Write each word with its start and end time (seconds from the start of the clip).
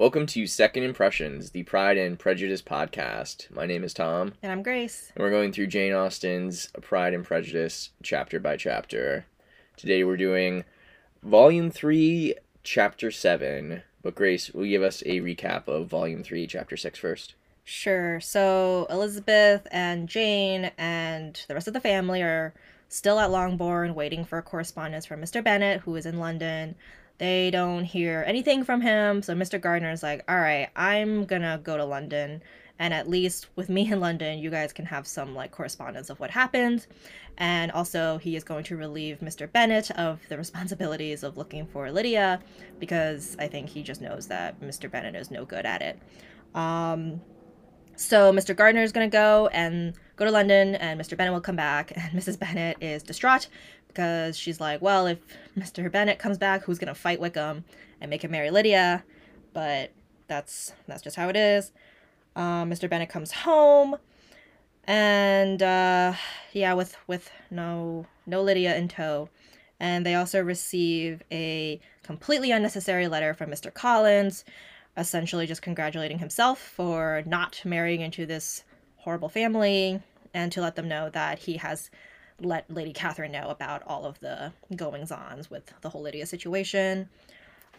Welcome 0.00 0.24
to 0.28 0.46
Second 0.46 0.84
Impressions, 0.84 1.50
the 1.50 1.62
Pride 1.64 1.98
and 1.98 2.18
Prejudice 2.18 2.62
podcast. 2.62 3.50
My 3.50 3.66
name 3.66 3.84
is 3.84 3.92
Tom, 3.92 4.32
And 4.42 4.50
I'm 4.50 4.62
Grace. 4.62 5.12
and 5.14 5.22
we're 5.22 5.28
going 5.28 5.52
through 5.52 5.66
Jane 5.66 5.92
Austen's 5.92 6.70
Pride 6.80 7.12
and 7.12 7.22
Prejudice 7.22 7.90
chapter 8.02 8.40
by 8.40 8.56
chapter. 8.56 9.26
Today 9.76 10.02
we're 10.02 10.16
doing 10.16 10.64
Volume 11.22 11.70
3, 11.70 12.34
Chapter 12.62 13.10
7. 13.10 13.82
But 14.02 14.14
Grace, 14.14 14.50
will 14.52 14.64
you 14.64 14.70
give 14.78 14.82
us 14.82 15.02
a 15.04 15.20
recap 15.20 15.68
of 15.68 15.88
Volume 15.88 16.24
3, 16.24 16.46
Chapter 16.46 16.78
6 16.78 16.98
first? 16.98 17.34
Sure. 17.62 18.20
So 18.20 18.86
Elizabeth 18.88 19.66
and 19.70 20.08
Jane 20.08 20.70
and 20.78 21.44
the 21.46 21.52
rest 21.52 21.68
of 21.68 21.74
the 21.74 21.80
family 21.80 22.22
are 22.22 22.54
still 22.88 23.20
at 23.20 23.30
Longbourn 23.30 23.94
waiting 23.94 24.24
for 24.24 24.40
correspondence 24.40 25.04
from 25.04 25.20
Mr. 25.20 25.44
Bennet, 25.44 25.82
who 25.82 25.94
is 25.94 26.06
in 26.06 26.18
London. 26.18 26.74
They 27.20 27.50
don't 27.50 27.84
hear 27.84 28.24
anything 28.26 28.64
from 28.64 28.80
him, 28.80 29.20
so 29.20 29.34
Mr. 29.34 29.60
Gardiner 29.60 29.90
is 29.90 30.02
like, 30.02 30.24
all 30.26 30.40
right, 30.40 30.70
I'm 30.74 31.26
gonna 31.26 31.60
go 31.62 31.76
to 31.76 31.84
London, 31.84 32.42
and 32.78 32.94
at 32.94 33.10
least 33.10 33.48
with 33.56 33.68
me 33.68 33.92
in 33.92 34.00
London, 34.00 34.38
you 34.38 34.48
guys 34.48 34.72
can 34.72 34.86
have 34.86 35.06
some 35.06 35.34
like 35.34 35.50
correspondence 35.50 36.08
of 36.08 36.18
what 36.18 36.30
happened. 36.30 36.86
And 37.36 37.72
also, 37.72 38.16
he 38.16 38.36
is 38.36 38.42
going 38.42 38.64
to 38.64 38.76
relieve 38.78 39.20
Mr. 39.20 39.52
Bennet 39.52 39.90
of 39.90 40.26
the 40.30 40.38
responsibilities 40.38 41.22
of 41.22 41.36
looking 41.36 41.66
for 41.66 41.90
Lydia, 41.92 42.40
because 42.78 43.36
I 43.38 43.48
think 43.48 43.68
he 43.68 43.82
just 43.82 44.00
knows 44.00 44.26
that 44.28 44.58
Mr. 44.62 44.90
Bennet 44.90 45.14
is 45.14 45.30
no 45.30 45.44
good 45.44 45.66
at 45.66 45.82
it. 45.82 45.98
Um, 46.54 47.20
so 47.96 48.32
Mr. 48.32 48.56
Gardiner 48.56 48.82
is 48.82 48.92
going 48.92 49.10
to 49.10 49.14
go 49.14 49.48
and 49.48 49.92
go 50.16 50.24
to 50.24 50.30
London, 50.30 50.74
and 50.76 50.98
Mr. 50.98 51.18
Bennet 51.18 51.34
will 51.34 51.42
come 51.42 51.56
back. 51.56 51.92
And 51.96 52.18
Mrs. 52.18 52.38
Bennet 52.38 52.78
is 52.80 53.02
distraught 53.02 53.48
because 53.90 54.38
she's 54.38 54.60
like, 54.60 54.80
well, 54.80 55.06
if 55.06 55.18
Mr. 55.56 55.90
Bennet 55.90 56.18
comes 56.18 56.38
back, 56.38 56.62
who's 56.62 56.78
to 56.78 56.94
fight 56.94 57.20
Wickham 57.20 57.64
and 58.00 58.10
make 58.10 58.24
him 58.24 58.30
marry 58.30 58.50
Lydia? 58.50 59.04
But 59.52 59.92
that's 60.28 60.72
that's 60.86 61.02
just 61.02 61.16
how 61.16 61.28
it 61.28 61.36
is. 61.36 61.72
Uh, 62.36 62.64
Mr. 62.64 62.88
Bennet 62.88 63.08
comes 63.08 63.32
home, 63.32 63.96
and 64.84 65.62
uh, 65.62 66.14
yeah, 66.52 66.72
with 66.74 66.96
with 67.06 67.30
no 67.50 68.06
no 68.26 68.42
Lydia 68.42 68.76
in 68.76 68.88
tow. 68.88 69.28
And 69.78 70.04
they 70.04 70.14
also 70.14 70.42
receive 70.42 71.22
a 71.32 71.80
completely 72.02 72.50
unnecessary 72.50 73.08
letter 73.08 73.32
from 73.32 73.50
Mr. 73.50 73.72
Collins, 73.72 74.44
essentially 74.96 75.46
just 75.46 75.62
congratulating 75.62 76.18
himself 76.18 76.60
for 76.60 77.22
not 77.24 77.62
marrying 77.64 78.02
into 78.02 78.26
this 78.26 78.64
horrible 78.96 79.30
family 79.30 80.02
and 80.34 80.52
to 80.52 80.60
let 80.60 80.76
them 80.76 80.86
know 80.86 81.08
that 81.10 81.38
he 81.40 81.56
has 81.56 81.90
let 82.40 82.70
Lady 82.70 82.92
Catherine 82.92 83.32
know 83.32 83.48
about 83.48 83.82
all 83.86 84.04
of 84.04 84.18
the 84.20 84.52
goings 84.74 85.10
ons 85.12 85.50
with 85.50 85.72
the 85.80 85.88
whole 85.88 86.02
Lydia 86.02 86.26
situation. 86.26 87.08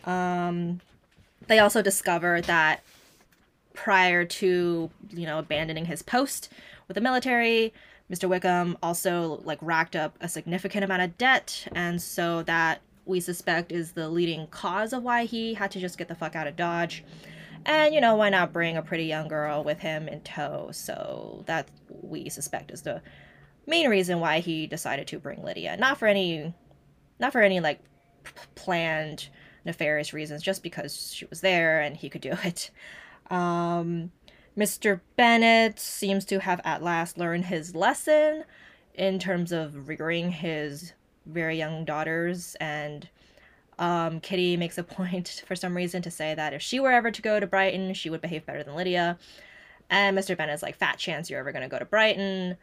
Um, 0.05 0.81
they 1.47 1.59
also 1.59 1.81
discover 1.81 2.41
that 2.41 2.81
prior 3.73 4.25
to, 4.25 4.89
you 5.09 5.25
know, 5.25 5.39
abandoning 5.39 5.85
his 5.85 6.01
post 6.01 6.49
with 6.87 6.95
the 6.95 7.01
military, 7.01 7.73
Mr. 8.11 8.27
Wickham 8.27 8.77
also 8.83 9.41
like 9.45 9.57
racked 9.61 9.95
up 9.95 10.17
a 10.19 10.27
significant 10.27 10.83
amount 10.83 11.01
of 11.01 11.17
debt, 11.17 11.67
and 11.73 12.01
so 12.01 12.43
that 12.43 12.81
we 13.05 13.19
suspect 13.19 13.71
is 13.71 13.93
the 13.93 14.09
leading 14.09 14.47
cause 14.47 14.93
of 14.93 15.03
why 15.03 15.25
he 15.25 15.53
had 15.53 15.71
to 15.71 15.79
just 15.79 15.97
get 15.97 16.07
the 16.07 16.15
fuck 16.15 16.35
out 16.35 16.47
of 16.47 16.55
Dodge. 16.55 17.03
And 17.65 17.93
you 17.93 18.01
know, 18.01 18.15
why 18.15 18.29
not 18.29 18.51
bring 18.51 18.75
a 18.75 18.81
pretty 18.81 19.05
young 19.05 19.27
girl 19.27 19.63
with 19.63 19.79
him 19.79 20.07
in 20.07 20.21
tow? 20.21 20.69
So 20.73 21.43
that 21.47 21.69
we 21.89 22.29
suspect 22.29 22.71
is 22.71 22.81
the 22.81 23.01
main 23.65 23.89
reason 23.89 24.19
why 24.19 24.39
he 24.39 24.67
decided 24.67 25.07
to 25.07 25.19
bring 25.19 25.43
Lydia. 25.43 25.77
Not 25.77 25.97
for 25.97 26.07
any 26.07 26.53
not 27.19 27.31
for 27.31 27.41
any 27.41 27.59
like 27.59 27.79
p- 28.23 28.31
planned 28.55 29.29
nefarious 29.65 30.13
reasons, 30.13 30.41
just 30.41 30.63
because 30.63 31.13
she 31.13 31.25
was 31.25 31.41
there 31.41 31.81
and 31.81 31.95
he 31.95 32.09
could 32.09 32.21
do 32.21 32.33
it. 32.43 32.71
Um 33.29 34.11
Mr. 34.57 34.99
Bennet 35.15 35.79
seems 35.79 36.25
to 36.25 36.39
have 36.39 36.59
at 36.65 36.83
last 36.83 37.17
learned 37.17 37.45
his 37.45 37.73
lesson 37.73 38.43
in 38.95 39.17
terms 39.17 39.53
of 39.53 39.87
rearing 39.87 40.29
his 40.29 40.91
very 41.25 41.57
young 41.57 41.85
daughters 41.85 42.55
and 42.59 43.07
um, 43.79 44.19
Kitty 44.19 44.57
makes 44.57 44.77
a 44.77 44.83
point 44.99 45.43
for 45.45 45.55
some 45.55 45.75
reason 45.75 46.01
to 46.03 46.11
say 46.11 46.35
that 46.35 46.53
if 46.53 46.61
she 46.61 46.79
were 46.79 46.91
ever 46.91 47.11
to 47.11 47.21
go 47.21 47.39
to 47.39 47.47
Brighton, 47.47 47.93
she 47.93 48.09
would 48.09 48.21
behave 48.21 48.45
better 48.45 48.63
than 48.63 48.75
Lydia. 48.75 49.17
And 49.89 50.17
Mr. 50.17 50.37
Bennet's 50.37 50.63
like, 50.63 50.77
fat 50.77 50.97
chance 50.97 51.29
you're 51.29 51.39
ever 51.39 51.51
going 51.51 51.63
to 51.63 51.67
go 51.67 51.79
to 51.79 51.85
Brighton. 51.85 52.57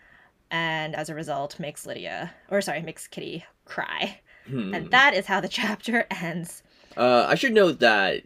And 0.50 0.94
as 0.96 1.08
a 1.08 1.14
result, 1.14 1.58
makes 1.60 1.86
Lydia, 1.86 2.32
or 2.50 2.60
sorry, 2.60 2.82
makes 2.82 3.06
Kitty 3.06 3.44
cry. 3.64 4.20
Hmm. 4.46 4.72
And 4.74 4.90
that 4.90 5.14
is 5.14 5.26
how 5.26 5.40
the 5.40 5.48
chapter 5.60 6.06
ends. 6.10 6.62
Uh, 6.96 7.26
I 7.28 7.34
should 7.34 7.52
note 7.52 7.80
that 7.80 8.22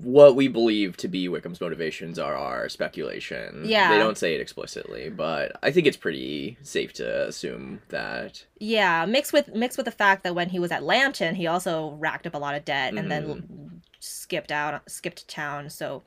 what 0.00 0.34
we 0.34 0.48
believe 0.48 0.96
to 0.96 1.06
be 1.08 1.28
Wickham's 1.28 1.60
motivations 1.60 2.18
are 2.18 2.34
our 2.34 2.68
speculation. 2.68 3.62
Yeah. 3.66 3.92
They 3.92 3.98
don't 3.98 4.16
say 4.18 4.34
it 4.34 4.40
explicitly, 4.40 5.10
but 5.10 5.52
I 5.62 5.70
think 5.70 5.86
it's 5.86 5.96
pretty 5.98 6.56
safe 6.62 6.94
to 6.94 7.28
assume 7.28 7.82
that. 7.90 8.44
Yeah, 8.58 9.04
mixed 9.04 9.32
with 9.34 9.54
mixed 9.54 9.76
with 9.76 9.84
the 9.84 9.92
fact 9.92 10.24
that 10.24 10.34
when 10.34 10.48
he 10.48 10.58
was 10.58 10.72
at 10.72 10.82
Lambton, 10.82 11.34
he 11.34 11.46
also 11.46 11.90
racked 11.98 12.26
up 12.26 12.34
a 12.34 12.38
lot 12.38 12.54
of 12.54 12.64
debt 12.64 12.94
and 12.94 13.10
then 13.10 13.26
Mm-hmm. 13.26 13.66
skipped 14.00 14.50
out, 14.50 14.90
skipped 14.90 15.28
town. 15.28 15.68
So 15.70 16.02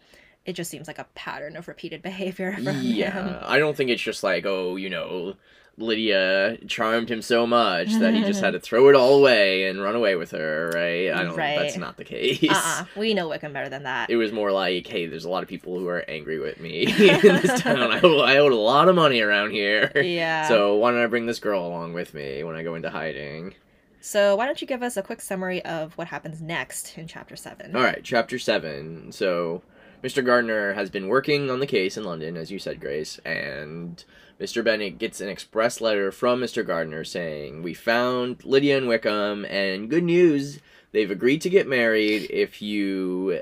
it 0.49 0.53
just 0.53 0.69
seems 0.71 0.87
like 0.87 0.99
a 0.99 1.05
pattern 1.15 1.55
of 1.55 1.67
repeated 1.67 2.01
behavior 2.11 2.53
from 2.53 2.65
him. 2.67 2.81
Yeah. 2.83 3.41
I 3.45 3.59
don't 3.59 3.77
think 3.77 3.89
it's 3.89 4.01
just 4.01 4.23
like, 4.23 4.45
oh, 4.45 4.75
you 4.75 4.89
know, 4.89 5.35
Lydia 5.77 6.57
charmed 6.67 7.09
him 7.09 7.21
so 7.21 7.47
much 7.47 7.93
that 7.99 8.13
he 8.13 8.21
just 8.23 8.41
had 8.41 8.51
to 8.53 8.59
throw 8.59 8.89
it 8.89 8.95
all 8.95 9.17
away 9.19 9.67
and 9.69 9.81
run 9.81 9.95
away 9.95 10.15
with 10.15 10.31
her, 10.31 10.71
right? 10.73 11.09
I 11.17 11.23
don't 11.23 11.37
Right. 11.37 11.57
that's 11.57 11.77
not 11.77 11.95
the 11.95 12.03
case. 12.03 12.43
Uh-uh. 12.49 12.85
We 12.97 13.13
know 13.13 13.29
Wickham 13.29 13.53
better 13.53 13.69
than 13.69 13.83
that. 13.83 14.09
It 14.09 14.17
was 14.17 14.33
more 14.33 14.51
like, 14.51 14.85
hey, 14.87 15.05
there's 15.05 15.23
a 15.23 15.29
lot 15.29 15.41
of 15.43 15.47
people 15.47 15.79
who 15.79 15.87
are 15.87 16.03
angry 16.09 16.37
with 16.39 16.59
me 16.59 16.83
in 16.87 17.21
this 17.21 17.61
town. 17.61 17.79
I, 17.91 18.01
owe, 18.01 18.19
I 18.19 18.37
owed 18.37 18.51
a 18.51 18.55
lot 18.57 18.89
of 18.89 18.95
money 18.95 19.21
around 19.21 19.51
here. 19.51 19.91
Yeah. 19.95 20.47
So 20.49 20.75
why 20.75 20.91
don't 20.91 21.01
I 21.01 21.07
bring 21.07 21.27
this 21.27 21.39
girl 21.39 21.65
along 21.65 21.93
with 21.93 22.13
me 22.13 22.43
when 22.43 22.55
I 22.57 22.63
go 22.63 22.75
into 22.75 22.89
hiding? 22.89 23.53
So 24.01 24.35
why 24.35 24.45
don't 24.45 24.59
you 24.61 24.67
give 24.67 24.83
us 24.83 24.97
a 24.97 25.01
quick 25.01 25.21
summary 25.21 25.63
of 25.63 25.93
what 25.97 26.07
happens 26.07 26.41
next 26.41 26.97
in 26.97 27.07
chapter 27.07 27.35
seven? 27.37 27.75
All 27.75 27.81
right, 27.83 28.01
chapter 28.03 28.37
seven. 28.39 29.11
So, 29.11 29.61
Mr. 30.03 30.23
Gardiner 30.25 30.73
has 30.73 30.89
been 30.89 31.07
working 31.07 31.49
on 31.49 31.59
the 31.59 31.67
case 31.67 31.97
in 31.97 32.03
London, 32.03 32.37
as 32.37 32.51
you 32.51 32.59
said, 32.59 32.79
Grace, 32.79 33.19
and 33.25 34.03
Mr. 34.39 34.63
Bennet 34.63 34.97
gets 34.97 35.19
an 35.19 35.27
express 35.27 35.81
letter 35.81 36.11
from 36.11 36.39
Mr. 36.39 36.65
Gardiner 36.65 37.03
saying, 37.03 37.63
"We 37.63 37.73
found 37.73 38.45
Lydia 38.45 38.77
and 38.77 38.87
Wickham, 38.87 39.45
and 39.45 39.89
good 39.89 40.05
news, 40.05 40.59
they've 40.91 41.11
agreed 41.11 41.41
to 41.41 41.49
get 41.49 41.67
married 41.67 42.27
if 42.31 42.61
you." 42.61 43.41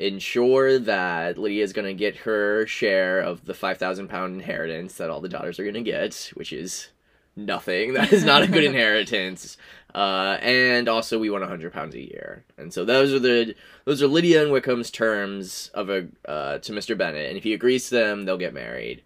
ensure 0.00 0.78
that 0.78 1.36
Lydia 1.36 1.64
is 1.64 1.72
going 1.72 1.84
to 1.88 1.92
get 1.92 2.18
her 2.18 2.64
share 2.66 3.18
of 3.18 3.44
the 3.46 3.52
5,000 3.52 4.06
pound 4.06 4.34
inheritance 4.34 4.94
that 4.94 5.10
all 5.10 5.20
the 5.20 5.28
daughters 5.28 5.58
are 5.58 5.64
going 5.64 5.74
to 5.74 5.82
get, 5.82 6.30
which 6.34 6.52
is 6.52 6.90
nothing. 7.34 7.94
That 7.94 8.12
is 8.12 8.24
not 8.24 8.42
a 8.42 8.48
good 8.48 8.64
inheritance. 8.72 9.56
Uh, 9.94 10.36
and 10.42 10.88
also, 10.88 11.18
we 11.18 11.30
want 11.30 11.42
100 11.42 11.72
pounds 11.72 11.94
a 11.94 12.00
year. 12.00 12.44
And 12.56 12.72
so 12.72 12.84
those 12.84 13.12
are 13.12 13.18
the 13.18 13.54
those 13.84 14.02
are 14.02 14.06
Lydia 14.06 14.42
and 14.42 14.52
Wickham's 14.52 14.90
terms 14.90 15.70
of 15.72 15.88
a 15.88 16.08
uh, 16.26 16.58
to 16.58 16.72
Mr. 16.72 16.96
Bennet. 16.96 17.28
And 17.28 17.38
if 17.38 17.44
he 17.44 17.54
agrees 17.54 17.88
to 17.88 17.94
them, 17.94 18.24
they'll 18.24 18.36
get 18.36 18.52
married. 18.52 19.02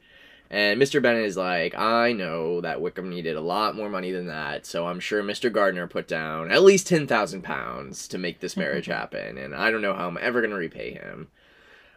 And 0.52 0.80
Mr. 0.80 1.00
Bennet 1.00 1.24
is 1.24 1.38
like, 1.38 1.74
I 1.74 2.12
know 2.12 2.60
that 2.60 2.82
Wickham 2.82 3.08
needed 3.08 3.36
a 3.36 3.40
lot 3.40 3.74
more 3.74 3.88
money 3.88 4.12
than 4.12 4.26
that, 4.26 4.66
so 4.66 4.86
I'm 4.86 5.00
sure 5.00 5.22
Mr. 5.22 5.50
Gardiner 5.50 5.86
put 5.86 6.06
down 6.06 6.50
at 6.50 6.62
least 6.62 6.86
10,000 6.88 7.40
pounds 7.40 8.06
to 8.08 8.18
make 8.18 8.40
this 8.40 8.54
marriage 8.54 8.84
happen, 9.00 9.38
and 9.38 9.54
I 9.54 9.70
don't 9.70 9.80
know 9.80 9.94
how 9.94 10.08
I'm 10.08 10.18
ever 10.20 10.42
going 10.42 10.50
to 10.50 10.56
repay 10.58 10.92
him. 10.92 11.28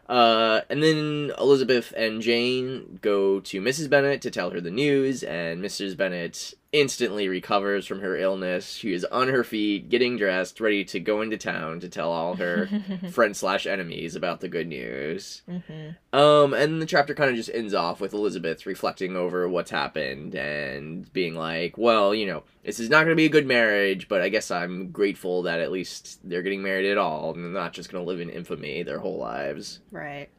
Uh, 0.07 0.61
and 0.69 0.81
then 0.81 1.33
Elizabeth 1.37 1.91
and 1.97 2.21
Jane 2.21 2.99
go 3.01 3.41
to 3.41 3.61
Mrs. 3.61 3.89
Bennet 3.89 4.21
to 4.21 4.31
tell 4.31 4.51
her 4.51 4.61
the 4.61 4.71
news, 4.71 5.21
and 5.21 5.61
Mrs. 5.61 5.97
Bennet 5.97 6.53
instantly 6.75 7.29
recovers 7.29 7.85
from 7.87 8.01
her 8.01 8.17
illness. 8.17 8.73
She 8.73 8.91
is 8.91 9.05
on 9.05 9.29
her 9.29 9.43
feet, 9.45 9.87
getting 9.87 10.17
dressed, 10.17 10.59
ready 10.59 10.83
to 10.85 10.99
go 10.99 11.21
into 11.21 11.37
town 11.37 11.79
to 11.79 11.87
tell 11.89 12.11
all 12.11 12.35
her 12.35 12.69
friends 13.11 13.39
slash 13.39 13.65
enemies 13.65 14.15
about 14.15 14.41
the 14.41 14.49
good 14.49 14.67
news. 14.67 15.41
hmm 15.47 15.89
Um, 16.11 16.53
and 16.53 16.81
the 16.81 16.85
chapter 16.85 17.15
kind 17.15 17.29
of 17.29 17.35
just 17.37 17.49
ends 17.53 17.73
off 17.73 18.01
with 18.01 18.13
Elizabeth 18.13 18.65
reflecting 18.65 19.15
over 19.15 19.47
what's 19.47 19.71
happened 19.71 20.35
and 20.35 21.11
being 21.13 21.33
like, 21.35 21.77
well, 21.77 22.13
you 22.13 22.25
know, 22.25 22.43
this 22.63 22.79
is 22.79 22.89
not 22.89 22.99
going 23.05 23.09
to 23.09 23.15
be 23.15 23.25
a 23.25 23.29
good 23.29 23.47
marriage, 23.47 24.07
but 24.07 24.21
I 24.21 24.29
guess 24.29 24.51
I'm 24.51 24.91
grateful 24.91 25.43
that 25.43 25.61
at 25.61 25.71
least 25.71 26.19
they're 26.23 26.41
getting 26.41 26.61
married 26.61 26.91
at 26.91 26.97
all 26.97 27.33
and 27.33 27.43
they're 27.43 27.61
not 27.61 27.73
just 27.73 27.89
going 27.91 28.03
to 28.03 28.07
live 28.07 28.19
in 28.19 28.29
infamy 28.29 28.83
their 28.83 28.99
whole 28.99 29.17
lives. 29.17 29.79
Right. 29.91 30.29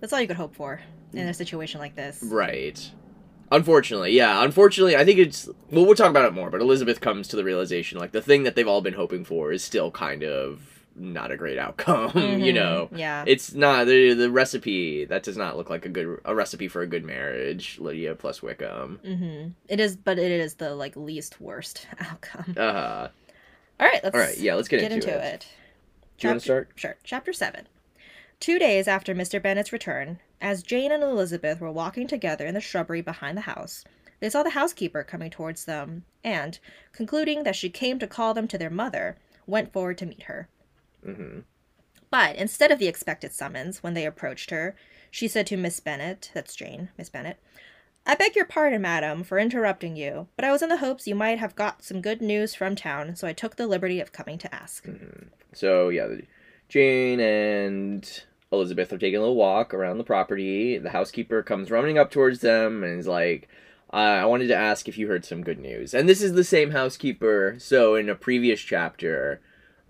That's 0.00 0.12
all 0.12 0.20
you 0.20 0.26
could 0.26 0.36
hope 0.36 0.54
for 0.54 0.80
in 1.12 1.28
a 1.28 1.32
situation 1.34 1.80
like 1.80 1.94
this. 1.94 2.22
Right. 2.22 2.90
Unfortunately, 3.52 4.12
yeah. 4.12 4.42
Unfortunately, 4.44 4.96
I 4.96 5.04
think 5.04 5.18
it's. 5.18 5.48
Well, 5.70 5.86
we'll 5.86 5.94
talk 5.94 6.10
about 6.10 6.24
it 6.24 6.34
more, 6.34 6.50
but 6.50 6.60
Elizabeth 6.60 7.00
comes 7.00 7.28
to 7.28 7.36
the 7.36 7.44
realization 7.44 7.98
like 7.98 8.12
the 8.12 8.22
thing 8.22 8.42
that 8.44 8.54
they've 8.56 8.66
all 8.68 8.80
been 8.82 8.94
hoping 8.94 9.24
for 9.24 9.52
is 9.52 9.62
still 9.62 9.90
kind 9.90 10.22
of 10.24 10.60
not 10.98 11.30
a 11.30 11.36
great 11.36 11.58
outcome, 11.58 12.10
you 12.14 12.52
Mhm. 12.52 12.54
know? 12.54 12.88
Yeah. 12.94 13.22
It's 13.26 13.52
not 13.52 13.86
the 13.86 14.14
the 14.14 14.30
recipe 14.30 15.04
that 15.04 15.22
does 15.22 15.36
not 15.36 15.56
look 15.56 15.68
like 15.70 15.84
a 15.84 15.90
good 15.90 16.20
a 16.24 16.34
recipe 16.34 16.68
for 16.68 16.80
a 16.82 16.86
good 16.86 17.04
marriage. 17.04 17.78
Lydia 17.78 18.14
plus 18.14 18.42
Wickham. 18.42 18.98
hmm 19.04 19.48
It 19.68 19.78
is, 19.78 19.94
but 19.96 20.18
it 20.18 20.30
is 20.30 20.54
the 20.54 20.74
like 20.74 20.96
least 20.96 21.40
worst 21.40 21.86
outcome. 22.00 22.54
Uh, 22.56 22.72
huh. 22.72 23.08
All 23.78 23.86
right, 23.86 24.02
let's 24.02 24.14
all 24.14 24.20
right, 24.20 24.38
yeah, 24.38 24.54
let's 24.54 24.68
get, 24.68 24.80
get 24.80 24.90
into, 24.92 25.08
into 25.12 25.22
it. 25.22 25.34
it. 25.34 25.46
Do 26.16 26.26
you 26.26 26.30
want 26.32 26.40
to 26.40 26.44
start? 26.44 26.70
Sure. 26.76 26.96
Chapter 27.04 27.34
7. 27.34 27.68
Two 28.40 28.58
days 28.58 28.88
after 28.88 29.14
Mr. 29.14 29.40
Bennet's 29.42 29.70
return, 29.70 30.18
as 30.40 30.62
Jane 30.62 30.92
and 30.92 31.02
Elizabeth 31.02 31.60
were 31.60 31.70
walking 31.70 32.06
together 32.06 32.46
in 32.46 32.54
the 32.54 32.60
shrubbery 32.60 33.00
behind 33.00 33.36
the 33.36 33.42
house, 33.42 33.84
they 34.20 34.30
saw 34.30 34.42
the 34.42 34.50
housekeeper 34.50 35.02
coming 35.02 35.30
towards 35.30 35.64
them, 35.64 36.04
and, 36.24 36.58
concluding 36.92 37.42
that 37.44 37.56
she 37.56 37.68
came 37.68 37.98
to 37.98 38.06
call 38.06 38.34
them 38.34 38.48
to 38.48 38.58
their 38.58 38.70
mother, 38.70 39.16
went 39.46 39.72
forward 39.72 39.98
to 39.98 40.06
meet 40.06 40.24
her. 40.24 40.48
Mm-hmm. 41.06 41.40
But 42.10 42.36
instead 42.36 42.70
of 42.70 42.78
the 42.78 42.88
expected 42.88 43.32
summons, 43.32 43.82
when 43.82 43.94
they 43.94 44.06
approached 44.06 44.50
her, 44.50 44.74
she 45.10 45.28
said 45.28 45.46
to 45.48 45.56
Miss 45.56 45.80
Bennet, 45.80 46.30
that's 46.34 46.54
Jane, 46.54 46.88
Miss 46.96 47.08
Bennet, 47.08 47.38
I 48.06 48.14
beg 48.14 48.36
your 48.36 48.44
pardon, 48.44 48.82
madam, 48.82 49.24
for 49.24 49.38
interrupting 49.38 49.96
you, 49.96 50.28
but 50.36 50.44
I 50.44 50.52
was 50.52 50.62
in 50.62 50.68
the 50.68 50.76
hopes 50.76 51.08
you 51.08 51.16
might 51.16 51.40
have 51.40 51.56
got 51.56 51.82
some 51.82 52.00
good 52.00 52.22
news 52.22 52.54
from 52.54 52.76
town, 52.76 53.16
so 53.16 53.26
I 53.26 53.32
took 53.32 53.56
the 53.56 53.66
liberty 53.66 54.00
of 54.00 54.12
coming 54.12 54.38
to 54.38 54.54
ask. 54.54 54.86
So 55.52 55.88
yeah, 55.88 56.08
Jane 56.68 57.18
and 57.18 58.22
Elizabeth 58.52 58.92
are 58.92 58.98
taking 58.98 59.16
a 59.16 59.20
little 59.20 59.34
walk 59.36 59.74
around 59.74 59.98
the 59.98 60.04
property. 60.04 60.78
The 60.78 60.90
housekeeper 60.90 61.42
comes 61.42 61.70
running 61.70 61.98
up 61.98 62.10
towards 62.10 62.40
them 62.40 62.84
and 62.84 62.98
is 62.98 63.06
like, 63.08 63.48
uh, 63.92 63.96
"I 63.96 64.24
wanted 64.26 64.48
to 64.48 64.54
ask 64.56 64.88
if 64.88 64.96
you 64.98 65.08
heard 65.08 65.24
some 65.24 65.42
good 65.42 65.58
news." 65.58 65.94
And 65.94 66.08
this 66.08 66.22
is 66.22 66.32
the 66.34 66.44
same 66.44 66.70
housekeeper. 66.70 67.56
So 67.58 67.94
in 67.96 68.08
a 68.08 68.14
previous 68.14 68.60
chapter, 68.60 69.40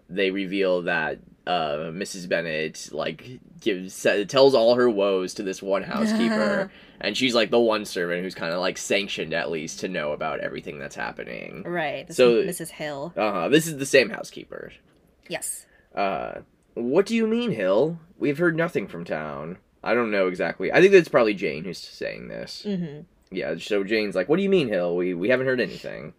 they 0.08 0.31
reveal 0.31 0.82
that 0.82 1.19
uh, 1.47 1.91
Mrs. 1.93 2.29
Bennet 2.29 2.88
like 2.93 3.41
gives 3.61 4.06
tells 4.29 4.55
all 4.55 4.75
her 4.75 4.88
woes 4.88 5.35
to 5.35 5.43
this 5.43 5.62
one 5.62 5.82
housekeeper, 5.82 6.70
and 7.00 7.14
she's 7.17 7.35
like 7.35 7.50
the 7.50 7.61
one 7.61 7.85
servant 7.85 8.23
who's 8.23 8.35
kind 8.35 8.52
of 8.55 8.61
like 8.61 8.79
sanctioned 8.79 9.35
at 9.35 9.50
least 9.50 9.81
to 9.81 9.88
know 9.88 10.12
about 10.12 10.41
everything 10.41 10.79
that's 10.79 10.97
happening. 10.97 11.62
Right, 11.64 12.11
So- 12.12 12.43
Mrs. 12.43 12.70
Hill. 12.70 13.12
Uh 13.17 13.32
huh. 13.32 13.49
This 13.50 13.67
is 13.67 13.76
the 13.76 13.87
same 13.87 14.09
housekeeper. 14.11 14.73
Yes. 15.29 15.67
Uh, 15.94 16.41
what 16.76 17.06
do 17.06 17.14
you 17.17 17.26
mean, 17.26 17.50
Hill? 17.50 17.99
We've 18.19 18.38
heard 18.38 18.56
nothing 18.56 18.87
from 18.87 19.05
town. 19.05 19.58
I 19.82 19.94
don't 19.94 20.11
know 20.11 20.28
exactly. 20.28 20.73
I 20.73 20.81
think 20.81 20.93
that's 20.93 21.08
probably 21.08 21.34
Jane 21.34 21.64
who's 21.64 21.78
saying 21.78 22.28
this. 22.28 22.64
Mm-hmm. 22.67 23.02
Yeah, 23.31 23.56
so 23.58 23.82
Jane's 23.84 24.14
like, 24.14 24.28
"What 24.28 24.37
do 24.37 24.43
you 24.43 24.49
mean, 24.49 24.69
Hill? 24.69 24.96
We 24.96 25.12
we 25.14 25.28
haven't 25.28 25.46
heard 25.46 25.61
anything." 25.61 26.14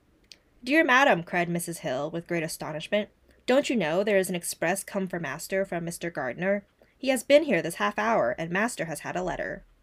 Dear 0.63 0.83
madam, 0.83 1.23
cried 1.23 1.49
Mrs. 1.49 1.79
Hill 1.79 2.09
with 2.11 2.27
great 2.27 2.43
astonishment, 2.43 3.09
don't 3.45 3.69
you 3.69 3.75
know 3.77 4.03
there 4.03 4.17
is 4.17 4.27
an 4.29 4.35
express 4.35 4.83
come 4.83 5.07
for 5.07 5.19
master 5.19 5.63
from 5.63 5.85
Mr. 5.85 6.11
Gardiner? 6.13 6.65
He 6.97 7.09
has 7.09 7.23
been 7.23 7.43
here 7.43 7.61
this 7.61 7.75
half 7.75 7.97
hour, 7.97 8.35
and 8.37 8.49
master 8.51 8.85
has 8.85 8.99
had 9.01 9.15
a 9.15 9.23
letter. 9.23 9.63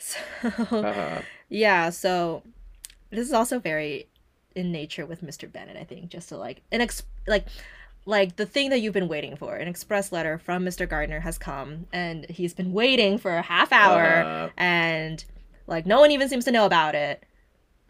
So, 0.00 0.18
Uh-huh. 0.42 1.22
yeah, 1.48 1.90
so 1.90 2.42
this 3.10 3.26
is 3.26 3.32
also 3.32 3.58
very 3.58 4.08
in 4.54 4.70
nature 4.70 5.04
with 5.06 5.22
Mr. 5.24 5.50
Bennet, 5.50 5.76
I 5.76 5.82
think, 5.84 6.08
just 6.10 6.28
to 6.28 6.36
like 6.36 6.62
an 6.70 6.80
ex 6.80 7.02
like 7.26 7.46
like 8.08 8.36
the 8.36 8.46
thing 8.46 8.70
that 8.70 8.80
you've 8.80 8.94
been 8.94 9.06
waiting 9.06 9.36
for. 9.36 9.56
An 9.56 9.68
express 9.68 10.10
letter 10.10 10.38
from 10.38 10.64
Mr. 10.64 10.88
Gardiner 10.88 11.20
has 11.20 11.36
come, 11.36 11.86
and 11.92 12.24
he's 12.30 12.54
been 12.54 12.72
waiting 12.72 13.18
for 13.18 13.36
a 13.36 13.42
half 13.42 13.70
hour 13.70 14.22
Uh, 14.24 14.48
and 14.56 15.24
like 15.66 15.84
no 15.84 16.00
one 16.00 16.10
even 16.10 16.28
seems 16.28 16.46
to 16.46 16.50
know 16.50 16.64
about 16.64 16.94
it 16.94 17.22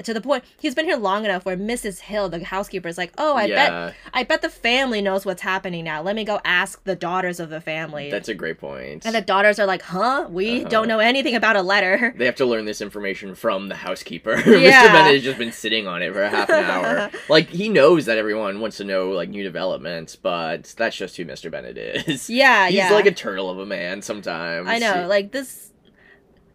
to 0.04 0.14
the 0.14 0.20
point 0.20 0.44
he's 0.60 0.74
been 0.74 0.84
here 0.84 0.96
long 0.96 1.24
enough 1.24 1.44
where 1.44 1.56
mrs 1.56 2.00
hill 2.00 2.28
the 2.28 2.42
housekeeper 2.44 2.88
is 2.88 2.96
like 2.96 3.12
oh 3.18 3.34
i 3.36 3.48
bet 3.48 3.94
i 4.14 4.22
bet 4.22 4.42
the 4.42 4.48
family 4.48 5.00
knows 5.02 5.26
what's 5.26 5.42
happening 5.42 5.84
now 5.84 6.00
let 6.00 6.14
me 6.14 6.24
go 6.24 6.40
ask 6.44 6.82
the 6.84 6.94
daughters 6.94 7.40
of 7.40 7.50
the 7.50 7.60
family 7.60 8.10
that's 8.10 8.28
a 8.28 8.34
great 8.34 8.58
point. 8.58 9.04
and 9.04 9.14
the 9.14 9.20
daughters 9.20 9.58
are 9.58 9.66
like 9.66 9.82
huh 9.82 10.26
we 10.30 10.60
Uh-huh. 10.60 10.68
don't 10.68 10.88
know 10.88 10.98
anything 11.00 11.34
about 11.34 11.56
a 11.56 11.62
letter 11.62 12.14
they 12.16 12.26
have 12.26 12.36
to 12.36 12.46
learn 12.46 12.64
this 12.64 12.80
information 12.80 13.34
from 13.34 13.68
the 13.68 13.74
housekeeper. 13.76 14.34
Yeah. 14.58 14.88
Mr. 14.88 14.92
Bennet 14.92 15.14
has 15.14 15.22
just 15.22 15.38
been 15.38 15.52
sitting 15.52 15.86
on 15.86 16.02
it 16.02 16.12
for 16.12 16.22
a 16.22 16.28
half 16.30 16.48
an 16.50 16.64
hour. 16.70 17.10
like 17.28 17.48
he 17.48 17.68
knows 17.68 18.06
that 18.06 18.18
everyone 18.18 18.60
wants 18.60 18.76
to 18.78 18.84
know 18.84 19.10
like 19.10 19.28
new 19.28 19.42
developments, 19.42 20.16
but 20.16 20.74
that's 20.76 20.96
just 20.96 21.16
who 21.16 21.24
Mr. 21.24 21.50
Bennet 21.50 21.76
is. 21.78 22.28
yeah 22.30 22.66
He's 22.66 22.76
yeah 22.76 22.90
like 22.92 23.06
a 23.06 23.12
turtle 23.12 23.50
of 23.50 23.58
a 23.58 23.66
man 23.66 24.02
sometimes. 24.02 24.68
i 24.68 24.78
know 24.78 25.06
like 25.08 25.32
this 25.32 25.72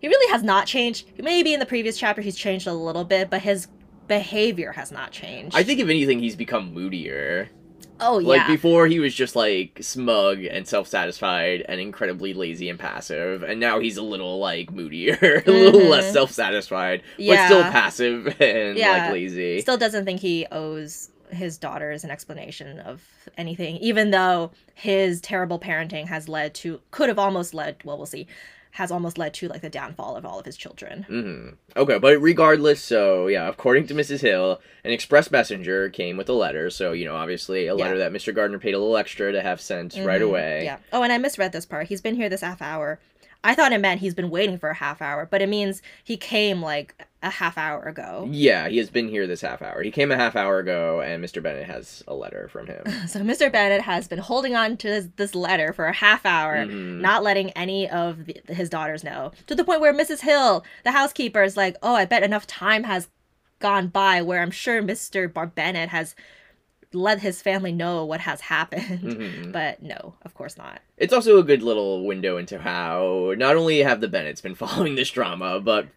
he 0.03 0.07
really 0.09 0.31
has 0.31 0.44
not 0.44 0.67
changed 0.67 1.07
maybe 1.17 1.53
in 1.53 1.59
the 1.61 1.65
previous 1.65 1.97
chapter 1.97 2.21
he's 2.21 2.35
changed 2.35 2.67
a 2.67 2.73
little 2.73 3.05
bit 3.05 3.29
but 3.29 3.41
his 3.41 3.67
behavior 4.07 4.73
has 4.73 4.91
not 4.91 5.11
changed 5.11 5.55
I 5.55 5.63
think 5.63 5.79
if 5.79 5.88
anything, 5.88 6.19
he's 6.19 6.35
become 6.35 6.73
moodier. 6.73 7.50
oh 8.01 8.19
yeah 8.19 8.27
Like 8.27 8.47
before, 8.47 8.85
he 8.88 9.00
was 9.00 9.15
just 9.15 9.33
like 9.35 9.77
smug 9.81 10.44
and 10.44 10.67
self-satisfied 10.67 11.63
and 11.69 11.79
incredibly 11.79 12.33
lazy 12.33 12.67
and 12.69 12.77
passive, 12.77 13.44
and 13.44 13.59
now 13.61 13.79
he's 13.79 13.95
a 13.97 14.01
little 14.03 14.39
like 14.39 14.71
moodier, 14.73 15.41
a 15.47 15.51
little 15.51 15.88
less 15.88 16.09
Mhm. 16.09 16.13
self-satisfied, 16.13 17.01
but 17.17 17.39
still 17.45 17.63
passive 17.63 18.27
and 18.41 18.77
Yeah. 18.77 18.91
like 19.06 19.13
lazy. 19.13 19.61
still 19.61 19.77
doesn't 19.77 20.03
think 20.06 20.19
he 20.19 20.45
owes 20.51 21.09
his 21.31 21.57
daughters 21.57 22.03
an 22.03 22.11
explanation 22.11 22.79
of 22.79 23.01
anything, 23.38 23.77
even 23.77 24.11
though 24.11 24.51
his 24.75 25.21
terrible 25.21 25.59
parenting 25.59 26.07
has 26.07 26.27
led 26.27 26.53
to, 26.56 26.81
could 26.91 27.07
have 27.09 27.17
almost 27.17 27.53
led, 27.53 27.77
well, 27.85 27.97
we'll 27.97 28.06
see, 28.06 28.27
has 28.73 28.91
almost 28.91 29.17
led 29.19 29.33
to 29.35 29.47
like 29.47 29.61
the 29.61 29.69
downfall 29.69 30.15
of 30.15 30.25
all 30.25 30.39
of 30.39 30.45
his 30.45 30.57
children. 30.57 31.03
hmm 31.03 31.49
Okay, 31.79 31.97
but 31.99 32.19
regardless, 32.19 32.81
so 32.81 33.27
yeah, 33.27 33.47
according 33.47 33.87
to 33.87 33.93
Mrs. 33.93 34.21
Hill, 34.21 34.59
an 34.83 34.91
express 34.91 35.29
messenger 35.31 35.89
came 35.89 36.17
with 36.17 36.27
a 36.29 36.33
letter. 36.33 36.69
So 36.69 36.91
you 36.91 37.05
know, 37.05 37.15
obviously, 37.15 37.67
a 37.67 37.75
letter 37.75 37.97
that 37.99 38.11
Mr. 38.11 38.33
Gardiner 38.33 38.59
paid 38.59 38.73
a 38.73 38.79
little 38.79 38.97
extra 38.97 39.31
to 39.31 39.41
have 39.41 39.61
sent 39.61 39.93
right 39.95 40.21
Mhm. 40.21 40.25
away. 40.25 40.61
Yeah. 40.65 40.77
Oh, 40.91 41.03
and 41.03 41.13
I 41.13 41.17
misread 41.19 41.51
this 41.51 41.65
part. 41.65 41.87
He's 41.87 42.01
been 42.01 42.15
here 42.15 42.29
this 42.29 42.41
half 42.41 42.61
hour. 42.61 42.99
I 43.44 43.56
thought 43.56 43.74
it 43.74 43.80
meant 43.81 44.00
he's 44.00 44.13
been 44.16 44.30
waiting 44.30 44.57
for 44.57 44.69
a 44.69 44.74
half 44.75 45.01
hour, 45.01 45.28
but 45.30 45.42
it 45.42 45.50
means 45.50 45.81
he 46.04 46.16
came 46.18 46.62
like 46.62 47.06
a 47.22 47.30
half 47.30 47.57
hour 47.57 47.84
ago. 47.84 48.28
Yeah, 48.31 48.69
he 48.69 48.78
has 48.78 48.90
been 48.90 49.07
here 49.10 49.28
this 49.28 49.42
half 49.42 49.62
hour. 49.62 49.81
He 49.84 49.92
came 49.92 50.12
a 50.12 50.16
half 50.16 50.36
hour 50.36 50.60
ago, 50.60 51.01
and 51.01 51.24
Mr. 51.24 51.42
Bennet 51.44 51.66
has 51.66 52.04
a 52.07 52.13
letter 52.13 52.48
from 52.48 52.68
him. 52.68 52.84
So 53.07 53.19
Mr. 53.22 53.51
Bennet 53.51 53.81
has 53.81 54.07
been 54.07 54.19
holding 54.19 54.56
on 54.56 54.78
to 54.78 54.88
this, 54.88 55.07
this 55.18 55.36
letter 55.36 55.74
for 55.74 55.86
a 55.86 55.94
half 55.94 56.25
hour, 56.25 56.66
Mhm. 56.66 57.01
not 57.01 57.24
letting 57.24 57.51
any 57.51 57.90
of 57.90 58.25
the, 58.25 58.42
his 58.54 58.69
daughters 58.69 59.04
know. 59.04 59.31
To 59.48 59.56
the 59.56 59.63
point 59.66 59.81
where 59.81 59.94
Mrs. 59.94 60.22
Hill, 60.22 60.63
the 60.84 60.92
housekeeper, 60.92 61.44
is 61.44 61.57
like, 61.57 61.75
"Oh, 61.84 61.95
I 61.95 62.06
bet 62.06 62.24
enough 62.24 62.48
time 62.48 62.84
has 62.86 63.07
gone 63.60 63.88
by 63.88 64.22
where 64.22 64.42
I'm 64.42 64.51
sure 64.51 64.81
Mr. 64.81 65.31
Bar- 65.31 65.48
Bennet 65.48 65.90
has 65.90 66.16
let 66.94 67.19
his 67.19 67.42
family 67.42 67.72
know 67.72 68.06
what 68.06 68.22
has 68.22 68.42
happened." 68.42 69.01
Mhm. 69.01 69.51
But 69.51 69.81
no, 69.84 70.16
of 70.24 70.34
course 70.34 70.57
not. 70.57 70.81
It's 70.98 71.13
also 71.13 71.38
a 71.38 71.44
good 71.44 71.62
little 71.63 72.06
window 72.06 72.38
into 72.38 72.60
how 72.60 73.34
not 73.38 73.56
only 73.56 73.80
have 73.80 74.01
the 74.01 74.07
Bennets 74.07 74.42
been 74.42 74.56
following 74.63 74.95
this 74.95 75.10
drama, 75.12 75.60
but 75.60 75.88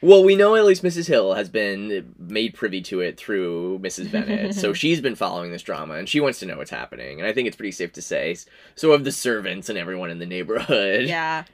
well, 0.00 0.22
we 0.22 0.36
know 0.36 0.54
at 0.54 0.66
least 0.66 0.82
Mrs. 0.82 1.06
Hill 1.06 1.32
has 1.32 1.48
been 1.48 2.14
made 2.18 2.52
privy 2.52 2.82
to 2.82 3.00
it 3.00 3.16
through 3.16 3.78
Mrs. 3.78 4.10
Bennet, 4.12 4.54
so 4.54 4.72
she's 4.80 5.00
been 5.00 5.14
following 5.14 5.50
this 5.50 5.62
drama 5.62 5.94
and 5.94 6.06
she 6.06 6.20
wants 6.20 6.40
to 6.40 6.46
know 6.46 6.58
what's 6.58 6.70
happening. 6.70 7.18
And 7.20 7.26
I 7.26 7.32
think 7.32 7.46
it's 7.48 7.56
pretty 7.56 7.72
safe 7.72 7.92
to 7.94 8.02
say 8.02 8.36
so 8.74 8.92
of 8.92 9.04
the 9.04 9.12
servants 9.12 9.70
and 9.70 9.78
everyone 9.78 10.10
in 10.10 10.18
the 10.18 10.26
neighborhood. 10.26 11.06
Yeah. 11.06 11.44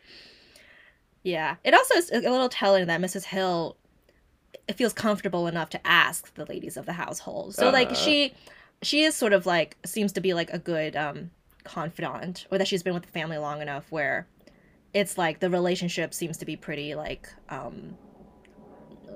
Yeah. 1.23 1.57
It 1.65 1.75
also 1.75 1.95
is 1.95 2.11
a 2.11 2.19
little 2.21 2.49
telling 2.49 2.87
that 2.87 3.01
Mrs. 3.01 3.25
Hill 3.25 3.77
feels 4.75 4.93
comfortable 4.93 5.47
enough 5.47 5.71
to 5.71 5.87
ask 5.87 6.33
the 6.35 6.45
ladies 6.47 6.77
of 6.77 6.87
the 6.87 6.93
household. 6.95 7.55
So 7.55 7.71
like 7.71 7.89
Uh-huh. 7.89 7.97
she 7.97 8.35
she 8.83 9.03
is 9.03 9.15
sort 9.15 9.33
of 9.33 9.47
like 9.47 9.77
seems 9.85 10.13
to 10.13 10.21
be 10.21 10.35
like 10.35 10.51
a 10.53 10.59
good 10.59 10.97
um 10.97 11.31
confidant 11.65 12.47
or 12.51 12.59
that 12.59 12.67
she's 12.67 12.83
been 12.83 12.95
with 12.95 13.03
the 13.03 13.11
family 13.11 13.37
long 13.39 13.61
enough 13.61 13.91
where 13.91 14.27
it's 14.95 15.19
like 15.19 15.41
the 15.41 15.51
relationship 15.51 16.15
seems 16.15 16.39
to 16.39 16.45
be 16.45 16.57
pretty 16.57 16.95
like 16.95 17.29
um 17.49 17.97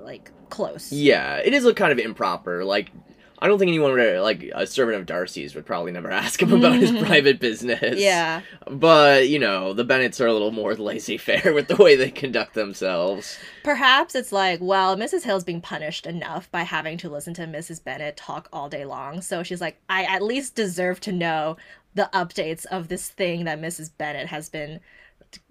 like 0.05 0.31
close. 0.49 0.91
Yeah, 0.91 1.37
it 1.37 1.53
is 1.53 1.65
a 1.65 1.73
kind 1.73 1.91
of 1.91 1.99
improper. 1.99 2.63
Like, 2.63 2.91
I 3.39 3.47
don't 3.47 3.59
think 3.59 3.69
anyone 3.69 3.91
would 3.91 4.17
uh, 4.17 4.21
like 4.21 4.43
a 4.53 4.65
servant 4.65 4.97
of 4.97 5.05
Darcy's 5.05 5.55
would 5.55 5.65
probably 5.65 5.91
never 5.91 6.09
ask 6.25 6.41
him 6.41 6.53
about 6.53 6.75
his 6.75 6.91
mm-hmm. 6.91 7.05
private 7.05 7.39
business. 7.39 7.99
Yeah. 7.99 8.41
but 8.69 9.29
you 9.29 9.39
know 9.39 9.73
the 9.73 9.83
Bennets 9.83 10.21
are 10.21 10.27
a 10.27 10.33
little 10.33 10.51
more 10.51 10.75
laissez-faire 10.75 11.53
with 11.53 11.67
the 11.67 11.75
way 11.75 11.95
they 11.95 12.11
conduct 12.11 12.53
themselves. 12.53 13.37
Perhaps 13.63 14.15
it's 14.15 14.31
like, 14.31 14.59
well, 14.61 14.95
Mrs. 14.95 15.23
Hill's 15.23 15.43
being 15.43 15.61
punished 15.61 16.05
enough 16.05 16.49
by 16.51 16.63
having 16.63 16.97
to 16.99 17.09
listen 17.09 17.33
to 17.35 17.43
Mrs. 17.43 17.83
Bennet 17.83 18.17
talk 18.17 18.47
all 18.53 18.69
day 18.69 18.85
long. 18.85 19.21
So 19.21 19.43
she's 19.43 19.61
like, 19.61 19.77
I 19.89 20.03
at 20.03 20.21
least 20.21 20.55
deserve 20.55 20.99
to 21.01 21.11
know 21.11 21.57
the 21.95 22.09
updates 22.13 22.65
of 22.65 22.89
this 22.89 23.09
thing 23.09 23.45
that 23.45 23.59
Mrs. 23.59 23.89
Bennet 23.97 24.27
has 24.27 24.49
been 24.49 24.79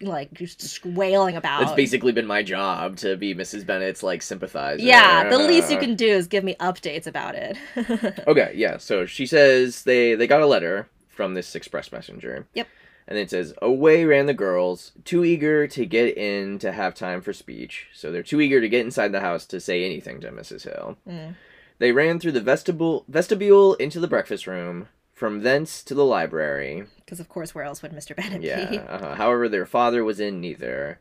like 0.01 0.33
just 0.33 0.85
wailing 0.85 1.37
about. 1.37 1.63
It's 1.63 1.73
basically 1.73 2.13
been 2.13 2.27
my 2.27 2.43
job 2.43 2.97
to 2.99 3.17
be 3.17 3.35
Mrs. 3.35 3.67
Bennet's 3.67 4.03
like 4.03 4.23
sympathizer. 4.23 4.83
yeah, 4.83 5.29
the 5.29 5.39
least 5.39 5.71
you 5.71 5.79
can 5.79 5.95
do 5.95 6.07
is 6.07 6.27
give 6.27 6.45
me 6.45 6.55
updates 6.61 7.07
about 7.07 7.35
it. 7.35 7.57
Okay, 8.27 8.53
yeah. 8.55 8.79
So 8.79 9.07
she 9.07 9.27
says 9.27 9.83
they 9.83 10.15
they 10.15 10.27
got 10.27 10.41
a 10.43 10.47
letter 10.47 10.89
from 11.09 11.35
this 11.35 11.55
express 11.55 11.93
messenger. 11.93 12.47
Yep. 12.55 12.69
And 13.07 13.19
it 13.19 13.31
says, 13.31 13.53
Away 13.61 14.05
ran 14.05 14.27
the 14.27 14.35
girls, 14.35 14.93
too 15.05 15.25
eager 15.25 15.67
to 15.69 15.85
get 15.85 16.17
in 16.17 16.59
to 16.61 16.73
have 16.73 16.95
time 16.95 17.21
for 17.21 17.33
speech. 17.33 17.87
So 17.93 18.11
they're 18.11 18.23
too 18.23 18.41
eager 18.41 18.61
to 18.61 18.69
get 18.69 18.85
inside 18.85 19.13
the 19.13 19.21
house 19.21 19.45
to 19.47 19.61
say 19.61 19.85
anything 19.85 20.21
to 20.21 20.31
Mrs. 20.31 20.63
Hill. 20.63 20.97
Mm. 21.07 21.37
They 21.79 21.93
ran 21.93 22.19
through 22.19 22.33
the 22.33 22.41
vestibule, 22.41 23.05
vestibule 23.09 23.75
into 23.75 24.01
the 24.01 24.09
breakfast 24.09 24.47
room, 24.47 24.89
from 25.25 25.41
thence 25.41 25.83
to 25.83 25.95
the 25.95 26.05
library. 26.05 26.85
Because 26.97 27.19
of 27.19 27.31
course, 27.31 27.55
where 27.55 27.65
else 27.65 27.81
would 27.81 27.93
Mr. 27.93 28.15
Bennett 28.15 28.43
be? 28.43 28.47
Yeah. 28.47 28.85
Uh-huh. 28.87 29.15
However, 29.15 29.49
their 29.49 29.65
father 29.65 30.05
was 30.05 30.21
in 30.21 30.39
neither. 30.39 31.01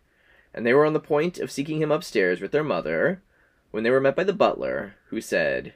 And 0.53 0.65
they 0.65 0.71
were 0.71 0.85
on 0.85 0.93
the 0.93 1.01
point 1.01 1.39
of 1.39 1.51
seeking 1.51 1.81
him 1.81 1.91
upstairs 1.91 2.39
with 2.39 2.53
their 2.53 2.63
mother 2.63 3.21
when 3.71 3.83
they 3.83 3.89
were 3.89 3.99
met 3.99 4.15
by 4.15 4.23
the 4.23 4.31
butler, 4.31 4.95
who 5.07 5.19
said, 5.19 5.73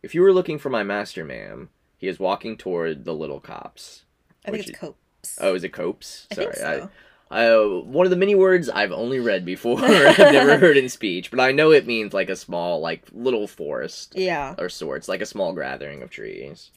If 0.00 0.14
you 0.14 0.22
were 0.22 0.32
looking 0.32 0.60
for 0.60 0.70
my 0.70 0.84
master, 0.84 1.24
ma'am, 1.24 1.70
he 1.98 2.06
is 2.06 2.20
walking 2.20 2.56
toward 2.56 3.04
the 3.04 3.14
little 3.14 3.40
copse. 3.40 4.04
I 4.46 4.52
think 4.52 4.68
it's 4.68 4.78
copes. 4.78 5.38
Oh, 5.40 5.56
is 5.56 5.64
it 5.64 5.72
copes? 5.72 6.28
I 6.30 6.34
think 6.36 6.54
so. 6.54 6.88
I, 7.32 7.46
uh, 7.46 7.80
one 7.80 8.06
of 8.06 8.10
the 8.10 8.16
many 8.16 8.36
words 8.36 8.68
I've 8.68 8.92
only 8.92 9.18
read 9.18 9.44
before. 9.44 9.80
I've 9.84 10.18
never 10.18 10.56
heard 10.56 10.76
in 10.76 10.88
speech, 10.88 11.32
but 11.32 11.40
I 11.40 11.50
know 11.50 11.72
it 11.72 11.84
means 11.84 12.14
like 12.14 12.30
a 12.30 12.36
small, 12.36 12.78
like 12.78 13.08
little 13.10 13.48
forest 13.48 14.12
yeah. 14.14 14.54
or 14.56 14.68
sorts, 14.68 15.08
like 15.08 15.20
a 15.20 15.26
small 15.26 15.52
gathering 15.52 16.00
of 16.00 16.10
trees. 16.10 16.70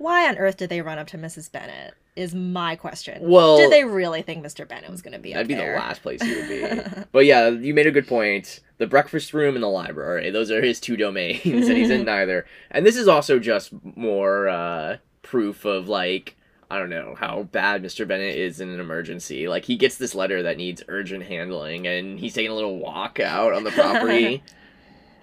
Why 0.00 0.26
on 0.26 0.38
earth 0.38 0.56
did 0.56 0.70
they 0.70 0.80
run 0.80 0.98
up 0.98 1.08
to 1.08 1.18
Mrs. 1.18 1.52
Bennet? 1.52 1.92
Is 2.16 2.34
my 2.34 2.74
question. 2.74 3.28
Well, 3.28 3.58
did 3.58 3.70
they 3.70 3.84
really 3.84 4.22
think 4.22 4.42
Mr. 4.42 4.66
Bennet 4.66 4.90
was 4.90 5.02
going 5.02 5.12
to 5.12 5.18
be 5.18 5.34
That'd 5.34 5.46
be 5.46 5.52
there? 5.52 5.74
the 5.74 5.78
last 5.78 6.00
place 6.00 6.22
he 6.22 6.34
would 6.36 6.48
be. 6.48 7.02
but 7.12 7.26
yeah, 7.26 7.50
you 7.50 7.74
made 7.74 7.86
a 7.86 7.90
good 7.90 8.06
point. 8.06 8.60
The 8.78 8.86
breakfast 8.86 9.34
room 9.34 9.56
and 9.56 9.62
the 9.62 9.68
library, 9.68 10.30
those 10.30 10.50
are 10.50 10.62
his 10.62 10.80
two 10.80 10.96
domains, 10.96 11.44
and 11.44 11.76
he's 11.76 11.90
in 11.90 12.04
neither. 12.06 12.46
And 12.70 12.86
this 12.86 12.96
is 12.96 13.08
also 13.08 13.38
just 13.38 13.74
more 13.94 14.48
uh, 14.48 14.96
proof 15.20 15.66
of, 15.66 15.86
like, 15.86 16.34
I 16.70 16.78
don't 16.78 16.88
know, 16.88 17.14
how 17.14 17.42
bad 17.42 17.82
Mr. 17.82 18.08
Bennet 18.08 18.36
is 18.36 18.58
in 18.58 18.70
an 18.70 18.80
emergency. 18.80 19.48
Like, 19.48 19.66
he 19.66 19.76
gets 19.76 19.96
this 19.98 20.14
letter 20.14 20.42
that 20.44 20.56
needs 20.56 20.82
urgent 20.88 21.24
handling, 21.24 21.86
and 21.86 22.18
he's 22.18 22.32
taking 22.32 22.50
a 22.50 22.54
little 22.54 22.78
walk 22.78 23.20
out 23.20 23.52
on 23.52 23.64
the 23.64 23.70
property. 23.70 24.42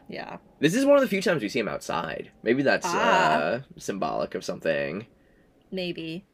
Yeah. 0.10 0.38
this 0.60 0.74
is 0.74 0.86
one 0.86 0.96
of 0.98 1.02
the 1.02 1.08
few 1.08 1.22
times 1.22 1.42
we 1.42 1.50
see 1.50 1.60
him 1.60 1.68
outside. 1.68 2.32
Maybe 2.44 2.64
that's 2.64 2.86
Ah. 2.88 3.38
uh, 3.40 3.60
symbolic 3.78 4.36
of 4.36 4.44
something. 4.46 5.06
Maybe. 5.72 6.26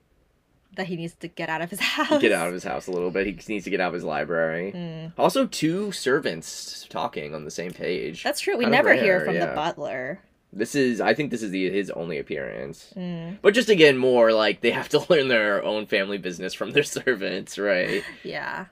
That 0.75 0.87
he 0.87 0.95
needs 0.95 1.13
to 1.15 1.27
get 1.27 1.49
out 1.49 1.61
of 1.61 1.69
his 1.69 1.79
house. 1.97 2.21
Get 2.21 2.31
out 2.31 2.47
of 2.47 2.53
his 2.53 2.63
house 2.63 2.87
a 2.87 2.91
little 2.91 3.11
bit. 3.11 3.25
He 3.27 3.53
needs 3.53 3.63
to 3.65 3.69
get 3.69 3.79
out 3.79 3.89
of 3.89 3.93
his 3.93 4.03
library. 4.03 4.71
Mm. 4.75 5.13
Also, 5.17 5.45
two 5.45 5.91
servants 5.91 6.87
talking 6.89 7.33
on 7.35 7.45
the 7.45 7.51
same 7.51 7.71
page. 7.71 8.23
That's 8.23 8.39
true. 8.39 8.57
We 8.57 8.63
Kind 8.65 8.71
never 8.73 8.93
hear 8.93 9.21
from 9.21 9.35
yeah. 9.35 9.47
the 9.47 9.55
butler. 9.55 10.19
This 10.55 10.75
is, 10.75 11.01
I 11.01 11.15
think, 11.15 11.31
this 11.31 11.41
is 11.41 11.49
the 11.49 11.69
his 11.71 11.89
only 11.91 12.19
appearance. 12.19 12.93
Mm. 12.95 13.39
But 13.41 13.55
just 13.55 13.69
again, 13.69 13.97
more 13.97 14.33
like 14.33 14.61
they 14.61 14.69
have 14.71 14.89
to 14.89 15.03
learn 15.09 15.27
their 15.27 15.63
own 15.63 15.87
family 15.87 16.17
business 16.19 16.53
from 16.53 16.71
their 16.71 16.83
servants, 16.97 17.57
right? 17.57 18.03
Yeah. 18.23 18.65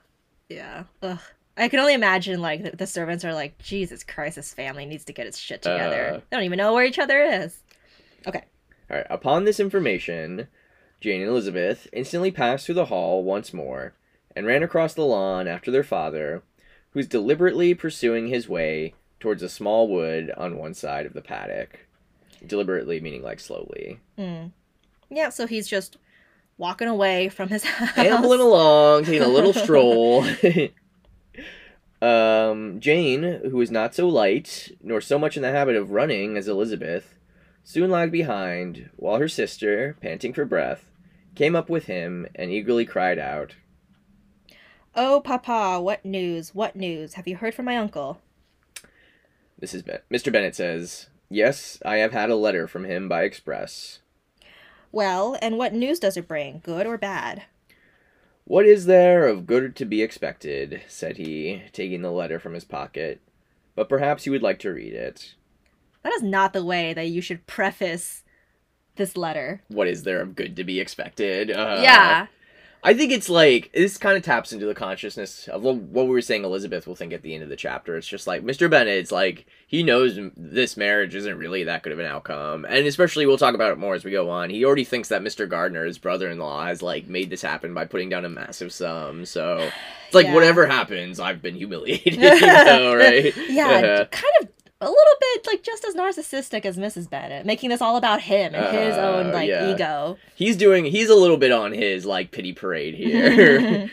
Yeah. 0.48 0.84
Ugh. 1.02 1.18
I 1.56 1.68
can 1.68 1.80
only 1.80 1.94
imagine 1.94 2.40
like 2.40 2.62
the, 2.62 2.76
the 2.76 2.86
servants 2.86 3.24
are 3.24 3.34
like, 3.34 3.58
Jesus 3.58 4.02
Christ, 4.04 4.36
this 4.36 4.54
family 4.54 4.86
needs 4.86 5.04
to 5.04 5.12
get 5.12 5.26
its 5.26 5.38
shit 5.38 5.62
together. 5.62 6.14
Uh. 6.14 6.20
they 6.30 6.36
don't 6.36 6.44
even 6.44 6.56
know 6.56 6.72
where 6.74 6.84
each 6.84 6.98
other 6.98 7.22
is. 7.22 7.58
Okay. 8.26 8.44
All 8.90 8.96
right. 8.96 9.06
Upon 9.10 9.44
this 9.44 9.60
information, 9.60 10.48
Jane 11.00 11.20
and 11.20 11.30
Elizabeth 11.30 11.88
instantly 11.92 12.30
passed 12.30 12.66
through 12.66 12.76
the 12.76 12.86
hall 12.86 13.22
once 13.22 13.52
more 13.52 13.94
and 14.34 14.46
ran 14.46 14.62
across 14.62 14.94
the 14.94 15.04
lawn 15.04 15.46
after 15.46 15.70
their 15.70 15.82
father, 15.82 16.42
who 16.90 16.98
was 16.98 17.06
deliberately 17.06 17.74
pursuing 17.74 18.28
his 18.28 18.48
way 18.48 18.94
towards 19.20 19.42
a 19.42 19.48
small 19.48 19.88
wood 19.88 20.32
on 20.36 20.56
one 20.56 20.74
side 20.74 21.06
of 21.06 21.12
the 21.12 21.20
paddock. 21.20 21.86
Deliberately 22.44 23.00
meaning 23.00 23.22
like 23.22 23.40
slowly. 23.40 24.00
Mm. 24.18 24.52
Yeah, 25.10 25.28
so 25.28 25.46
he's 25.46 25.68
just 25.68 25.96
walking 26.56 26.88
away 26.88 27.28
from 27.28 27.48
his 27.48 27.64
house. 27.64 27.96
ambling 27.98 28.40
along, 28.40 29.04
taking 29.04 29.22
a 29.22 29.28
little 29.28 29.52
stroll. 29.64 30.24
um, 32.02 32.80
Jane, 32.80 33.22
who 33.22 33.56
was 33.56 33.70
not 33.70 33.94
so 33.94 34.08
light, 34.08 34.76
nor 34.82 35.00
so 35.00 35.18
much 35.18 35.36
in 35.36 35.42
the 35.42 35.52
habit 35.52 35.76
of 35.76 35.92
running 35.92 36.36
as 36.36 36.48
Elizabeth, 36.48 37.14
soon 37.62 37.90
lagged 37.90 38.10
behind, 38.10 38.90
while 38.96 39.18
her 39.18 39.28
sister, 39.28 39.96
panting 40.00 40.32
for 40.32 40.44
breath, 40.44 40.90
came 41.36 41.54
up 41.54 41.70
with 41.70 41.86
him 41.86 42.26
and 42.34 42.50
eagerly 42.50 42.84
cried 42.84 43.18
out, 43.18 43.54
Oh, 44.94 45.22
Papa, 45.24 45.80
what 45.80 46.04
news? 46.04 46.54
What 46.54 46.76
news? 46.76 47.14
Have 47.14 47.26
you 47.26 47.36
heard 47.36 47.54
from 47.54 47.64
my 47.64 47.76
uncle? 47.76 48.20
Mrs. 49.62 49.84
Ben- 49.84 50.00
Mr. 50.12 50.32
Bennet 50.32 50.56
says, 50.56 51.08
Yes, 51.30 51.78
I 51.86 51.96
have 51.98 52.12
had 52.12 52.28
a 52.28 52.36
letter 52.36 52.66
from 52.66 52.84
him 52.84 53.08
by 53.08 53.22
express. 53.22 54.00
Well, 54.90 55.38
and 55.40 55.56
what 55.56 55.72
news 55.72 55.98
does 55.98 56.16
it 56.18 56.28
bring, 56.28 56.60
good 56.64 56.86
or 56.86 56.98
bad? 56.98 57.44
What 58.44 58.66
is 58.66 58.86
there 58.86 59.26
of 59.26 59.46
good 59.46 59.76
to 59.76 59.84
be 59.84 60.02
expected? 60.02 60.82
said 60.88 61.16
he, 61.16 61.62
taking 61.72 62.02
the 62.02 62.10
letter 62.10 62.38
from 62.38 62.54
his 62.54 62.64
pocket. 62.64 63.20
But 63.74 63.88
perhaps 63.88 64.26
you 64.26 64.32
would 64.32 64.42
like 64.42 64.58
to 64.60 64.72
read 64.72 64.92
it. 64.92 65.34
That 66.02 66.12
is 66.12 66.22
not 66.22 66.52
the 66.52 66.64
way 66.64 66.92
that 66.92 67.08
you 67.08 67.20
should 67.20 67.46
preface 67.46 68.24
this 68.96 69.16
letter. 69.16 69.62
what 69.68 69.88
is 69.88 70.02
there 70.02 70.20
of 70.20 70.34
good 70.36 70.54
to 70.56 70.64
be 70.64 70.80
expected? 70.80 71.50
Uh, 71.50 71.80
yeah. 71.82 72.26
I 72.84 72.94
think 72.94 73.12
it's 73.12 73.28
like 73.28 73.70
this 73.72 73.96
kind 73.96 74.16
of 74.16 74.24
taps 74.24 74.52
into 74.52 74.66
the 74.66 74.74
consciousness 74.74 75.46
of 75.46 75.62
what, 75.62 75.76
we 75.76 76.04
were 76.04 76.20
saying. 76.20 76.42
Elizabeth 76.44 76.86
will 76.86 76.96
think 76.96 77.12
at 77.12 77.22
the 77.22 77.32
end 77.32 77.44
of 77.44 77.48
the 77.48 77.54
chapter. 77.54 77.96
It's 77.96 78.08
just 78.08 78.26
like 78.26 78.42
Mr. 78.42 78.68
Bennet. 78.68 78.98
It's 78.98 79.12
like 79.12 79.46
he 79.68 79.84
knows 79.84 80.18
this 80.36 80.76
marriage 80.76 81.14
isn't 81.14 81.38
really 81.38 81.62
that 81.64 81.84
good 81.84 81.92
of 81.92 82.00
an 82.00 82.06
outcome, 82.06 82.64
and 82.64 82.84
especially 82.86 83.24
we'll 83.24 83.38
talk 83.38 83.54
about 83.54 83.70
it 83.70 83.78
more 83.78 83.94
as 83.94 84.04
we 84.04 84.10
go 84.10 84.30
on. 84.30 84.50
He 84.50 84.64
already 84.64 84.82
thinks 84.84 85.08
that 85.10 85.22
Mr. 85.22 85.48
Gardiner, 85.48 85.84
his 85.84 85.98
brother-in-law, 85.98 86.66
has 86.66 86.82
like 86.82 87.06
made 87.06 87.30
this 87.30 87.42
happen 87.42 87.72
by 87.72 87.84
putting 87.84 88.08
down 88.08 88.24
a 88.24 88.28
massive 88.28 88.72
sum. 88.72 89.26
So 89.26 89.58
it's 90.06 90.14
like 90.14 90.26
Yeah. 90.26 90.34
whatever 90.34 90.66
happens, 90.66 91.20
I've 91.20 91.40
been 91.40 91.54
humiliated. 91.54 92.14
you 92.20 92.40
know, 92.46 92.96
right? 92.96 93.32
Yeah, 93.48 93.68
Uh-huh. 93.68 94.04
kind 94.10 94.34
of 94.40 94.48
a 94.82 94.90
little 94.90 95.16
bit 95.20 95.46
like 95.46 95.62
just 95.62 95.84
as 95.84 95.94
narcissistic 95.94 96.64
as 96.66 96.76
Mrs. 96.76 97.08
Bennet, 97.08 97.46
making 97.46 97.70
this 97.70 97.80
all 97.80 97.96
about 97.96 98.20
him 98.22 98.54
and 98.54 98.76
his 98.76 98.96
Uh, 98.96 99.00
own 99.00 99.32
like 99.32 99.48
yeah. 99.48 99.72
ego. 99.72 100.18
He's 100.34 100.56
doing. 100.56 100.84
He's 100.84 101.08
a 101.08 101.14
little 101.14 101.36
bit 101.36 101.52
on 101.52 101.72
his 101.72 102.04
like 102.04 102.30
pity 102.32 102.52
parade 102.52 102.94
here. 102.96 103.90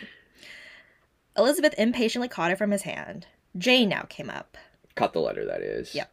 Elizabeth 1.38 1.74
impatiently 1.78 2.28
caught 2.28 2.52
it 2.52 2.58
from 2.58 2.72
his 2.72 2.82
hand. 2.82 3.28
Jane 3.58 3.90
now 3.90 4.04
came 4.10 4.30
up. 4.30 4.58
Cut 4.96 5.14
the 5.14 5.22
letter, 5.22 5.46
that 5.46 5.62
is. 5.62 5.96
Yep. 5.96 6.12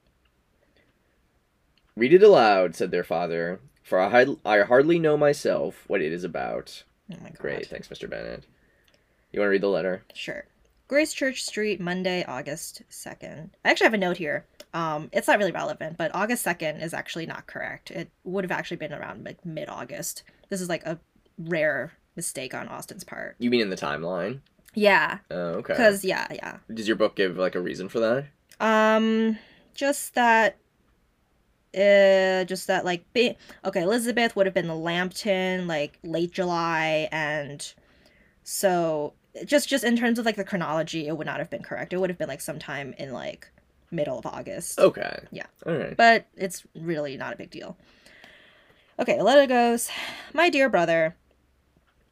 Read 1.97 2.13
it 2.13 2.23
aloud, 2.23 2.75
said 2.77 2.91
their 2.91 3.03
father, 3.05 3.61
for 3.83 3.99
I, 4.01 4.27
I 4.45 4.61
hardly 4.61 4.99
know 4.99 5.17
myself 5.17 5.85
what 5.87 6.03
it 6.03 6.13
is 6.13 6.23
about. 6.25 6.85
Oh 7.11 7.17
my 7.23 7.31
god. 7.31 7.39
Great, 7.39 7.67
thanks, 7.67 7.89
Mr. 7.89 8.09
Bennet. 8.09 8.45
You 9.33 9.41
want 9.41 9.47
to 9.49 9.51
read 9.53 9.63
the 9.63 9.69
letter? 9.69 10.03
Sure. 10.15 10.45
Gracechurch 10.89 11.39
Street, 11.39 11.81
Monday, 11.81 12.25
August 12.27 12.83
2nd. 12.91 13.51
I 13.65 13.71
actually 13.71 13.87
have 13.87 13.95
a 13.95 13.99
note 13.99 14.17
here. 14.19 14.47
Um, 14.73 15.09
it's 15.13 15.27
not 15.27 15.39
really 15.39 15.53
relevant, 15.53 15.97
but 15.97 16.15
August 16.15 16.45
2nd 16.47 16.83
is 16.83 16.95
actually 16.95 17.27
not 17.27 17.47
correct. 17.47 17.91
It 17.91 18.11
would 18.25 18.45
have 18.45 18.51
actually 18.53 18.77
been 18.77 18.93
around 18.93 19.25
like 19.25 19.45
mid 19.45 19.69
August. 19.69 20.23
This 20.49 20.61
is 20.61 20.69
like 20.69 20.85
a 20.85 20.99
rare 21.39 21.93
mistake 22.15 22.55
on 22.55 22.69
Austen's 22.69 23.05
part. 23.05 23.37
You 23.39 23.51
mean 23.51 23.61
in 23.63 23.71
the 23.71 23.77
timeline? 23.77 24.41
Yeah, 24.75 25.19
Oh, 25.31 25.55
okay. 25.55 25.73
because, 25.73 26.05
yeah, 26.05 26.27
yeah. 26.31 26.59
Does 26.73 26.87
your 26.87 26.97
book 26.97 27.17
give 27.17 27.37
like 27.39 27.55
a 27.55 27.61
reason 27.61 27.89
for 27.89 27.99
that? 28.01 28.27
Um, 28.61 29.39
just 29.75 30.15
that. 30.15 30.59
Uh, 31.75 32.45
just 32.45 32.69
that, 32.69 32.85
like, 32.87 33.11
be- 33.13 33.37
okay, 33.65 33.83
Elizabeth 33.83 34.35
would 34.35 34.47
have 34.47 34.55
been 34.55 34.67
the 34.67 34.75
Lambton, 34.75 35.67
like, 35.67 35.99
late 36.03 36.31
July, 36.33 37.07
and 37.13 37.71
so 38.45 39.13
just 39.45 39.69
just 39.69 39.85
in 39.85 39.97
terms 39.97 40.19
of 40.19 40.27
like 40.27 40.37
the 40.37 40.45
chronology, 40.45 41.07
it 41.07 41.17
would 41.17 41.27
not 41.27 41.39
have 41.39 41.51
been 41.51 41.63
correct. 41.63 41.93
It 41.93 41.99
would 42.01 42.11
have 42.11 42.19
been 42.19 42.29
like 42.29 42.41
sometime 42.41 42.95
in 42.99 43.13
like 43.13 43.51
middle 43.91 44.19
of 44.19 44.27
August. 44.27 44.79
Okay. 44.79 45.19
Yeah. 45.31 45.47
All 45.65 45.75
right. 45.75 45.97
But 45.97 46.27
it's 46.37 46.65
really 46.75 47.17
not 47.17 47.33
a 47.33 47.37
big 47.37 47.51
deal. 47.51 47.77
Okay, 48.99 49.19
the 49.19 49.25
letter 49.25 49.47
goes 49.47 49.91
My 50.33 50.49
dear 50.49 50.69
brother, 50.69 51.17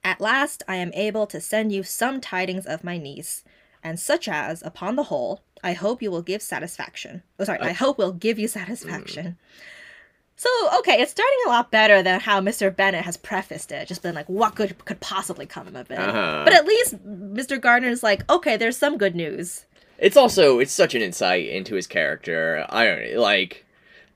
at 0.02 0.20
last 0.20 0.62
I 0.68 0.76
am 0.76 0.92
able 0.92 1.26
to 1.28 1.40
send 1.40 1.72
you 1.72 1.82
some 1.82 2.20
tidings 2.20 2.66
of 2.66 2.84
my 2.84 2.98
niece, 2.98 3.42
and 3.82 3.98
such 3.98 4.28
as, 4.28 4.62
upon 4.62 4.96
the 4.96 5.04
whole, 5.04 5.42
I 5.62 5.72
hope 5.72 6.02
you 6.02 6.10
will 6.10 6.22
give 6.22 6.42
satisfaction. 6.42 7.22
Oh, 7.38 7.44
sorry, 7.44 7.60
I 7.60 7.72
hope 7.72 7.96
will 7.96 8.12
give 8.12 8.38
you 8.38 8.48
satisfaction. 8.48 9.26
Mm. 9.26 9.36
So, 10.36 10.48
okay, 10.78 11.00
it's 11.00 11.12
starting 11.12 11.38
a 11.46 11.50
lot 11.50 11.70
better 11.70 12.02
than 12.02 12.20
how 12.20 12.40
Mr. 12.40 12.74
Bennet 12.74 13.04
has 13.04 13.16
prefaced 13.16 13.70
it, 13.70 13.86
just 13.86 14.02
been 14.02 14.14
like, 14.14 14.28
what 14.28 14.56
good 14.56 14.84
could 14.84 15.00
possibly 15.00 15.46
come 15.46 15.68
of 15.68 15.90
it? 15.90 15.98
Uh-huh. 15.98 16.42
But 16.44 16.54
at 16.54 16.66
least 16.66 16.96
Mr. 17.06 17.60
Gardiner's 17.60 18.02
like, 18.02 18.28
okay, 18.30 18.56
there's 18.56 18.76
some 18.76 18.98
good 18.98 19.14
news. 19.14 19.64
It's 19.98 20.16
also 20.16 20.58
it's 20.58 20.72
such 20.72 20.94
an 20.94 21.02
insight 21.02 21.46
into 21.46 21.76
his 21.76 21.86
character. 21.86 22.66
I 22.68 22.84
don't 22.84 23.16
like 23.16 23.64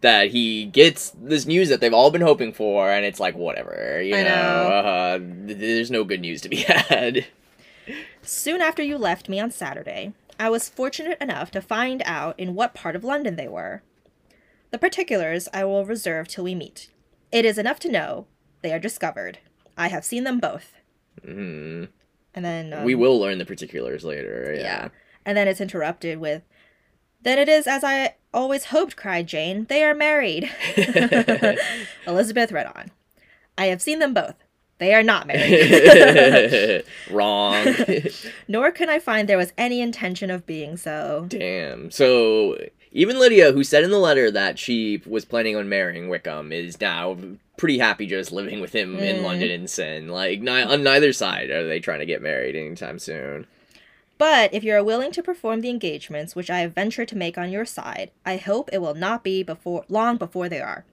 that 0.01 0.31
he 0.31 0.65
gets 0.65 1.11
this 1.11 1.47
news 1.47 1.69
that 1.69 1.81
they've 1.81 1.95
all 1.95 2.11
been 2.11 2.21
hoping 2.21 2.53
for, 2.53 2.91
and 2.91 3.05
it's 3.05 3.21
like 3.21 3.37
whatever, 3.37 4.01
you 4.03 4.13
know. 4.13 4.25
know. 4.25 4.29
Uh, 4.29 5.19
th- 5.19 5.59
there's 5.59 5.91
no 5.91 6.05
good 6.05 6.21
news 6.21 6.41
to 6.43 6.49
be 6.49 6.57
had. 6.69 7.27
Soon 8.23 8.61
after 8.61 8.83
you 8.83 8.99
left 8.99 9.29
me 9.29 9.41
on 9.41 9.51
Saturday, 9.51 10.13
I 10.39 10.51
was 10.51 10.69
fortunate 10.69 11.19
enough 11.21 11.51
to 11.53 11.63
find 11.63 12.03
out 12.05 12.39
in 12.39 12.55
what 12.55 12.75
part 12.75 12.97
of 12.97 13.05
London 13.05 13.37
they 13.37 13.49
were. 13.49 13.83
The 14.71 14.79
particulars 14.79 15.49
I 15.53 15.65
will 15.65 15.85
reserve 15.85 16.29
till 16.29 16.45
we 16.45 16.55
meet. 16.55 16.91
It 17.33 17.45
is 17.45 17.59
enough 17.59 17.79
to 17.81 17.91
know 17.91 18.27
they 18.63 18.73
are 18.73 18.79
discovered. 18.79 19.39
I 19.77 19.89
have 19.89 20.05
seen 20.05 20.25
them 20.25 20.41
both. 20.41 20.75
hmm 21.23 21.85
And 22.35 22.45
then 22.45 22.73
um, 22.73 22.85
we 22.85 22.95
will 22.95 23.19
learn 23.19 23.39
the 23.39 23.47
particulars 23.47 24.05
later. 24.05 24.53
Yeah. 24.55 24.63
Yeah. 24.63 24.89
And 25.25 25.37
then 25.37 25.49
it's 25.49 25.61
interrupted 25.61 26.19
with, 26.19 26.43
"Then 27.23 27.39
it 27.39 27.49
is 27.49 27.67
as 27.67 27.85
I 27.85 28.15
always 28.33 28.67
hoped," 28.67 28.97
cried 28.97 29.27
Jane. 29.27 29.67
"They 29.69 29.83
are 29.85 29.95
married." 29.95 30.51
Elizabeth 32.07 32.53
read 32.53 32.67
on. 32.75 32.91
I 33.57 33.67
have 33.67 33.83
seen 33.83 33.99
them 33.99 34.15
both. 34.15 34.37
They 34.79 34.95
are 34.95 35.03
not 35.03 35.27
married. 35.27 36.85
Wrong. 37.11 37.67
Nor 38.47 38.71
can 38.71 38.89
I 38.89 39.01
find 39.01 39.29
there 39.29 39.37
was 39.37 39.53
any 39.59 39.81
intention 39.81 40.31
of 40.31 40.47
being 40.47 40.77
so. 40.77 41.27
Damn. 41.29 41.91
So 41.91 42.57
even 42.92 43.18
Lydia, 43.18 43.52
who 43.52 43.62
said 43.64 43.85
in 43.85 43.90
the 43.90 43.99
letter 43.99 44.30
that 44.30 44.59
she 44.59 45.02
was 45.07 45.25
planning 45.25 45.57
on 45.57 45.68
marrying 45.68 46.09
Wickham, 46.09 46.52
is 46.52 46.80
now 46.80 47.16
pretty 47.57 47.78
happy 47.78 48.07
just 48.07 48.33
living 48.33 48.61
with 48.61 48.73
him 48.75 48.97
in 48.99 49.16
Mm. 49.16 49.23
London 49.25 49.50
and 49.50 49.68
Sin. 49.71 50.09
Like, 50.09 50.40
ni- 50.40 50.62
on 50.62 50.83
neither 50.83 51.12
side 51.12 51.50
are 51.50 51.66
they 51.66 51.80
trying 51.80 51.99
to 52.00 52.07
get 52.07 52.23
married 52.23 52.54
anytime 52.57 52.99
soon. 52.99 53.47
But 54.16 54.52
if 54.52 54.64
you 54.64 54.73
are 54.75 54.83
willing 54.83 55.12
to 55.12 55.23
perform 55.23 55.61
the 55.61 55.68
engagements 55.71 56.35
which 56.35 56.50
I 56.50 56.59
have 56.61 56.75
ventured 56.75 57.09
to 57.09 57.16
make 57.16 57.38
on 57.38 57.50
your 57.52 57.64
side, 57.64 58.11
I 58.26 58.37
hope 58.37 58.71
it 58.73 58.78
will 58.78 58.95
not 58.95 59.23
be 59.23 59.42
before 59.42 59.85
long 59.88 60.16
before 60.16 60.49
they 60.49 60.61
are. 60.61 60.85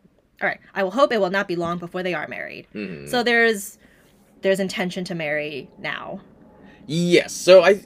All 0.41 0.47
right, 0.49 0.59
I 0.75 0.83
will 0.83 0.91
hope 0.91 1.11
it 1.11 1.19
will 1.21 1.29
not 1.31 1.47
be 1.47 1.55
long 1.55 1.77
before 1.79 2.03
they 2.03 2.13
are 2.13 2.27
married. 2.27 2.67
Mhm. 2.75 3.09
So 3.09 3.23
there's 3.23 3.77
there's 4.41 4.59
intention 4.59 5.03
to 5.05 5.15
marry 5.15 5.69
now. 5.79 6.21
Yes, 6.85 7.31
so 7.33 7.63
I. 7.63 7.81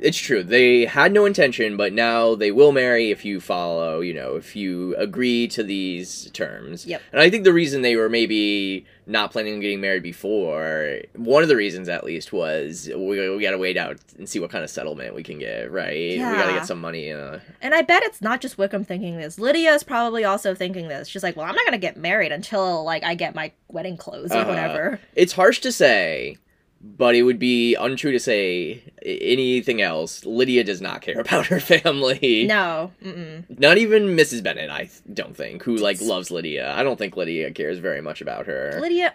It's 0.00 0.18
true. 0.18 0.42
They 0.44 0.84
had 0.86 1.12
no 1.12 1.24
intention, 1.26 1.76
but 1.76 1.92
now 1.92 2.34
they 2.34 2.50
will 2.52 2.72
marry 2.72 3.10
if 3.10 3.24
you 3.24 3.40
follow, 3.40 4.00
you 4.00 4.14
know, 4.14 4.36
if 4.36 4.54
you 4.54 4.94
agree 4.96 5.48
to 5.48 5.62
these 5.62 6.30
terms. 6.32 6.86
Yep. 6.86 7.02
And 7.12 7.20
I 7.20 7.30
think 7.30 7.44
the 7.44 7.52
reason 7.52 7.82
they 7.82 7.96
were 7.96 8.08
maybe 8.08 8.86
not 9.06 9.32
planning 9.32 9.54
on 9.54 9.60
getting 9.60 9.80
married 9.80 10.02
before, 10.02 10.98
one 11.16 11.42
of 11.42 11.48
the 11.48 11.56
reasons 11.56 11.88
at 11.88 12.04
least, 12.04 12.32
was 12.32 12.88
we, 12.94 13.28
we 13.36 13.42
gotta 13.42 13.58
wait 13.58 13.76
out 13.76 13.96
and 14.18 14.28
see 14.28 14.38
what 14.38 14.50
kind 14.50 14.62
of 14.62 14.70
settlement 14.70 15.14
we 15.14 15.22
can 15.22 15.38
get, 15.38 15.70
right? 15.72 15.96
Yeah. 16.16 16.30
We 16.32 16.38
gotta 16.38 16.52
get 16.52 16.66
some 16.66 16.80
money. 16.80 17.10
Uh, 17.12 17.38
And 17.62 17.74
I 17.74 17.82
bet 17.82 18.02
it's 18.04 18.20
not 18.22 18.40
just 18.40 18.58
Wickham 18.58 18.84
thinking 18.84 19.16
this. 19.16 19.38
Lydia 19.38 19.72
is 19.74 19.82
probably 19.82 20.24
also 20.24 20.54
thinking 20.54 20.88
this. 20.88 21.08
She's 21.08 21.22
like, 21.22 21.36
"Well, 21.36 21.46
I'm 21.46 21.54
not 21.54 21.64
gonna 21.64 21.78
get 21.78 21.96
married 21.96 22.30
until 22.32 22.84
like 22.84 23.02
I 23.02 23.14
get 23.14 23.34
my 23.34 23.50
wedding 23.68 23.96
clothes 23.96 24.30
or 24.32 24.36
Uh-huh. 24.38 24.48
whatever." 24.50 25.00
it's 25.16 25.32
harsh 25.32 25.60
to 25.60 25.72
say, 25.72 26.36
but 26.80 27.14
it 27.14 27.22
would 27.22 27.38
be 27.38 27.74
untrue 27.74 28.12
to 28.12 28.20
say 28.20 28.82
anything 29.04 29.82
else. 29.82 30.24
Lydia 30.24 30.62
does 30.64 30.80
not 30.80 31.02
care 31.02 31.18
about 31.20 31.46
her 31.46 31.60
family. 31.60 32.46
No, 32.48 32.92
mm-mm. 33.04 33.58
Not 33.58 33.78
even 33.78 34.16
Mrs. 34.16 34.42
Bennet, 34.42 34.70
I 34.70 34.88
don't 35.12 35.36
think, 35.36 35.62
who 35.64 35.76
like 35.76 36.00
loves 36.00 36.30
Lydia. 36.30 36.72
I 36.72 36.82
don't 36.82 36.96
think 36.96 37.16
Lydia 37.16 37.50
cares 37.52 37.78
very 37.78 38.00
much 38.00 38.20
about 38.20 38.46
her. 38.46 38.78
Lydia 38.80 39.14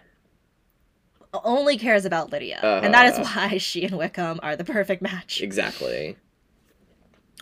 only 1.43 1.77
cares 1.77 2.05
about 2.05 2.31
Lydia, 2.31 2.59
and 2.61 2.93
that 2.93 3.07
is 3.11 3.17
Uh-huh. 3.19 3.47
why 3.49 3.57
she 3.57 3.85
and 3.85 3.97
Wickham 3.97 4.39
are 4.43 4.55
the 4.55 4.63
perfect 4.63 5.01
match. 5.01 5.41
Exactly. 5.41 6.15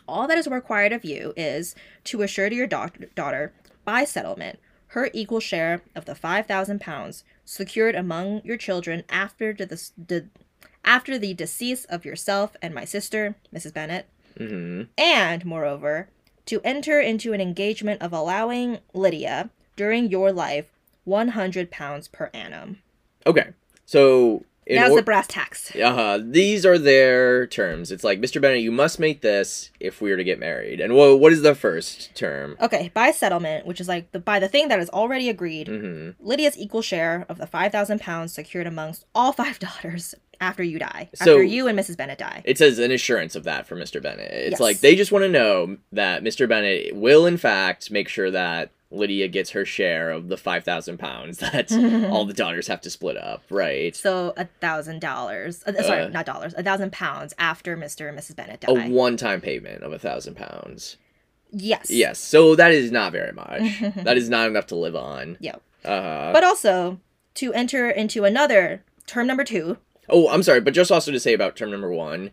All 0.08 0.28
that 0.28 0.38
is 0.38 0.48
required 0.48 0.94
of 0.94 1.04
you 1.04 1.34
is 1.36 1.75
to 2.06 2.22
assure 2.22 2.50
to 2.50 2.56
your 2.56 2.68
daugh- 2.68 3.13
daughter, 3.16 3.54
by 3.86 4.04
settlement, 4.06 4.60
her 4.88 5.10
equal 5.13 5.40
share 5.40 5.82
of 5.96 6.06
the 6.06 6.16
five 6.16 6.46
thousand 6.46 6.80
pounds 6.80 7.24
secured 7.51 7.96
among 7.96 8.41
your 8.46 8.55
children 8.55 9.03
after 9.10 9.53
the, 9.53 9.65
the, 10.08 10.27
after 10.86 11.17
the 11.17 11.34
decease 11.34 11.84
of 11.86 12.05
yourself 12.05 12.55
and 12.62 12.74
my 12.74 12.86
sister, 12.86 13.36
Mrs. 13.53 13.74
Bennet, 13.74 14.08
hmm 14.38 14.84
and 14.98 15.46
moreover, 15.46 16.08
to 16.46 16.62
enter 16.63 17.01
into 17.01 17.34
an 17.34 17.41
engagement 17.41 18.01
of 18.01 18.13
allowing 18.13 18.79
Lydia 18.93 19.50
during 19.75 20.10
your 20.10 20.31
life 20.31 20.67
one 21.03 21.29
hundred 21.29 21.70
pounds 21.70 22.08
per 22.08 22.29
annum. 22.34 22.77
Okay. 23.27 23.50
So 23.86 24.46
Now's 24.70 24.91
or- 24.91 24.98
the 24.98 25.01
brass 25.03 25.27
tacks. 25.27 25.75
uh-huh, 25.75 26.20
these 26.24 26.65
are 26.65 26.77
their 26.77 27.48
terms. 27.48 27.91
It's 27.91 28.03
like, 28.03 28.22
Mr. 28.22 28.39
Bennet, 28.39 28.62
you 28.62 28.72
must 28.72 29.00
make 29.00 29.22
this 29.22 29.72
if 29.80 30.01
we 30.01 30.12
are 30.12 30.18
to 30.18 30.24
get 30.24 30.39
married. 30.39 30.80
And 30.80 30.94
wha 30.94 31.15
what 31.15 31.34
is 31.34 31.41
the 31.41 31.56
first 31.56 32.13
term? 32.15 32.56
Okay, 32.62 32.91
by 32.94 33.12
settlement, 33.12 33.65
which 33.65 33.82
is 33.82 33.88
like 33.88 34.12
the 34.12 34.20
by 34.20 34.39
the 34.39 34.48
thing 34.48 34.68
that 34.70 34.80
is 34.80 34.89
already 34.91 35.30
agreed, 35.30 35.68
hmm 35.68 36.10
Lydia's 36.20 36.58
equal 36.58 36.82
share 36.82 37.25
of 37.27 37.38
the 37.38 37.48
five 37.48 37.72
thousand 37.72 38.00
pounds 38.01 38.34
secured 38.34 38.68
amongst 38.68 39.06
all 39.15 39.32
five 39.34 39.58
daughters 39.68 40.13
after 40.39 40.63
you 40.63 40.80
die, 40.80 41.10
So- 41.15 41.34
after 41.34 41.44
you 41.44 41.68
and 41.68 41.77
Mrs. 41.77 41.98
Bennet 41.98 42.18
die. 42.20 42.41
It 42.46 42.58
says 42.58 42.80
an 42.80 42.91
assurance 42.91 43.36
of 43.36 43.44
that 43.44 43.68
for 43.68 43.75
Mr. 43.75 44.01
Bennet. 44.01 44.32
It's 44.32 44.51
Yes. 44.53 44.60
like 44.60 44.80
they 44.80 44.96
just 44.96 45.12
want 45.12 45.24
to 45.24 45.30
know 45.30 45.77
that 45.91 46.24
Mr. 46.24 46.48
Bennet 46.50 46.96
will, 46.96 47.25
in 47.27 47.38
fact, 47.38 47.91
make 47.91 48.08
sure 48.10 48.32
that 48.32 48.72
Lydia 48.91 49.27
gets 49.29 49.51
her 49.51 49.63
share 49.65 50.12
of 50.12 50.27
the 50.27 50.38
5,000 50.38 50.98
pounds 50.98 51.38
that 51.39 51.71
all 52.12 52.25
the 52.25 52.33
daughters 52.33 52.67
have 52.67 52.81
to 52.81 52.89
split 52.89 53.17
up, 53.17 53.43
right? 53.50 53.95
So 53.95 54.33
a 54.38 54.45
thousand 54.60 55.00
dollars, 55.01 55.63
uh, 55.65 55.74
sorry, 55.81 56.01
Uh. 56.03 56.07
not 56.10 56.25
dollars, 56.25 56.53
a 56.57 56.63
thousand 56.63 56.91
pounds 56.91 57.33
after 57.39 57.77
Mr. 57.77 58.10
and 58.10 58.17
Mrs. 58.19 58.36
Bennet 58.36 58.62
die. 58.62 58.88
A 58.88 58.89
one 58.89 59.17
time 59.17 59.41
payment 59.41 59.83
of 59.83 59.93
a 59.93 60.00
thousand 60.00 60.36
pounds. 60.36 60.97
yes. 61.51 61.89
Yes, 61.89 62.19
so 62.19 62.56
that 62.56 62.71
is 62.71 62.91
not 62.91 63.12
very 63.12 63.32
much. 63.32 63.80
that 63.95 64.17
is 64.17 64.30
not 64.30 64.47
enough 64.47 64.67
to 64.67 64.75
live 64.75 64.95
on. 64.95 65.38
Yep. 65.39 65.62
Uh, 65.84 66.32
But 66.34 66.43
also 66.43 66.99
to 67.36 67.54
enter 67.54 67.89
into 67.89 68.23
another 68.25 68.84
term 69.08 69.25
number 69.27 69.43
two. 69.43 69.77
oh, 70.10 70.27
I'm 70.30 70.43
sorry, 70.43 70.62
but 70.62 70.73
just 70.73 70.91
also 70.91 71.12
to 71.12 71.19
say 71.19 71.34
about 71.34 71.56
term 71.56 71.71
number 71.71 71.91
one. 71.91 72.32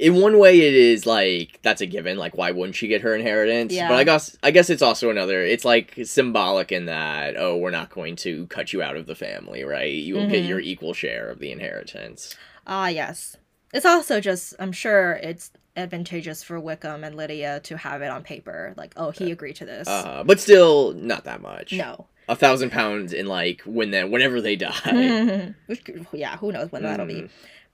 In 0.00 0.20
one 0.20 0.38
way, 0.38 0.58
it 0.60 0.74
is 0.74 1.04
like 1.06 1.60
that's 1.62 1.80
a 1.80 1.86
given. 1.86 2.16
Like, 2.16 2.36
why 2.36 2.50
wouldn't 2.52 2.74
she 2.76 2.88
get 2.88 3.02
her 3.02 3.14
inheritance? 3.14 3.72
Yeah. 3.72 3.88
But 3.88 3.96
I 3.96 4.04
guess 4.04 4.36
I 4.42 4.50
guess 4.50 4.70
it's 4.70 4.82
also 4.82 5.10
another. 5.10 5.42
It's 5.42 5.64
like 5.64 5.94
symbolic 6.04 6.72
in 6.72 6.86
that 6.86 7.36
oh, 7.36 7.56
we're 7.56 7.70
not 7.70 7.90
going 7.90 8.16
to 8.16 8.46
cut 8.46 8.72
you 8.72 8.82
out 8.82 8.96
of 8.96 9.06
the 9.06 9.14
family, 9.14 9.62
right? 9.64 9.92
You 9.92 10.14
will 10.14 10.28
get 10.28 10.44
Mhm. 10.44 10.48
your 10.48 10.60
equal 10.60 10.94
share 10.94 11.28
of 11.30 11.38
the 11.38 11.52
inheritance. 11.52 12.34
Ah, 12.66 12.88
yes. 12.88 13.36
It's 13.72 13.86
also 13.86 14.20
just, 14.20 14.54
I'm 14.58 14.72
sure 14.72 15.12
it's 15.22 15.52
advantageous 15.76 16.42
for 16.42 16.58
Wickham 16.58 17.04
and 17.04 17.14
Lydia 17.14 17.60
to 17.60 17.76
have 17.76 18.02
it 18.02 18.08
on 18.10 18.22
paper. 18.24 18.74
Like, 18.76 18.92
oh, 18.96 19.10
he 19.12 19.30
agreed 19.30 19.56
to 19.56 19.64
this. 19.64 19.86
Uh, 19.86 20.24
but 20.26 20.40
still, 20.40 20.92
not 20.94 21.24
that 21.24 21.40
much. 21.40 21.72
no. 21.72 22.06
a 22.28 22.34
thousand 22.36 22.70
pounds 22.70 23.12
in 23.12 23.26
like 23.26 23.60
when 23.62 23.90
then 23.90 24.10
whenever 24.10 24.40
they 24.40 24.56
die. 24.56 25.54
Yeah, 26.12 26.36
who 26.38 26.52
knows 26.52 26.72
when 26.72 26.82
that'll 26.82 27.06
be. 27.06 27.28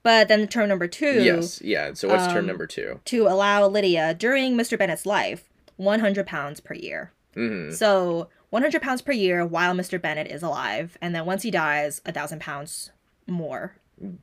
But 0.07 0.29
then 0.29 0.41
the 0.41 0.47
term 0.47 0.69
number 0.69 0.87
two. 0.87 1.23
Yes, 1.23 1.61
yeah. 1.63 1.93
So 1.95 2.07
what's 2.09 2.27
term 2.29 2.39
Um, 2.39 2.47
number 2.47 2.67
two? 2.67 3.01
To 3.07 3.27
allow 3.27 3.67
Lydia 3.67 4.15
during 4.15 4.57
Mr. 4.57 4.79
Bennet's 4.79 5.05
life, 5.05 5.43
100 5.77 6.27
pounds 6.27 6.61
per 6.61 6.75
year. 6.75 7.13
hmm 7.35 7.71
So 7.73 8.29
100 8.51 8.81
pounds 8.81 9.03
per 9.03 9.11
year 9.13 9.45
while 9.45 9.75
Mr. 9.75 10.01
Bennet 10.01 10.29
is 10.29 10.43
alive, 10.45 10.97
and 11.03 11.13
then 11.15 11.27
once 11.27 11.43
he 11.43 11.51
dies, 11.51 12.01
a 12.07 12.13
thousand 12.13 12.41
pounds 12.41 12.93
more. 13.27 13.75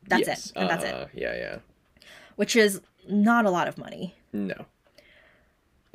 That's 0.07 0.27
yes. 0.27 0.45
it, 0.47 0.53
and 0.55 0.69
that's 0.69 0.83
it. 0.85 0.93
uh, 0.93 1.05
Yeah, 1.13 1.35
yeah. 1.35 1.57
Which 2.37 2.55
is 2.55 2.79
not 3.09 3.45
a 3.45 3.49
lot 3.51 3.67
of 3.67 3.77
money, 3.77 4.15
No. 4.31 4.65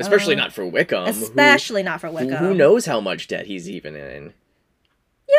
Especially 0.01 0.35
Uh, 0.37 0.39
not 0.39 0.53
for 0.53 0.65
Wickham. 0.67 1.05
who- 1.07 1.11
especially 1.25 1.83
not 1.83 2.01
for 2.01 2.11
Wickham. 2.11 2.37
who 2.45 2.55
knows 2.55 2.87
how 2.87 3.01
much 3.01 3.27
debt 3.27 3.47
he's 3.47 3.69
even 3.69 3.97
in. 3.97 4.33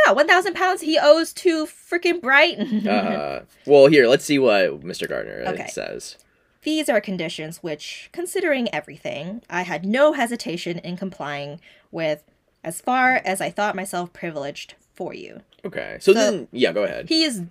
Yeah, 0.06 0.12
1,000 0.14 0.54
pounds 0.54 0.82
he 0.82 1.00
owes 1.02 1.34
to 1.34 1.66
freaking 1.66 2.22
Brighton. 2.22 2.88
Uh, 2.88 3.44
well, 3.66 3.88
here, 3.88 4.08
let's 4.08 4.24
see 4.26 4.38
what 4.40 4.82
Mr. 4.82 5.08
Gardiner 5.10 5.44
uh, 5.46 5.52
Okay. 5.52 5.68
says. 5.68 6.18
These 6.64 6.90
are 6.90 7.00
conditions 7.02 7.64
which, 7.64 8.10
considering 8.12 8.74
everything, 8.74 9.42
I 9.50 9.62
had 9.64 9.86
no 9.86 10.14
hesitation 10.14 10.78
in 10.80 10.98
complying 10.98 11.60
with 11.92 12.24
as 12.64 12.82
far 12.82 13.16
as 13.26 13.40
I 13.42 13.50
thought 13.50 13.76
myself 13.76 14.12
privileged 14.14 14.76
for 14.94 15.14
you. 15.14 15.42
Okay. 15.66 15.98
So, 16.02 16.14
So- 16.14 16.20
then, 16.20 16.48
yeah, 16.52 16.72
go 16.74 16.84
ahead. 16.84 17.08
He 17.10 17.24
is 17.24 17.42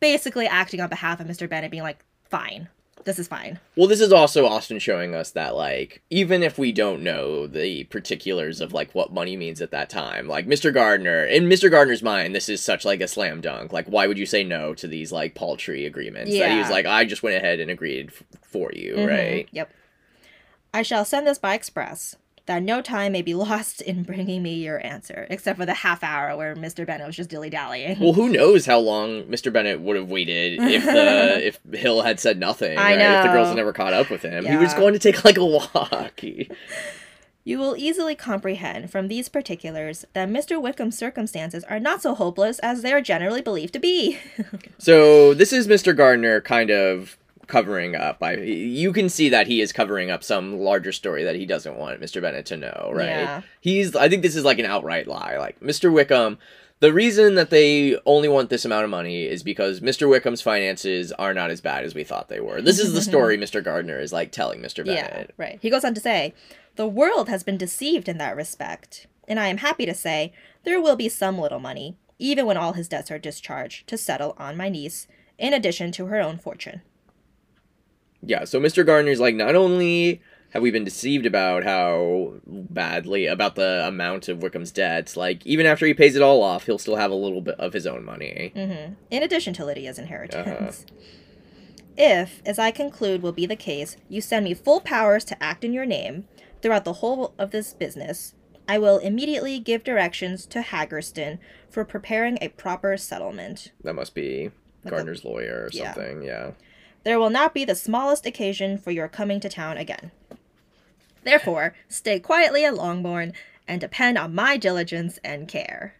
basically 0.00 0.46
acting 0.46 0.80
on 0.80 0.88
behalf 0.88 1.20
of 1.20 1.26
Mr. 1.26 1.48
Bennet, 1.48 1.70
being 1.70 1.82
like, 1.82 2.04
fine, 2.28 2.68
this 3.04 3.18
is 3.18 3.28
fine. 3.28 3.58
Well, 3.76 3.86
this 3.88 4.00
is 4.00 4.12
also 4.12 4.46
Austen 4.46 4.78
showing 4.78 5.14
us 5.14 5.30
that, 5.32 5.54
like, 5.54 6.02
even 6.10 6.42
if 6.42 6.58
we 6.58 6.72
don't 6.72 7.02
know 7.02 7.46
the 7.46 7.84
particulars 7.84 8.60
of, 8.60 8.72
like, 8.72 8.94
what 8.94 9.12
money 9.12 9.36
means 9.36 9.60
at 9.60 9.70
that 9.72 9.90
time, 9.90 10.26
like, 10.28 10.46
Mr. 10.46 10.72
Gardiner, 10.72 11.24
in 11.24 11.44
Mr. 11.48 11.70
Gardiner's 11.70 12.02
mind, 12.02 12.34
this 12.34 12.48
is 12.48 12.62
such, 12.62 12.84
like, 12.84 13.00
a 13.00 13.08
slam 13.08 13.40
dunk. 13.40 13.72
Like, 13.72 13.86
why 13.86 14.06
would 14.06 14.18
you 14.18 14.26
say 14.26 14.42
no 14.44 14.74
to 14.74 14.86
these, 14.88 15.12
like, 15.12 15.34
paltry 15.34 15.86
agreements? 15.86 16.36
That 16.36 16.50
he 16.52 16.58
was 16.58 16.70
like, 16.70 16.86
I 16.86 17.04
just 17.04 17.22
went 17.22 17.36
ahead 17.36 17.60
and 17.60 17.70
agreed 17.70 18.08
f- 18.08 18.22
for 18.42 18.70
you, 18.72 18.94
Mhm, 18.96 19.08
right? 19.08 19.48
Yep. 19.52 19.70
I 20.72 20.82
shall 20.82 21.04
send 21.04 21.26
this 21.26 21.38
by 21.38 21.54
express, 21.54 22.16
that 22.46 22.62
no 22.62 22.82
time 22.82 23.12
may 23.12 23.22
be 23.22 23.34
lost 23.34 23.80
in 23.80 24.02
bringing 24.02 24.42
me 24.42 24.54
your 24.54 24.84
answer, 24.84 25.26
except 25.30 25.58
for 25.58 25.66
the 25.66 25.74
half 25.74 26.02
hour 26.04 26.36
where 26.36 26.54
Mr. 26.54 26.86
Bennet 26.86 27.06
was 27.06 27.16
just 27.16 27.30
dilly 27.30 27.50
dallying. 27.50 27.98
Well, 27.98 28.12
who 28.12 28.28
knows 28.28 28.66
how 28.66 28.78
long 28.78 29.24
Mr. 29.24 29.52
Bennet 29.52 29.80
would 29.80 29.96
have 29.96 30.10
waited 30.10 30.60
if 30.60 30.84
the 30.84 30.90
uh, 30.90 31.38
if 31.38 31.58
Hill 31.72 32.02
had 32.02 32.20
said 32.20 32.38
nothing, 32.38 32.76
I 32.78 32.96
right? 32.96 33.00
If 33.00 33.24
the 33.24 33.32
girls 33.32 33.48
had 33.48 33.56
never 33.56 33.72
caught 33.72 33.94
up 33.94 34.10
with 34.10 34.22
him, 34.22 34.44
he 34.44 34.56
was 34.56 34.74
going 34.74 34.92
to 34.92 34.98
take 34.98 35.24
like 35.24 35.38
a 35.38 35.44
walk. 35.44 36.20
You 37.46 37.58
will 37.58 37.76
easily 37.76 38.14
comprehend 38.14 38.90
from 38.90 39.08
these 39.08 39.28
particulars 39.28 40.06
that 40.14 40.30
Mr. 40.30 40.60
Wickham's 40.60 40.96
circumstances 40.96 41.62
are 41.64 41.78
not 41.78 42.00
so 42.00 42.14
hopeless 42.14 42.58
as 42.60 42.80
they 42.80 42.90
are 42.90 43.02
generally 43.02 43.42
believed 43.42 43.74
to 43.74 43.78
be. 43.80 44.18
So 44.78 45.32
this 45.32 45.52
is 45.52 45.66
Mr. 45.66 45.96
Gardiner 45.96 46.42
kind 46.42 46.70
of 46.70 47.16
covering 47.46 47.94
up. 47.94 48.22
I 48.22 48.36
you 48.36 48.92
can 48.92 49.08
see 49.08 49.28
that 49.28 49.46
he 49.46 49.60
is 49.60 49.72
covering 49.72 50.10
up 50.10 50.24
some 50.24 50.58
larger 50.58 50.92
story 50.92 51.24
that 51.24 51.36
he 51.36 51.46
doesn't 51.46 51.76
want 51.76 52.00
Mr. 52.00 52.20
Bennet 52.20 52.46
to 52.46 52.56
know, 52.56 52.90
right? 52.92 53.06
Yeah. 53.06 53.42
He's 53.60 53.94
I 53.96 54.08
think 54.08 54.22
this 54.22 54.36
is 54.36 54.44
like 54.44 54.58
an 54.58 54.66
outright 54.66 55.06
lie. 55.06 55.36
Like 55.38 55.60
Mr. 55.60 55.92
Wickham 55.92 56.38
the 56.80 56.92
reason 56.92 57.36
that 57.36 57.50
they 57.50 57.98
only 58.04 58.28
want 58.28 58.50
this 58.50 58.64
amount 58.64 58.84
of 58.84 58.90
money 58.90 59.24
is 59.24 59.42
because 59.42 59.80
Mr. 59.80 60.06
Wickham's 60.06 60.42
finances 60.42 61.12
are 61.12 61.32
not 61.32 61.50
as 61.50 61.60
bad 61.60 61.84
as 61.84 61.94
we 61.94 62.04
thought 62.04 62.28
they 62.28 62.40
were. 62.40 62.60
This 62.60 62.78
is 62.78 62.92
the 62.92 63.00
story 63.10 63.38
Mr. 63.38 63.64
Gardiner 63.64 63.98
is 63.98 64.12
like 64.12 64.32
telling 64.32 64.60
Mr. 64.60 64.84
Bennet. 64.84 64.96
yeah, 64.96 65.10
Bennet. 65.10 65.34
right. 65.36 65.58
He 65.62 65.70
goes 65.70 65.84
on 65.84 65.94
to 65.94 66.00
say, 66.00 66.34
The 66.76 66.86
world 66.86 67.28
has 67.28 67.42
been 67.42 67.56
deceived 67.56 68.08
in 68.08 68.18
that 68.18 68.36
respect, 68.36 69.06
and 69.28 69.40
I 69.40 69.46
am 69.46 69.58
happy 69.58 69.86
to 69.86 69.94
say 69.94 70.32
there 70.64 70.80
will 70.80 70.96
be 70.96 71.08
some 71.08 71.38
little 71.38 71.60
money, 71.60 71.96
even 72.18 72.44
when 72.44 72.56
all 72.56 72.72
his 72.72 72.88
debts 72.88 73.10
are 73.10 73.18
discharged, 73.18 73.86
to 73.86 73.96
settle 73.96 74.34
on 74.36 74.56
my 74.56 74.68
niece, 74.68 75.06
in 75.38 75.54
addition 75.54 75.92
to 75.92 76.06
her 76.06 76.20
own 76.20 76.38
fortune. 76.38 76.82
Yeah, 78.26 78.44
so 78.44 78.60
Mr. 78.60 78.84
Gardiner's 78.86 79.20
like 79.20 79.34
not 79.34 79.54
only 79.54 80.20
have 80.50 80.62
we 80.62 80.70
been 80.70 80.84
deceived 80.84 81.26
about 81.26 81.64
how 81.64 82.34
badly 82.46 83.26
about 83.26 83.56
the 83.56 83.84
amount 83.86 84.28
of 84.28 84.38
Wickham's 84.38 84.70
debts? 84.70 85.16
Like 85.16 85.44
even 85.46 85.66
after 85.66 85.84
he 85.86 85.94
pays 85.94 86.14
it 86.16 86.22
all 86.22 86.42
off, 86.42 86.64
he'll 86.66 86.78
still 86.78 86.96
have 86.96 87.10
a 87.10 87.14
little 87.16 87.40
bit 87.40 87.58
of 87.58 87.72
his 87.72 87.86
own 87.86 88.04
money. 88.04 88.52
hmm 88.54 88.94
In 89.10 89.22
addition 89.22 89.52
to 89.54 89.64
Lydia's 89.64 89.98
inheritance. 89.98 90.86
If, 91.96 92.42
as 92.44 92.58
I 92.58 92.70
conclude 92.70 93.22
will 93.22 93.32
be 93.32 93.46
the 93.46 93.56
case, 93.56 93.96
you 94.08 94.20
send 94.20 94.44
me 94.44 94.54
full 94.54 94.80
powers 94.80 95.24
to 95.26 95.42
act 95.42 95.64
in 95.64 95.72
your 95.72 95.86
name 95.86 96.26
throughout 96.60 96.84
the 96.84 96.94
whole 96.94 97.34
of 97.38 97.50
this 97.50 97.72
business, 97.72 98.34
I 98.68 98.78
will 98.78 98.98
immediately 98.98 99.58
give 99.60 99.84
directions 99.84 100.46
to 100.46 100.60
Haggerston 100.60 101.38
for 101.70 101.84
preparing 101.84 102.38
a 102.40 102.48
proper 102.48 102.96
settlement. 102.96 103.72
That 103.84 103.94
must 103.94 104.14
be 104.14 104.44
Like 104.84 104.86
a- 104.86 104.90
Gardiner's 104.90 105.24
lawyer 105.24 105.64
or 105.66 105.70
Yeah. 105.72 105.92
something. 105.94 106.22
Yeah. 106.22 106.52
There 107.04 107.18
will 107.18 107.30
not 107.30 107.54
be 107.54 107.64
the 107.64 107.74
smallest 107.74 108.26
occasion 108.26 108.78
for 108.78 108.90
your 108.90 109.08
coming 109.08 109.40
to 109.40 109.48
town 109.48 109.76
again. 109.76 110.10
Therefore, 111.22 111.74
stay 111.88 112.18
quietly 112.20 112.64
at 112.64 112.74
Longbourn 112.74 113.32
and 113.66 113.80
depend 113.80 114.18
on 114.18 114.34
my 114.34 114.56
diligence 114.56 115.18
and 115.24 115.48
care. 115.48 115.94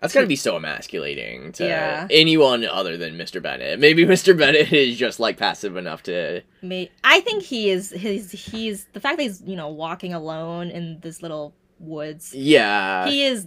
That's 0.00 0.14
gotta 0.14 0.26
be 0.26 0.34
so 0.36 0.56
emasculating 0.56 1.52
to 1.52 1.64
Yeah. 1.64 2.08
anyone 2.10 2.64
other 2.64 2.96
than 2.96 3.16
Mr. 3.16 3.40
Bennet. 3.40 3.78
Maybe 3.78 4.04
Mr. 4.06 4.36
Bennet 4.36 4.72
is 4.72 4.96
just 4.98 5.20
like 5.20 5.36
passive 5.36 5.76
enough 5.76 6.02
to. 6.04 6.42
I 7.04 7.20
think 7.20 7.44
he 7.44 7.70
is 7.70 7.90
his 7.90 8.32
he's 8.32 8.86
the 8.94 9.00
fact 9.00 9.18
that 9.18 9.22
he's, 9.22 9.42
you 9.46 9.54
know, 9.54 9.68
walking 9.68 10.12
alone 10.12 10.70
in 10.70 10.98
this 11.00 11.22
little 11.22 11.54
woods. 11.78 12.34
Yeah. 12.34 13.06
he 13.06 13.24
is 13.24 13.46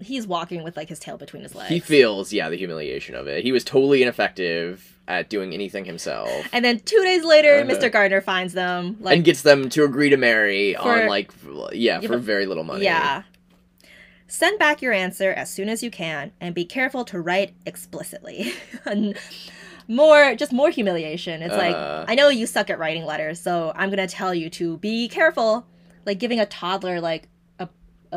he's 0.00 0.26
walking 0.26 0.62
with 0.62 0.76
like 0.76 0.88
his 0.88 0.98
tail 0.98 1.16
between 1.16 1.42
his 1.42 1.54
legs. 1.54 1.68
He 1.70 1.80
feels, 1.80 2.32
yeah, 2.32 2.48
the 2.48 2.56
humiliation 2.56 3.14
of 3.14 3.26
it. 3.26 3.42
He 3.44 3.52
was 3.52 3.64
totally 3.64 4.02
ineffective 4.02 4.92
at 5.08 5.28
doing 5.30 5.54
anything 5.54 5.84
himself. 5.84 6.28
and 6.52 6.64
then 6.64 6.80
two 6.80 7.00
days 7.04 7.24
later, 7.24 7.60
Uh-huh. 7.60 7.70
Mr. 7.70 7.90
Gardiner 7.92 8.20
finds 8.20 8.52
them 8.54 8.96
like 9.00 9.16
and 9.16 9.24
gets 9.24 9.42
them 9.42 9.68
to 9.70 9.84
agree 9.84 10.10
to 10.10 10.16
marry 10.16 10.74
For- 10.74 11.02
on 11.02 11.06
like 11.08 11.30
yeah 11.72 12.00
for 12.00 12.18
very 12.18 12.46
little 12.46 12.64
money. 12.64 12.84
Yeah. 12.84 13.22
Send 14.28 14.58
back 14.58 14.82
your 14.82 14.92
answer 14.92 15.30
as 15.30 15.48
soon 15.52 15.68
as 15.68 15.82
you 15.84 15.90
can 15.90 16.32
and 16.40 16.54
be 16.54 16.64
careful 16.64 17.04
to 17.06 17.20
write 17.20 17.54
explicitly. 17.64 18.52
And 18.84 19.16
more 19.88 20.34
just 20.34 20.52
more 20.52 20.70
humiliation. 20.70 21.42
It's 21.42 21.54
Uh. 21.54 21.58
like 21.58 22.10
I 22.10 22.14
know 22.16 22.28
you 22.28 22.46
suck 22.46 22.68
at 22.70 22.78
writing 22.80 23.04
letters, 23.04 23.40
so 23.40 23.72
I'm 23.76 23.88
going 23.88 24.04
to 24.06 24.12
tell 24.12 24.34
you 24.34 24.50
to 24.50 24.78
be 24.78 25.06
careful. 25.08 25.64
Like 26.04 26.18
giving 26.18 26.40
a 26.40 26.46
toddler 26.46 27.00
like 27.00 27.28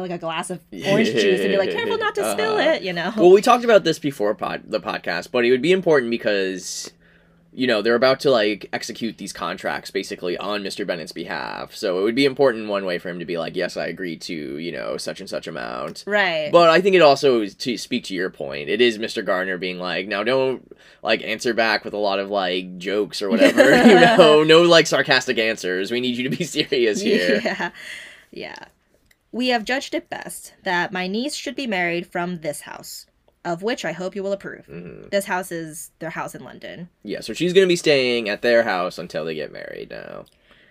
like 0.01 0.11
a 0.11 0.17
glass 0.17 0.49
of 0.49 0.59
orange 0.87 1.11
juice 1.11 1.41
and 1.41 1.49
be 1.51 1.57
like 1.57 1.71
careful 1.71 1.97
not 1.97 2.15
to 2.15 2.31
spill 2.31 2.57
Uh-huh. 2.57 2.71
it, 2.71 2.81
you 2.83 2.93
know. 2.93 3.11
Well, 3.15 3.31
we 3.31 3.41
talked 3.41 3.63
about 3.63 3.83
this 3.83 3.99
before 3.99 4.33
pod 4.35 4.63
the 4.65 4.79
podcast, 4.79 5.31
but 5.31 5.45
it 5.45 5.51
would 5.51 5.61
be 5.61 5.71
important 5.71 6.11
because 6.11 6.91
you 7.51 7.65
know 7.65 7.81
they're 7.81 7.95
about 7.95 8.19
to 8.19 8.29
like 8.29 8.69
execute 8.73 9.17
these 9.17 9.33
contracts 9.33 9.89
basically 9.89 10.37
on 10.37 10.61
Mr. 10.61 10.85
Bennet's 10.85 11.11
behalf. 11.11 11.73
So 11.73 11.99
it 11.99 12.03
would 12.03 12.13
be 12.13 12.25
important 12.25 12.69
one 12.69 12.85
way 12.85 12.99
for 12.99 13.09
him 13.09 13.17
to 13.17 13.25
be 13.25 13.39
like, 13.39 13.55
yes, 13.55 13.75
I 13.75 13.87
agree 13.87 14.17
to 14.17 14.33
you 14.59 14.71
know 14.71 14.97
such 14.97 15.19
and 15.19 15.27
such 15.27 15.47
amount. 15.47 16.03
right. 16.05 16.51
But 16.51 16.69
I 16.69 16.79
think 16.79 16.95
it 16.95 17.01
also 17.01 17.41
is 17.41 17.55
to 17.55 17.75
speak 17.77 18.03
to 18.05 18.13
your 18.13 18.29
point. 18.29 18.69
It 18.69 18.81
is 18.81 18.99
Mr. 18.99 19.25
Gardiner 19.25 19.57
being 19.57 19.79
like, 19.79 20.07
now 20.07 20.23
don't 20.23 20.61
like 21.01 21.23
answer 21.23 21.53
back 21.55 21.83
with 21.83 21.95
a 21.95 21.97
lot 21.97 22.19
of 22.19 22.29
like 22.29 22.77
jokes 22.77 23.19
or 23.19 23.29
whatever. 23.31 23.63
you 23.87 23.95
know, 23.99 24.43
no 24.43 24.61
like 24.61 24.85
sarcastic 24.85 25.39
answers. 25.39 25.89
We 25.91 26.01
need 26.01 26.17
you 26.17 26.29
to 26.29 26.35
be 26.37 26.43
serious 26.45 27.01
here. 27.01 27.41
Yeah. 27.43 27.71
Yeah. 28.31 28.55
We 29.31 29.49
have 29.49 29.63
judged 29.65 29.93
it 29.93 30.09
best 30.09 30.53
that 30.63 30.91
my 30.91 31.07
niece 31.07 31.35
should 31.35 31.55
be 31.55 31.67
married 31.67 32.07
from 32.07 32.39
this 32.41 32.61
house, 32.61 33.05
of 33.45 33.61
which 33.61 33.85
I 33.85 33.91
hope 33.91 34.15
you 34.15 34.23
will 34.23 34.31
approve. 34.33 34.65
Mhm. 34.67 35.09
This 35.11 35.25
house 35.25 35.51
is 35.51 35.91
their 35.99 36.09
house 36.09 36.33
in 36.35 36.43
London. 36.43 36.89
Yeah, 37.03 37.21
so 37.21 37.33
she's 37.33 37.53
gonna 37.53 37.67
be 37.67 37.75
staying 37.75 38.27
at 38.29 38.41
their 38.41 38.63
house 38.63 38.97
until 38.97 39.25
they 39.25 39.35
get 39.35 39.51
married 39.51 39.91
now, 39.91 40.25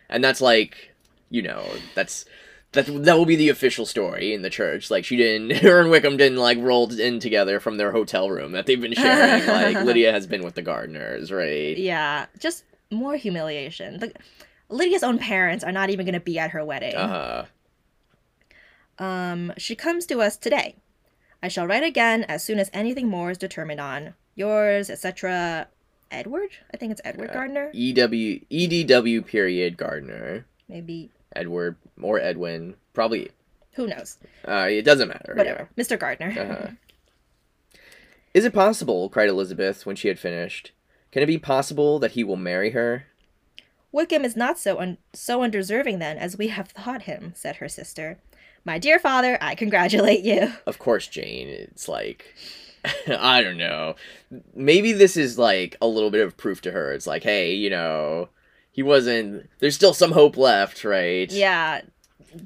and 0.09 0.23
that's 0.25 0.41
like, 0.41 0.93
you 1.31 1.43
know, 1.43 1.65
that's 1.95 2.25
that 2.73 2.85
that 3.05 3.17
will 3.17 3.25
be 3.25 3.37
the 3.37 3.49
official 3.49 3.87
story 3.87 4.35
in 4.35 4.43
the 4.43 4.51
church. 4.51 4.91
Like 4.91 5.05
she 5.05 5.17
didn't, 5.17 5.57
her 5.63 5.81
and 5.81 5.91
Wickham 5.91 6.17
didn't 6.17 6.39
like 6.39 6.59
rolled 6.61 6.93
in 6.99 7.21
together 7.21 7.61
from 7.61 7.77
their 7.79 7.93
hotel 7.93 8.29
room 8.29 8.53
that 8.53 8.67
they've 8.67 8.81
been 8.81 8.93
sharing. 8.93 9.47
like 9.47 9.85
Lydia 9.87 10.13
has 10.13 10.27
been 10.27 10.43
with 10.43 10.55
the 10.55 10.63
Gardiners, 10.63 11.31
right? 11.31 11.79
Yeah, 11.79 12.27
just 12.39 12.65
more 12.91 13.17
humiliation. 13.17 14.01
The, 14.01 14.13
Lydia's 14.69 15.03
own 15.03 15.19
parents 15.19 15.65
are 15.65 15.73
not 15.73 15.89
even 15.91 16.05
going 16.05 16.13
to 16.13 16.21
be 16.21 16.39
at 16.39 16.51
her 16.51 16.63
wedding. 16.63 16.95
Uh 16.95 17.09
huh. 17.09 17.45
Um, 18.99 19.53
she 19.57 19.75
comes 19.75 20.07
to 20.07 20.21
us 20.21 20.37
today. 20.37 20.77
I 21.43 21.49
shall 21.49 21.67
write 21.67 21.85
again 21.85 22.25
as 22.25 22.43
soon 22.45 22.59
as 22.59 22.71
anything 22.73 23.09
more 23.09 23.31
is 23.31 23.39
determined 23.39 23.81
on. 23.81 24.15
Yours, 24.35 24.91
etc. 24.91 25.69
Edward? 26.11 26.51
I 26.73 26.77
think 26.77 26.93
it's 26.93 27.01
Edward 27.05 27.29
Yeah. 27.29 27.35
Gardiner. 27.35 27.71
E 27.73 27.93
W 27.93 28.41
E 28.51 28.67
D 28.67 28.85
W 28.85 29.23
period 29.23 29.77
Gardiner 29.77 30.47
Maybe. 30.69 31.11
Edward 31.37 31.77
or 32.01 32.19
Edwin 32.21 32.75
probably. 32.93 33.31
Who 33.73 33.87
knows? 33.87 34.19
Uh, 34.47 34.67
it 34.71 34.83
doesn't 34.83 35.09
matter. 35.09 35.35
Whatever. 35.37 35.69
Mr. 35.77 35.99
Gardiner. 35.99 36.31
Uh-huh. 36.41 36.71
Is 38.35 38.45
it 38.45 38.53
possible? 38.53 39.09
cried 39.09 39.29
Elizabeth 39.29 39.87
when 39.87 39.97
she 39.97 40.09
had 40.09 40.19
finished. 40.19 40.73
Can 41.13 41.23
it 41.23 41.27
be 41.27 41.39
possible 41.39 41.99
that 41.99 42.13
he 42.13 42.25
will 42.25 42.37
marry 42.37 42.71
her? 42.71 43.07
Wickham 43.93 44.25
is 44.25 44.37
not 44.37 44.59
so 44.59 44.79
un- 44.79 44.99
so 45.15 45.43
undeserving 45.43 45.99
then 45.99 46.19
as 46.19 46.37
we 46.37 46.49
have 46.49 46.69
thought 46.69 47.03
him, 47.03 47.33
said 47.35 47.57
her 47.57 47.69
sister. 47.69 48.19
My 48.69 48.79
dear 48.79 48.99
father, 48.99 49.39
I 49.41 49.55
congratulate 49.55 50.27
you. 50.27 50.53
Of 50.67 50.79
course, 50.79 51.07
Jane. 51.07 51.49
It's 51.49 51.89
like, 51.89 52.35
I 53.09 53.43
don't 53.43 53.57
know. 53.57 53.95
Maybe 54.55 54.93
this 54.93 55.17
is 55.17 55.39
like 55.39 55.77
a 55.81 55.87
little 55.87 56.11
bit 56.11 56.27
of 56.27 56.37
proof 56.37 56.61
to 56.61 56.73
her. 56.73 56.93
It's 56.93 57.07
like, 57.07 57.23
hey, 57.23 57.55
you 57.55 57.71
know, 57.71 58.29
he 58.71 58.83
wasn't. 58.83 59.49
There's 59.59 59.75
still 59.75 59.95
some 59.95 60.13
hope 60.13 60.37
left, 60.37 60.85
right? 60.85 61.33
Yeah. 61.33 61.81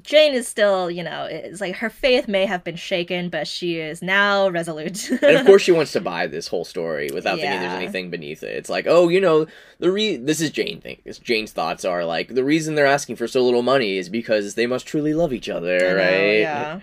Jane 0.01 0.33
is 0.33 0.47
still, 0.47 0.89
you 0.89 1.03
know, 1.03 1.25
it's 1.29 1.59
like 1.59 1.75
her 1.75 1.89
faith 1.89 2.27
may 2.27 2.45
have 2.45 2.63
been 2.63 2.75
shaken, 2.75 3.29
but 3.29 3.47
she 3.47 3.77
is 3.79 4.01
now 4.01 4.49
resolute. 4.49 5.09
and 5.09 5.37
of 5.37 5.45
course, 5.45 5.61
she 5.61 5.71
wants 5.71 5.91
to 5.91 6.01
buy 6.01 6.25
this 6.27 6.47
whole 6.47 6.63
story 6.65 7.09
without 7.13 7.37
thinking 7.39 7.59
there's 7.59 7.73
anything 7.73 8.09
beneath 8.09 8.43
it. 8.43 8.55
It's 8.55 8.69
like, 8.69 8.85
oh, 8.87 9.09
you 9.09 9.19
know, 9.19 9.45
the 9.79 9.91
re. 9.91 10.15
This 10.15 10.39
is 10.39 10.51
Jane 10.51 10.79
think. 10.79 11.01
Jane's 11.21 11.51
thoughts 11.51 11.83
are 11.83 12.05
like 12.05 12.33
the 12.33 12.43
reason 12.43 12.75
they're 12.75 12.85
asking 12.85 13.17
for 13.17 13.27
so 13.27 13.43
little 13.43 13.61
money 13.63 13.97
is 13.97 14.07
because 14.09 14.55
they 14.55 14.65
must 14.67 14.85
truly 14.87 15.13
love 15.13 15.33
each 15.33 15.49
other, 15.49 15.77
know, 15.79 15.95
right? 15.95 16.39
Yeah. 16.39 16.79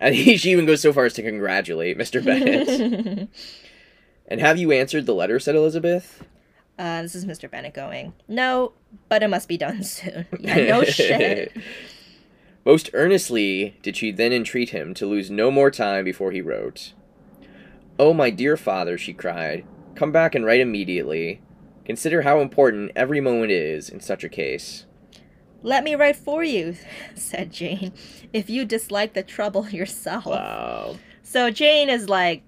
And 0.00 0.14
he, 0.14 0.36
she 0.36 0.50
even 0.50 0.66
goes 0.66 0.80
so 0.82 0.92
far 0.92 1.04
as 1.06 1.14
to 1.14 1.22
congratulate 1.22 1.96
Mr. 1.98 2.22
Bennet. 2.24 3.28
and 4.28 4.40
have 4.40 4.58
you 4.58 4.70
answered 4.72 5.06
the 5.06 5.14
letter? 5.14 5.38
said 5.40 5.54
Elizabeth. 5.54 6.22
uh, 6.78 7.02
this 7.02 7.14
is 7.14 7.24
Mr. 7.24 7.50
Bennet 7.50 7.74
going. 7.74 8.12
No, 8.28 8.72
but 9.08 9.22
it 9.22 9.28
must 9.28 9.48
be 9.48 9.56
done 9.56 9.82
soon. 9.84 10.26
Yeah, 10.40 10.56
no 10.66 10.84
shit. 10.84 11.52
Most 12.64 12.88
earnestly 12.94 13.76
did 13.82 13.96
she 13.96 14.10
then 14.10 14.32
entreat 14.32 14.70
him 14.70 14.94
to 14.94 15.06
lose 15.06 15.30
no 15.30 15.50
more 15.50 15.70
time 15.70 16.04
before 16.04 16.32
he 16.32 16.40
wrote. 16.40 16.94
Oh, 17.98 18.14
my 18.14 18.30
dear 18.30 18.56
father, 18.56 18.96
she 18.96 19.12
cried, 19.12 19.64
come 19.94 20.12
back 20.12 20.34
and 20.34 20.44
write 20.44 20.60
immediately. 20.60 21.40
Consider 21.84 22.22
how 22.22 22.40
important 22.40 22.92
every 22.96 23.20
moment 23.20 23.52
is 23.52 23.88
in 23.88 24.00
such 24.00 24.24
a 24.24 24.28
case. 24.28 24.86
Let 25.62 25.84
me 25.84 25.94
write 25.94 26.16
for 26.16 26.42
you, 26.42 26.76
said 27.14 27.52
Jane, 27.52 27.92
if 28.32 28.48
you 28.48 28.64
dislike 28.64 29.12
the 29.12 29.22
trouble 29.22 29.68
yourself. 29.68 30.26
Wow. 30.26 30.96
So 31.22 31.50
Jane 31.50 31.88
is 31.88 32.08
like 32.08 32.42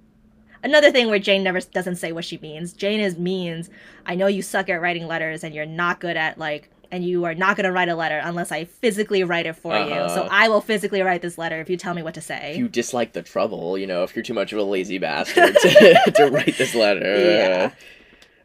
another 0.62 0.90
thing 0.90 1.08
where 1.08 1.18
Jane 1.18 1.42
never 1.42 1.60
doesn't 1.60 1.96
say 1.96 2.12
what 2.12 2.24
she 2.24 2.38
means. 2.38 2.72
Jane 2.72 3.00
is 3.00 3.18
means 3.18 3.70
I 4.06 4.14
know 4.14 4.26
you 4.26 4.42
suck 4.42 4.68
at 4.68 4.80
writing 4.80 5.06
letters 5.06 5.44
and 5.44 5.54
you're 5.54 5.66
not 5.66 6.00
good 6.00 6.16
at 6.16 6.38
like 6.38 6.70
and 6.90 7.04
you 7.04 7.24
are 7.24 7.34
not 7.34 7.56
going 7.56 7.64
to 7.64 7.72
write 7.72 7.88
a 7.88 7.94
letter 7.94 8.20
unless 8.22 8.50
I 8.52 8.64
physically 8.64 9.22
write 9.24 9.46
it 9.46 9.54
for 9.56 9.76
you. 9.76 9.88
So 9.88 10.22
Uh-huh. 10.22 10.28
I 10.30 10.48
will 10.48 10.60
physically 10.60 11.02
write 11.02 11.22
this 11.22 11.36
letter 11.38 11.60
if 11.60 11.68
you 11.70 11.76
tell 11.76 11.94
me 11.94 12.02
what 12.02 12.14
to 12.14 12.20
say. 12.20 12.52
If 12.52 12.56
you 12.58 12.68
dislike 12.68 13.12
the 13.12 13.22
trouble, 13.22 13.76
you 13.78 13.86
know, 13.86 14.02
if 14.02 14.14
you're 14.16 14.22
too 14.22 14.34
much 14.34 14.52
of 14.52 14.58
a 14.58 14.62
lazy 14.62 14.98
bastard 14.98 15.54
to, 15.54 16.12
to 16.16 16.26
write 16.30 16.56
this 16.58 16.74
letter. 16.74 17.20
Yeah. 17.20 17.70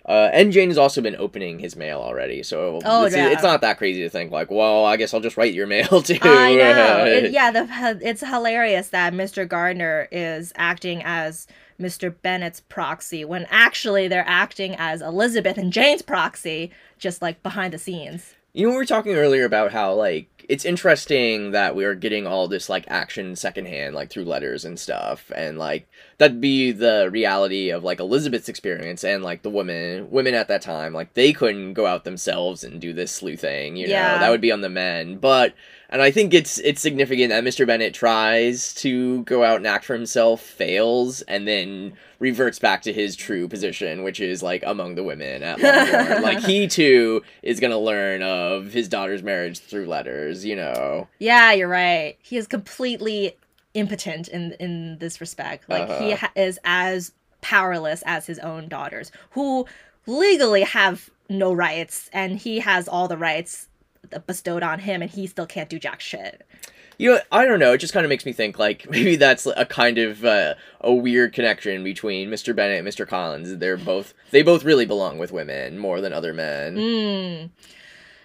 Uh, 0.03 0.29
and 0.33 0.51
Jane 0.51 0.69
has 0.69 0.79
also 0.79 0.99
been 0.99 1.15
opening 1.15 1.59
his 1.59 1.75
mail 1.75 1.99
already, 1.99 2.41
so 2.41 2.79
Oh, 2.83 3.05
it's, 3.05 3.15
yeah. 3.15 3.29
it's 3.29 3.43
not 3.43 3.61
that 3.61 3.77
crazy 3.77 4.01
to 4.01 4.09
think 4.09 4.31
like, 4.31 4.49
well, 4.49 4.83
I 4.83 4.97
guess 4.97 5.13
I'll 5.13 5.19
just 5.21 5.37
write 5.37 5.53
your 5.53 5.67
mail 5.67 6.01
too. 6.01 6.17
I 6.23 6.55
know. 6.55 7.05
It- 7.05 7.31
yeah, 7.33 7.51
the, 7.51 7.99
it's 8.01 8.21
hilarious 8.21 8.89
that 8.89 9.13
Mr. 9.13 9.47
Gardiner 9.47 10.07
is 10.11 10.51
acting 10.55 11.03
as 11.05 11.45
Mr. 11.81 12.13
Bennet's 12.21 12.61
proxy 12.61 13.25
when 13.25 13.47
actually 13.49 14.07
they're 14.07 14.23
acting 14.27 14.75
as 14.77 15.01
Elizabeth 15.01 15.57
and 15.57 15.73
Jane's 15.73 16.01
proxy, 16.01 16.71
just 16.97 17.21
like 17.21 17.43
behind 17.43 17.73
the 17.73 17.77
scenes. 17.77 18.35
You 18.53 18.67
know, 18.67 18.71
we 18.71 18.77
were 18.77 18.85
talking 18.85 19.13
earlier 19.13 19.45
about 19.45 19.71
how 19.71 19.93
like 19.93 20.27
it's 20.49 20.65
interesting 20.65 21.51
that 21.51 21.75
we 21.75 21.85
are 21.85 21.95
getting 21.95 22.27
all 22.27 22.47
this 22.47 22.69
like 22.69 22.85
action 22.87 23.35
secondhand, 23.35 23.95
like 23.95 24.09
through 24.09 24.25
letters 24.25 24.65
and 24.65 24.79
stuff, 24.79 25.31
and 25.35 25.57
like 25.57 25.87
that'd 26.17 26.41
be 26.41 26.71
the 26.71 27.09
reality 27.11 27.69
of 27.69 27.83
like 27.83 27.99
Elizabeth's 27.99 28.49
experience 28.49 29.03
and 29.03 29.23
like 29.23 29.41
the 29.41 29.49
women 29.49 30.09
women 30.11 30.33
at 30.33 30.47
that 30.47 30.61
time, 30.61 30.93
like 30.93 31.13
they 31.13 31.33
couldn't 31.33 31.73
go 31.73 31.85
out 31.85 32.03
themselves 32.03 32.63
and 32.63 32.79
do 32.81 32.93
this 32.93 33.11
sleuthing, 33.11 33.75
you 33.75 33.87
know, 33.87 34.19
that 34.19 34.29
would 34.29 34.41
be 34.41 34.51
on 34.51 34.61
the 34.61 34.69
men. 34.69 35.17
But 35.17 35.53
and 35.91 36.01
I 36.01 36.09
think 36.09 36.33
it's 36.33 36.57
it's 36.59 36.81
significant 36.81 37.29
that 37.29 37.43
Mr. 37.43 37.67
Bennet 37.67 37.93
tries 37.93 38.73
to 38.75 39.23
go 39.23 39.43
out 39.43 39.57
and 39.57 39.67
act 39.67 39.83
for 39.83 39.93
himself, 39.93 40.41
fails, 40.41 41.21
and 41.23 41.45
then 41.45 41.93
reverts 42.19 42.59
back 42.59 42.83
to 42.83 42.93
his 42.93 43.15
true 43.15 43.47
position, 43.47 44.03
which 44.03 44.21
is 44.21 44.41
like 44.41 44.63
among 44.65 44.95
the 44.95 45.03
women 45.03 45.43
at 45.43 45.59
Longbourn. 45.59 46.21
like 46.23 46.39
he 46.39 46.67
too 46.67 47.23
is 47.41 47.59
gonna 47.59 47.77
learn 47.79 48.21
of 48.21 48.71
his 48.71 48.87
daughter's 48.87 49.21
marriage 49.21 49.59
through 49.59 49.87
letters, 49.87 50.30
you 50.45 50.55
know. 50.55 51.07
Yeah, 51.19 51.51
you're 51.51 51.67
right. 51.67 52.17
He 52.21 52.37
is 52.37 52.47
completely 52.47 53.35
impotent 53.73 54.27
in 54.27 54.53
in 54.59 54.97
this 54.99 55.21
respect. 55.21 55.69
Like 55.69 55.87
he 55.87 56.13
Uh-huh. 56.13 56.27
ha- 56.27 56.31
is 56.35 56.59
as 56.63 57.11
powerless 57.41 58.03
as 58.05 58.25
his 58.27 58.39
own 58.39 58.67
daughters, 58.67 59.11
who 59.31 59.65
legally 60.07 60.61
have 60.63 61.09
no 61.29 61.53
rights, 61.53 62.09
and 62.13 62.37
he 62.39 62.59
has 62.59 62.87
all 62.87 63.07
the 63.07 63.17
rights 63.17 63.67
bestowed 64.27 64.63
on 64.63 64.79
him, 64.79 65.01
and 65.01 65.09
he 65.11 65.25
still 65.27 65.45
can't 65.45 65.69
do 65.69 65.79
jack 65.79 66.01
shit. 66.01 66.45
You 66.97 67.11
know, 67.15 67.19
I 67.31 67.45
don't 67.45 67.59
know. 67.59 67.73
It 67.73 67.77
just 67.79 67.93
kind 67.93 68.05
of 68.05 68.09
makes 68.09 68.25
me 68.25 68.33
think 68.33 68.59
like 68.59 68.87
maybe 68.89 69.15
that's 69.15 69.45
a 69.47 69.65
kind 69.65 69.97
of 69.97 70.23
uh, 70.25 70.55
a 70.81 70.93
weird 70.93 71.33
connection 71.33 71.83
between 71.83 72.29
Mr. 72.29 72.55
Bennet 72.55 72.79
and 72.79 72.87
Mr. 72.87 73.07
Collins. 73.07 73.57
They're 73.57 73.77
both 73.77 74.13
they 74.31 74.43
both 74.43 74.63
really 74.63 74.85
belong 74.85 75.17
with 75.17 75.31
women 75.31 75.79
more 75.79 76.01
than 76.01 76.13
other 76.13 76.33
men. 76.33 76.75
Mm. 76.75 77.49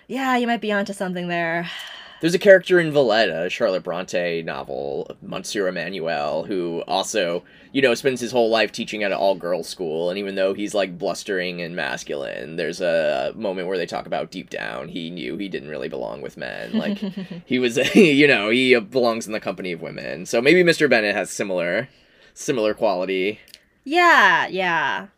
Yeah, 0.08 0.36
you 0.36 0.46
might 0.46 0.60
be 0.60 0.72
onto 0.72 0.92
something 0.92 1.28
there. 1.28 1.70
There's 2.20 2.34
a 2.34 2.38
character 2.38 2.80
in 2.80 2.92
Villette, 2.92 3.28
a 3.28 3.50
Charlotte 3.50 3.84
Bronte 3.84 4.42
novel, 4.42 5.10
Monsieur 5.20 5.68
Emmanuel, 5.68 6.44
who 6.44 6.82
also, 6.88 7.44
you 7.72 7.82
know, 7.82 7.94
spends 7.94 8.20
his 8.20 8.32
whole 8.32 8.48
life 8.48 8.72
teaching 8.72 9.02
at 9.02 9.12
an 9.12 9.18
all 9.18 9.34
girls 9.34 9.68
school. 9.68 10.08
And 10.08 10.18
even 10.18 10.34
though 10.34 10.54
he's 10.54 10.72
like 10.72 10.96
blustering 10.98 11.60
and 11.60 11.76
masculine, 11.76 12.56
there's 12.56 12.80
a 12.80 13.32
moment 13.36 13.68
where 13.68 13.76
they 13.76 13.84
talk 13.84 14.06
about 14.06 14.30
deep 14.30 14.48
down, 14.48 14.88
he 14.88 15.10
knew 15.10 15.36
he 15.36 15.48
didn't 15.48 15.68
really 15.68 15.90
belong 15.90 16.22
with 16.22 16.38
men. 16.38 16.72
Like, 16.72 16.98
he 17.46 17.58
was, 17.58 17.76
you 17.94 18.26
know, 18.26 18.48
he 18.48 18.78
belongs 18.80 19.26
in 19.26 19.32
the 19.32 19.40
company 19.40 19.72
of 19.72 19.82
women. 19.82 20.24
So 20.24 20.40
maybe 20.40 20.64
Mr. 20.64 20.88
Bennet 20.88 21.14
has 21.14 21.30
similar, 21.30 21.88
similar 22.32 22.72
quality. 22.72 23.40
Yeah, 23.84 24.46
yeah. 24.46 25.08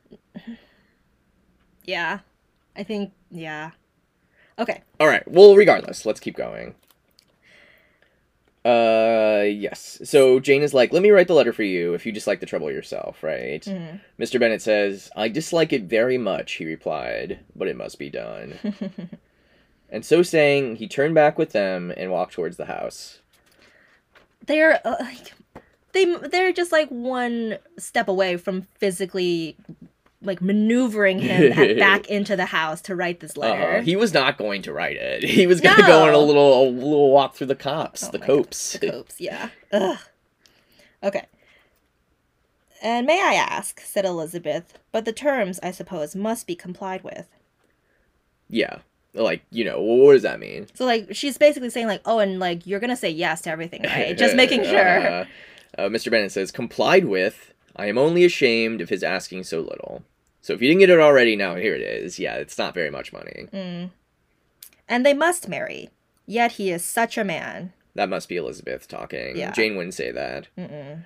Yeah. 1.85 2.19
I 2.77 2.83
think, 2.83 3.13
yeah. 3.31 3.71
Okay. 4.59 4.83
All 4.99 5.07
right. 5.07 5.27
Well, 5.27 5.55
regardless, 5.55 6.05
let's 6.05 6.21
keep 6.21 6.37
going. 6.37 6.75
Uh, 8.69 9.43
yes. 9.45 10.01
So 10.05 10.41
Jane 10.41 10.63
is 10.63 10.75
like, 10.75 10.93
"Let 10.93 11.03
me 11.03 11.11
write 11.11 11.27
the 11.29 11.35
letter 11.35 11.53
for 11.53 11.63
you 11.63 11.95
if 11.95 12.05
you 12.05 12.13
dislike 12.13 12.41
the 12.41 12.47
trouble 12.47 12.71
yourself, 12.71 13.23
right?" 13.23 13.63
Mhm. 13.65 14.01
Mr. 14.19 14.39
Bennet 14.39 14.61
says, 14.63 15.11
"I 15.17 15.29
dislike 15.29 15.73
it 15.73 15.83
very 15.85 16.19
much," 16.19 16.53
he 16.55 16.65
replied, 16.67 17.39
"but 17.57 17.69
it 17.69 17.77
must 17.77 17.99
be 17.99 18.11
done." 18.11 18.59
and 19.91 20.05
so 20.05 20.23
saying, 20.23 20.77
he 20.77 20.87
turned 20.89 21.15
back 21.15 21.39
with 21.39 21.53
them 21.53 21.93
and 21.97 22.11
walked 22.11 22.35
towards 22.35 22.57
the 22.59 22.67
house. 22.67 23.21
they're 24.47 24.81
uh, 24.87 24.97
like 25.01 25.33
they 25.93 26.05
they're 26.29 26.53
just 26.53 26.73
like 26.73 26.89
one 26.89 27.59
step 27.79 28.09
away 28.09 28.37
from 28.37 28.63
physically 28.79 29.57
like 30.23 30.41
maneuvering 30.41 31.21
him 31.21 31.77
back 31.79 32.09
into 32.09 32.35
the 32.37 32.47
house 32.47 32.81
to 32.83 32.97
write 32.97 33.21
this 33.21 33.37
letter. 33.37 33.77
Uh, 33.77 33.83
he 33.83 33.95
was 33.97 34.13
not 34.13 34.37
going 34.39 34.63
to 34.63 34.73
write 34.73 34.97
it. 34.97 35.23
He 35.23 35.47
was 35.47 35.61
going 35.61 35.77
to 35.77 35.83
go 35.83 36.03
on 36.03 36.13
a 36.15 36.19
little 36.19 36.63
a 36.63 36.71
little 36.71 37.11
walk 37.13 37.35
through 37.37 37.47
the 37.49 37.55
copse, 37.55 38.05
Oh 38.05 38.11
the 38.11 38.19
my 38.19 38.27
God. 38.27 38.47
The 38.51 38.91
copes, 38.91 39.21
yeah. 39.21 39.51
Ugh. 39.73 39.99
Okay. 41.03 41.27
And 42.83 43.07
may 43.07 43.21
I 43.21 43.35
ask, 43.35 43.81
said 43.81 44.05
Elizabeth, 44.05 44.79
but 44.93 45.05
the 45.05 45.13
terms, 45.13 45.59
I 45.63 45.71
suppose, 45.73 46.15
must 46.15 46.47
be 46.47 46.55
complied 46.55 47.03
with. 47.05 47.27
yeah. 48.49 48.79
Like, 49.15 49.43
you 49.51 49.65
know, 49.65 49.81
what 49.81 50.13
does 50.13 50.23
that 50.23 50.39
mean? 50.39 50.67
So, 50.75 50.85
like, 50.85 51.09
she's 51.13 51.39
basically 51.39 51.71
saying, 51.71 51.87
like, 51.89 52.03
oh, 52.05 52.19
and, 52.21 52.39
like, 52.39 52.67
you're 52.67 52.79
gonna 52.79 52.95
say 52.95 53.09
yes 53.09 53.41
to 53.43 53.51
everything, 53.51 53.83
right? 53.83 54.17
Just 54.17 54.37
making 54.43 54.63
sure. 54.65 54.79
Uh, 55.01 55.25
uh, 55.77 55.89
Mr. 55.89 56.11
Bennet 56.11 56.31
says, 56.31 56.53
complied 56.53 57.07
with. 57.07 57.53
I 57.79 57.87
am 57.87 57.97
only 57.97 58.25
ashamed 58.25 58.81
of 58.81 58.89
his 58.89 59.03
asking 59.05 59.45
so 59.45 59.61
little. 59.61 60.03
So 60.43 60.53
if 60.53 60.61
you 60.61 60.69
didn't 60.69 60.81
get 60.81 60.91
it 60.91 61.01
already, 61.01 61.37
now 61.37 61.55
here 61.55 61.75
it 61.75 61.81
is. 61.81 62.19
Yeah, 62.19 62.35
it's 62.35 62.59
not 62.59 62.75
very 62.75 62.91
much 62.91 63.13
money. 63.13 63.49
Mm. 63.53 63.91
And 64.89 65.07
they 65.07 65.15
must 65.15 65.49
marry. 65.49 65.91
Yet 66.27 66.53
he 66.53 66.71
is 66.71 66.85
such 66.85 67.17
a 67.17 67.25
man. 67.25 67.73
That 67.95 68.09
must 68.09 68.29
be 68.29 68.37
Elizabeth 68.37 68.89
talking. 68.89 69.37
Yeah. 69.37 69.53
Jane 69.53 69.77
wouldn't 69.77 69.95
say 69.95 70.11
that. 70.11 70.49
Mm-mm. 70.57 71.05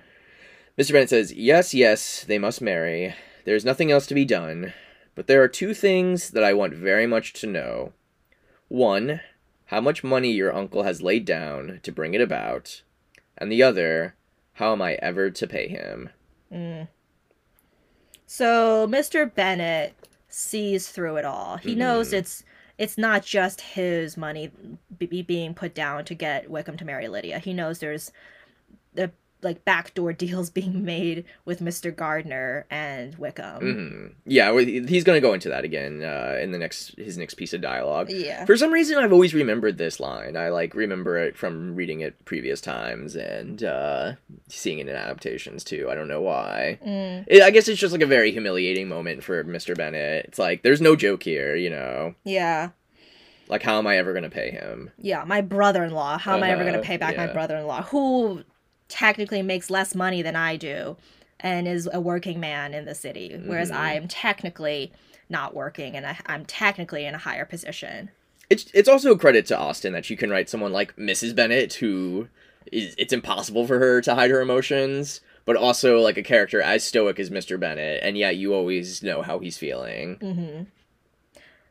Mr. 0.77 0.91
Bennet 0.91 1.09
says, 1.09 1.31
yes, 1.33 1.73
yes, 1.73 2.23
they 2.23 2.39
must 2.39 2.61
marry. 2.61 3.13
There's 3.45 3.65
nothing 3.65 3.91
else 3.91 4.07
to 4.07 4.15
be 4.15 4.25
done. 4.25 4.73
But 5.15 5.27
there 5.27 5.43
are 5.43 5.47
two 5.47 5.73
things 5.73 6.31
that 6.31 6.43
I 6.43 6.53
want 6.53 6.73
very 6.73 7.05
much 7.05 7.33
to 7.33 7.47
know. 7.47 7.93
One, 8.67 9.21
how 9.65 9.81
much 9.81 10.03
money 10.03 10.31
your 10.31 10.55
uncle 10.55 10.83
has 10.83 11.01
laid 11.01 11.25
down 11.25 11.79
to 11.83 11.91
bring 11.91 12.13
it 12.15 12.21
about. 12.21 12.81
And 13.37 13.51
the 13.51 13.61
other, 13.61 14.15
how 14.53 14.71
am 14.71 14.81
I 14.81 14.93
ever 14.93 15.29
to 15.29 15.47
pay 15.47 15.67
him? 15.67 16.09
Mm. 16.53 16.87
So 18.25 18.87
Mr. 18.87 19.33
Bennet 19.33 19.93
sees 20.29 20.89
through 20.89 21.17
it 21.17 21.25
all. 21.25 21.57
He 21.57 21.75
knows 21.75 22.09
Mhm. 22.09 22.13
it's 22.19 22.43
it's 22.79 22.97
not 22.97 23.23
just 23.23 23.61
his 23.61 24.17
money 24.17 24.51
be- 24.97 25.05
be 25.05 25.21
being 25.21 25.53
put 25.53 25.75
down 25.75 26.03
to 26.05 26.15
get 26.15 26.49
Wickham 26.49 26.75
to 26.77 26.85
marry 26.85 27.07
Lydia. 27.07 27.37
He 27.37 27.53
knows 27.53 27.79
there's 27.79 28.07
the 28.07 28.13
like 29.43 29.65
backdoor 29.65 30.13
deals 30.13 30.49
being 30.59 30.83
made 30.85 31.25
with 31.45 31.59
Mr. 31.59 31.95
Gardiner 31.95 32.65
and 32.69 33.15
Wickham. 33.15 33.59
hmm 33.61 34.07
Yeah, 34.29 34.57
he's 34.59 35.03
going 35.03 35.17
to 35.17 35.27
go 35.27 35.33
into 35.33 35.49
that 35.49 35.63
again 35.63 36.03
uh, 36.03 36.37
in 36.41 36.51
the 36.51 36.57
next 36.57 36.97
his 36.97 37.17
next 37.17 37.33
piece 37.35 37.53
of 37.53 37.61
dialogue. 37.61 38.09
Yeah. 38.09 38.45
For 38.45 38.55
some 38.57 38.71
reason, 38.71 38.97
I've 38.97 39.13
always 39.13 39.33
remembered 39.33 39.77
this 39.77 39.99
line. 39.99 40.37
I 40.37 40.49
like 40.49 40.73
remember 40.75 41.17
it 41.17 41.37
from 41.37 41.75
reading 41.75 42.01
it 42.01 42.23
previous 42.25 42.61
times 42.61 43.15
and 43.15 43.63
uh, 43.63 44.13
seeing 44.47 44.79
it 44.79 44.87
in 44.87 44.95
adaptations 44.95 45.63
too. 45.63 45.87
I 45.89 45.95
don't 45.95 46.07
know 46.07 46.21
why. 46.21 46.79
Mm, 46.85 47.25
It, 47.27 47.41
I 47.43 47.51
guess 47.51 47.67
it's 47.67 47.79
just 47.79 47.91
like 47.93 48.01
a 48.01 48.07
very 48.07 48.31
humiliating 48.31 48.87
moment 48.87 49.23
for 49.23 49.43
Mr. 49.43 49.75
Bennet. 49.77 50.25
It's 50.25 50.39
like 50.39 50.63
there's 50.63 50.81
no 50.81 50.95
joke 50.95 51.23
here, 51.23 51.55
you 51.55 51.69
know. 51.69 52.15
yeah. 52.23 52.69
Like 53.49 53.61
how 53.61 53.77
am 53.77 53.85
I 53.87 53.97
ever 53.97 54.13
going 54.13 54.23
to 54.23 54.29
pay 54.29 54.51
him? 54.51 54.89
Yeah, 54.97 55.25
my 55.25 55.41
brother-in-law. 55.41 56.17
How 56.17 56.37
am 56.37 56.43
I 56.43 56.49
ever 56.51 56.63
going 56.63 56.75
Uh-huh, 56.75 56.81
to 56.81 56.87
pay 56.87 56.95
back 56.97 57.17
my 57.17 57.27
brother-in-law 57.27 57.83
who 57.83 58.41
technically 58.87 59.41
makes 59.41 59.69
less 59.69 59.95
money 59.95 60.21
than 60.21 60.35
I 60.35 60.55
do 60.57 60.97
and 61.39 61.67
is 61.67 61.89
a 61.91 61.99
working 61.99 62.39
man 62.39 62.73
in 62.73 62.85
the 62.85 62.95
city 62.95 63.35
whereas 63.45 63.71
Mhm. 63.71 63.75
I 63.75 63.93
am 63.93 64.07
technically 64.07 64.91
not 65.29 65.55
working 65.55 65.95
and 65.95 66.05
I, 66.05 66.17
I'm 66.25 66.45
technically 66.45 67.05
in 67.05 67.15
a 67.15 67.19
higher 67.19 67.45
position. 67.45 68.11
It's 68.49 68.65
it's 68.73 68.89
also 68.89 69.11
a 69.11 69.17
credit 69.17 69.45
to 69.47 69.57
Austen 69.57 69.93
that 69.93 70.09
you 70.09 70.17
can 70.17 70.29
write 70.29 70.49
someone 70.49 70.71
like 70.73 70.95
Mrs. 70.95 71.33
Bennet 71.35 71.73
who 71.75 72.27
is 72.71 72.93
it's 72.97 73.13
impossible 73.13 73.65
for 73.65 73.79
her 73.79 73.99
to 74.01 74.15
hide 74.15 74.31
her 74.31 74.41
emotions, 74.41 75.21
but 75.45 75.55
also 75.55 75.99
like 75.99 76.17
a 76.17 76.23
character 76.23 76.61
as 76.61 76.83
stoic 76.83 77.19
as 77.19 77.29
Mr. 77.29 77.59
Bennet, 77.59 77.99
and 78.03 78.17
yet 78.17 78.35
you 78.37 78.53
always 78.53 79.01
know 79.03 79.21
how 79.21 79.39
he's 79.39 79.57
feeling. 79.57 80.17
Mhm. 80.17 80.67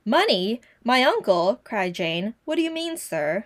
Money? 0.04 0.60
My 0.84 1.02
uncle, 1.04 1.60
cried 1.62 1.94
Jane. 1.94 2.34
What 2.44 2.56
do 2.56 2.62
you 2.62 2.70
mean, 2.72 2.96
sir? 2.96 3.44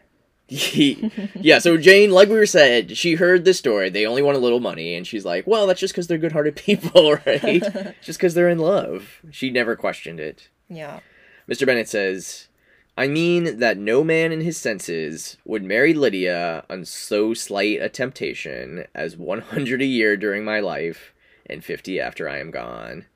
Yeah, 0.48 1.58
so 1.58 1.76
Jane, 1.76 2.10
like 2.12 2.28
we 2.28 2.36
were 2.36 2.46
said, 2.46 2.96
she 2.96 3.14
heard 3.14 3.44
this 3.44 3.58
story. 3.58 3.90
They 3.90 4.06
only 4.06 4.22
want 4.22 4.36
a 4.36 4.40
little 4.40 4.60
money, 4.60 4.94
and 4.94 5.06
she's 5.06 5.24
like, 5.24 5.46
"Well, 5.46 5.66
that's 5.66 5.80
just 5.80 5.92
because 5.92 6.06
they're 6.06 6.18
good-hearted 6.18 6.54
people, 6.56 7.14
right? 7.26 7.62
just 8.02 8.18
because 8.18 8.34
they're 8.34 8.48
in 8.48 8.58
love." 8.58 9.20
She 9.30 9.50
never 9.50 9.74
questioned 9.76 10.20
it. 10.20 10.48
yeah. 10.68 11.00
Mr. 11.48 11.64
Bennet 11.64 11.88
says, 11.88 12.48
I 12.98 13.06
mean 13.06 13.60
that 13.60 13.76
no 13.78 14.02
man 14.02 14.32
in 14.32 14.40
his 14.40 14.56
senses 14.56 15.36
would 15.44 15.62
marry 15.62 15.94
Lydia 15.94 16.64
on 16.68 16.84
so 16.84 17.34
slight 17.34 17.80
a 17.80 17.88
temptation 17.88 18.86
as 18.96 19.16
100 19.16 19.80
a 19.80 19.84
year 19.84 20.16
during 20.16 20.44
my 20.44 20.58
life 20.58 21.12
and 21.48 21.62
50 21.62 22.00
after 22.00 22.28
I 22.28 22.38
am 22.38 22.50
gone. 22.50 23.06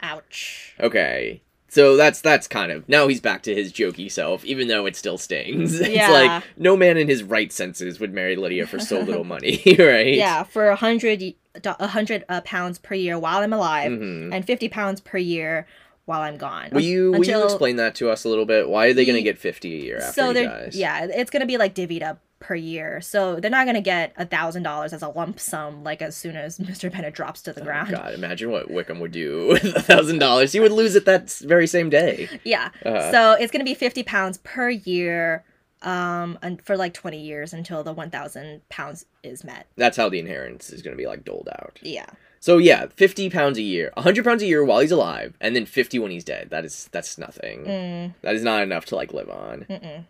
Ouch. 0.00 0.74
Okay. 0.80 1.42
So 1.72 1.96
that's 1.96 2.20
that's 2.20 2.46
kind 2.46 2.70
of 2.70 2.86
now 2.86 3.08
he's 3.08 3.22
back 3.22 3.42
to 3.44 3.54
his 3.54 3.72
jokey 3.72 4.12
self, 4.12 4.44
even 4.44 4.68
though 4.68 4.84
it 4.84 4.94
still 4.94 5.16
stings. 5.16 5.80
It's 5.80 6.12
like 6.12 6.42
no 6.58 6.76
man 6.76 6.98
in 6.98 7.08
his 7.08 7.22
right 7.22 7.50
senses 7.50 7.98
would 7.98 8.12
marry 8.12 8.36
Lydia 8.36 8.66
for 8.66 8.78
so 8.78 9.00
little 9.00 9.24
money, 9.24 9.62
right? 9.78 10.12
Yeah, 10.14 10.42
for 10.42 10.68
a 10.68 10.76
hundred 10.76 11.34
a 11.64 11.86
hundred 11.86 12.26
uh, 12.28 12.42
pounds 12.42 12.78
per 12.78 12.94
year 12.94 13.18
while 13.18 13.38
I'm 13.38 13.54
alive, 13.54 13.90
Mhm. 13.90 14.34
and 14.34 14.44
fifty 14.46 14.68
pounds 14.68 15.00
per 15.00 15.16
year 15.16 15.66
while 16.04 16.20
I'm 16.20 16.36
gone. 16.36 16.68
Will 16.72 16.82
you 16.82 17.12
will 17.12 17.24
you 17.24 17.42
explain 17.42 17.76
that 17.76 17.94
to 17.96 18.10
us 18.10 18.24
a 18.24 18.28
little 18.28 18.44
bit? 18.44 18.68
Why 18.68 18.88
are 18.88 18.92
they 18.92 19.06
going 19.06 19.16
to 19.16 19.22
get 19.22 19.38
50 19.38 19.72
a 19.72 19.82
year 19.82 19.96
after 19.98 20.12
so 20.12 20.34
he 20.34 20.42
dies? 20.42 20.76
yeah, 20.76 21.06
it's 21.10 21.30
gonna 21.30 21.46
be 21.46 21.56
like 21.56 21.74
divvied 21.74 22.02
up 22.02 22.20
per 22.42 22.54
year. 22.54 23.00
So 23.00 23.40
they're 23.40 23.50
not 23.50 23.64
gonna 23.66 23.80
get 23.80 24.12
a 24.18 24.26
thousand 24.26 24.64
dollars 24.64 24.92
as 24.92 25.00
a 25.00 25.08
lump 25.08 25.40
sum 25.40 25.82
like 25.84 26.02
as 26.02 26.16
soon 26.16 26.36
as 26.36 26.58
Mr. 26.68 26.90
Bennet 26.92 27.14
drops 27.14 27.40
to 27.42 27.52
the 27.52 27.60
Oh, 27.62 27.64
ground. 27.64 27.90
God, 27.92 28.12
imagine 28.12 28.50
what 28.50 28.70
Wickham 28.70 29.00
would 29.00 29.12
do 29.12 29.48
with 29.52 29.64
a 29.64 29.80
thousand 29.82 30.18
dollars. 30.18 30.52
He 30.52 30.60
would 30.60 30.72
lose 30.72 30.94
it 30.96 31.04
that 31.06 31.30
very 31.30 31.66
same 31.66 31.88
day. 31.88 32.28
Yeah. 32.44 32.70
Uh, 32.84 33.10
So 33.10 33.32
it's 33.32 33.50
gonna 33.52 33.64
be 33.64 33.74
fifty 33.74 34.02
pounds 34.02 34.38
per 34.38 34.68
year 34.68 35.44
um, 35.82 36.38
and 36.42 36.60
for 36.62 36.76
like 36.76 36.94
20 36.94 37.20
years 37.20 37.52
until 37.52 37.82
the 37.82 37.92
1,000 37.92 38.60
pounds 38.68 39.04
is 39.24 39.42
met. 39.42 39.66
That's 39.76 39.96
how 39.96 40.08
the 40.08 40.20
inheritance 40.20 40.70
is 40.70 40.80
going 40.80 40.96
to 40.96 41.00
be 41.00 41.08
like 41.08 41.24
doled 41.24 41.48
out. 41.58 41.80
Yeah. 41.82 42.06
So 42.38 42.58
yeah, 42.58 42.86
50 42.86 43.30
pounds 43.30 43.58
a 43.58 43.62
year, 43.62 43.90
100 43.94 44.24
pounds 44.24 44.42
a 44.44 44.46
year 44.46 44.64
while 44.64 44.78
he's 44.78 44.92
alive, 44.92 45.36
and 45.40 45.56
then 45.56 45.66
50 45.66 45.98
when 45.98 46.12
he's 46.12 46.22
dead. 46.22 46.50
That 46.50 46.64
is 46.64 46.88
that's 46.92 47.18
nothing. 47.18 47.64
Mm, 47.64 48.14
That 48.22 48.36
is 48.36 48.44
not 48.44 48.62
enough 48.62 48.84
to 48.86 48.96
like 48.96 49.12
live 49.12 49.28
on. 49.28 49.66
mm-mm. 49.68 50.04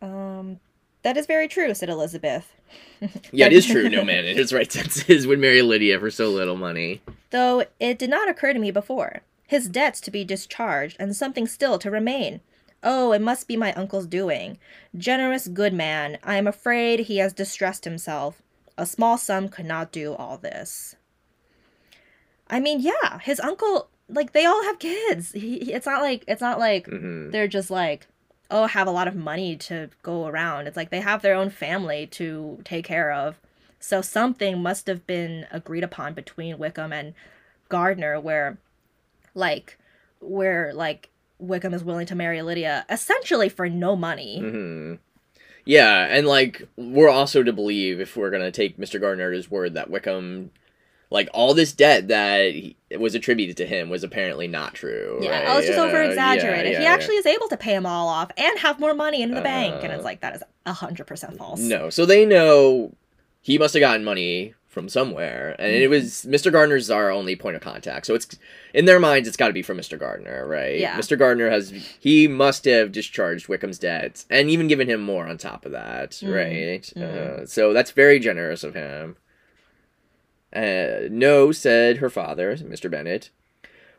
Um, 0.00 0.60
that 1.02 1.16
is 1.16 1.26
very 1.26 1.48
true, 1.48 1.74
said 1.74 1.88
Elizabeth. 1.88 2.52
Yeah, 3.32 3.46
it 3.46 3.52
is 3.52 3.66
true. 3.66 3.88
No 3.88 4.04
man 4.12 4.24
in 4.24 4.36
his 4.42 4.52
right 4.52 4.70
senses 4.70 5.26
would 5.26 5.38
marry 5.40 5.60
Lydia 5.60 5.98
for 5.98 6.10
so 6.10 6.30
little 6.30 6.56
money. 6.56 7.02
Though 7.30 7.64
it 7.80 7.98
did 7.98 8.08
not 8.10 8.28
occur 8.28 8.52
to 8.52 8.58
me 8.58 8.70
before. 8.70 9.22
His 9.46 9.68
debts 9.68 10.00
to 10.02 10.10
be 10.10 10.24
discharged, 10.24 10.96
and 10.98 11.14
something 11.14 11.46
still 11.46 11.78
to 11.80 11.90
remain. 11.90 12.40
Oh, 12.82 13.12
it 13.12 13.20
must 13.20 13.46
be 13.48 13.56
my 13.56 13.72
uncle's 13.74 14.06
doing. 14.06 14.58
Generous, 14.96 15.48
good 15.48 15.72
man. 15.74 16.18
I 16.22 16.36
am 16.36 16.46
afraid 16.46 17.00
he 17.00 17.18
has 17.18 17.32
distressed 17.32 17.84
himself. 17.84 18.40
A 18.78 18.86
small 18.86 19.18
sum 19.18 19.48
could 19.48 19.66
not 19.66 19.92
do 19.92 20.14
all 20.14 20.38
this. 20.38 20.96
I 22.48 22.60
mean, 22.60 22.80
yeah, 22.80 23.18
his 23.20 23.40
uncle, 23.40 23.88
like, 24.08 24.32
they 24.32 24.44
all 24.46 24.62
have 24.64 24.78
kids. 24.78 25.32
He, 25.32 25.56
it's 25.72 25.86
not 25.86 26.00
like, 26.02 26.24
it's 26.26 26.40
not 26.40 26.58
like 26.58 26.86
hmm 26.86 27.30
they're 27.30 27.48
just 27.48 27.70
like, 27.70 28.06
oh, 28.52 28.66
have 28.66 28.86
a 28.86 28.92
lot 28.92 29.08
of 29.08 29.16
money 29.16 29.56
to 29.56 29.88
go 30.02 30.26
around. 30.26 30.66
It's 30.66 30.76
like 30.76 30.90
they 30.90 31.00
have 31.00 31.22
their 31.22 31.34
own 31.34 31.50
family 31.50 32.06
to 32.08 32.60
take 32.64 32.84
care 32.84 33.10
of. 33.10 33.40
So 33.80 34.00
something 34.00 34.62
must 34.62 34.86
have 34.86 35.06
been 35.06 35.46
agreed 35.50 35.82
upon 35.82 36.14
between 36.14 36.58
Wickham 36.58 36.92
and 36.92 37.14
Gardiner 37.68 38.20
where 38.20 38.58
like 39.34 39.78
where 40.20 40.72
like 40.72 41.08
Wickham 41.38 41.74
is 41.74 41.82
willing 41.82 42.06
to 42.06 42.14
marry 42.14 42.42
Lydia 42.42 42.86
essentially 42.88 43.48
for 43.48 43.68
no 43.68 43.96
money. 43.96 44.38
hmm 44.38 44.94
Yeah, 45.64 46.06
and 46.08 46.28
like 46.28 46.68
we're 46.76 47.08
also 47.08 47.42
to 47.42 47.52
believe 47.52 48.00
if 48.00 48.16
we're 48.16 48.30
gonna 48.30 48.52
take 48.52 48.78
Mr. 48.78 49.00
Gardiner 49.00 49.30
at 49.30 49.36
his 49.36 49.50
word 49.50 49.74
that 49.74 49.90
Wickham, 49.90 50.50
like 51.12 51.28
all 51.32 51.54
this 51.54 51.72
debt 51.72 52.08
that 52.08 52.52
he, 52.52 52.76
was 52.98 53.14
attributed 53.14 53.56
to 53.58 53.66
him 53.66 53.88
was 53.88 54.02
apparently 54.04 54.48
not 54.48 54.74
true. 54.74 55.18
Yeah, 55.22 55.30
right? 55.40 55.44
oh, 55.48 55.58
it's 55.58 55.66
just 55.68 55.78
Uh, 55.78 55.82
over 55.84 56.02
exaggerated. 56.02 56.72
yeah, 56.72 56.78
he 56.78 56.84
yeah, 56.84 56.92
actually 56.92 57.16
is 57.16 57.26
able 57.26 57.48
to 57.48 57.56
pay 57.56 57.72
them 57.72 57.86
all 57.86 58.08
off 58.08 58.30
and 58.36 58.58
have 58.58 58.80
more 58.80 58.94
money 58.94 59.22
in 59.22 59.30
the 59.32 59.40
bank, 59.40 59.82
and 59.82 59.92
Uh, 59.92 59.96
it's 59.96 60.04
like 60.04 60.20
that 60.20 60.34
is 60.36 60.42
hundred 60.66 61.06
percent 61.06 61.36
false. 61.38 61.60
No, 61.60 61.90
so 61.90 62.04
they 62.06 62.24
know 62.26 62.92
he 63.40 63.58
must 63.58 63.74
have 63.74 63.80
gotten 63.80 64.04
money 64.04 64.54
from 64.68 64.88
somewhere, 64.88 65.54
and 65.58 65.72
Mm-hmm. 65.72 65.82
it 65.82 65.90
was 65.90 66.24
Mr. 66.28 66.50
Gardiner's 66.50 66.90
our 66.90 67.10
only 67.10 67.36
point 67.36 67.56
of 67.56 67.62
contact. 67.62 68.06
So 68.06 68.14
it's 68.14 68.26
in 68.72 68.86
their 68.86 68.98
minds, 68.98 69.28
it's 69.28 69.36
got 69.36 69.48
to 69.48 69.52
be 69.52 69.60
from 69.60 69.76
Mr. 69.76 69.98
Gardiner, 69.98 70.46
right? 70.46 70.78
Yeah. 70.78 70.96
Mr. 70.98 71.18
Gardiner 71.18 71.50
has 71.50 71.70
he 72.00 72.26
must 72.26 72.64
have 72.64 72.90
discharged 72.90 73.48
Wickham's 73.48 73.78
debts 73.78 74.24
and 74.30 74.48
even 74.48 74.68
given 74.68 74.88
him 74.88 75.00
more 75.02 75.26
on 75.26 75.36
top 75.36 75.66
of 75.66 75.72
that, 75.72 76.12
Mhm. 76.12 76.34
right? 76.34 76.82
Mhm. 76.96 77.42
Uh, 77.42 77.46
so 77.46 77.72
that's 77.74 77.90
very 77.90 78.18
generous 78.18 78.64
of 78.64 78.72
him. 78.74 79.16
Uh, 80.54 81.08
no, 81.10 81.52
said 81.52 81.98
her 81.98 82.10
father, 82.10 82.56
Mr. 82.56 82.90
Bennet. 82.90 83.30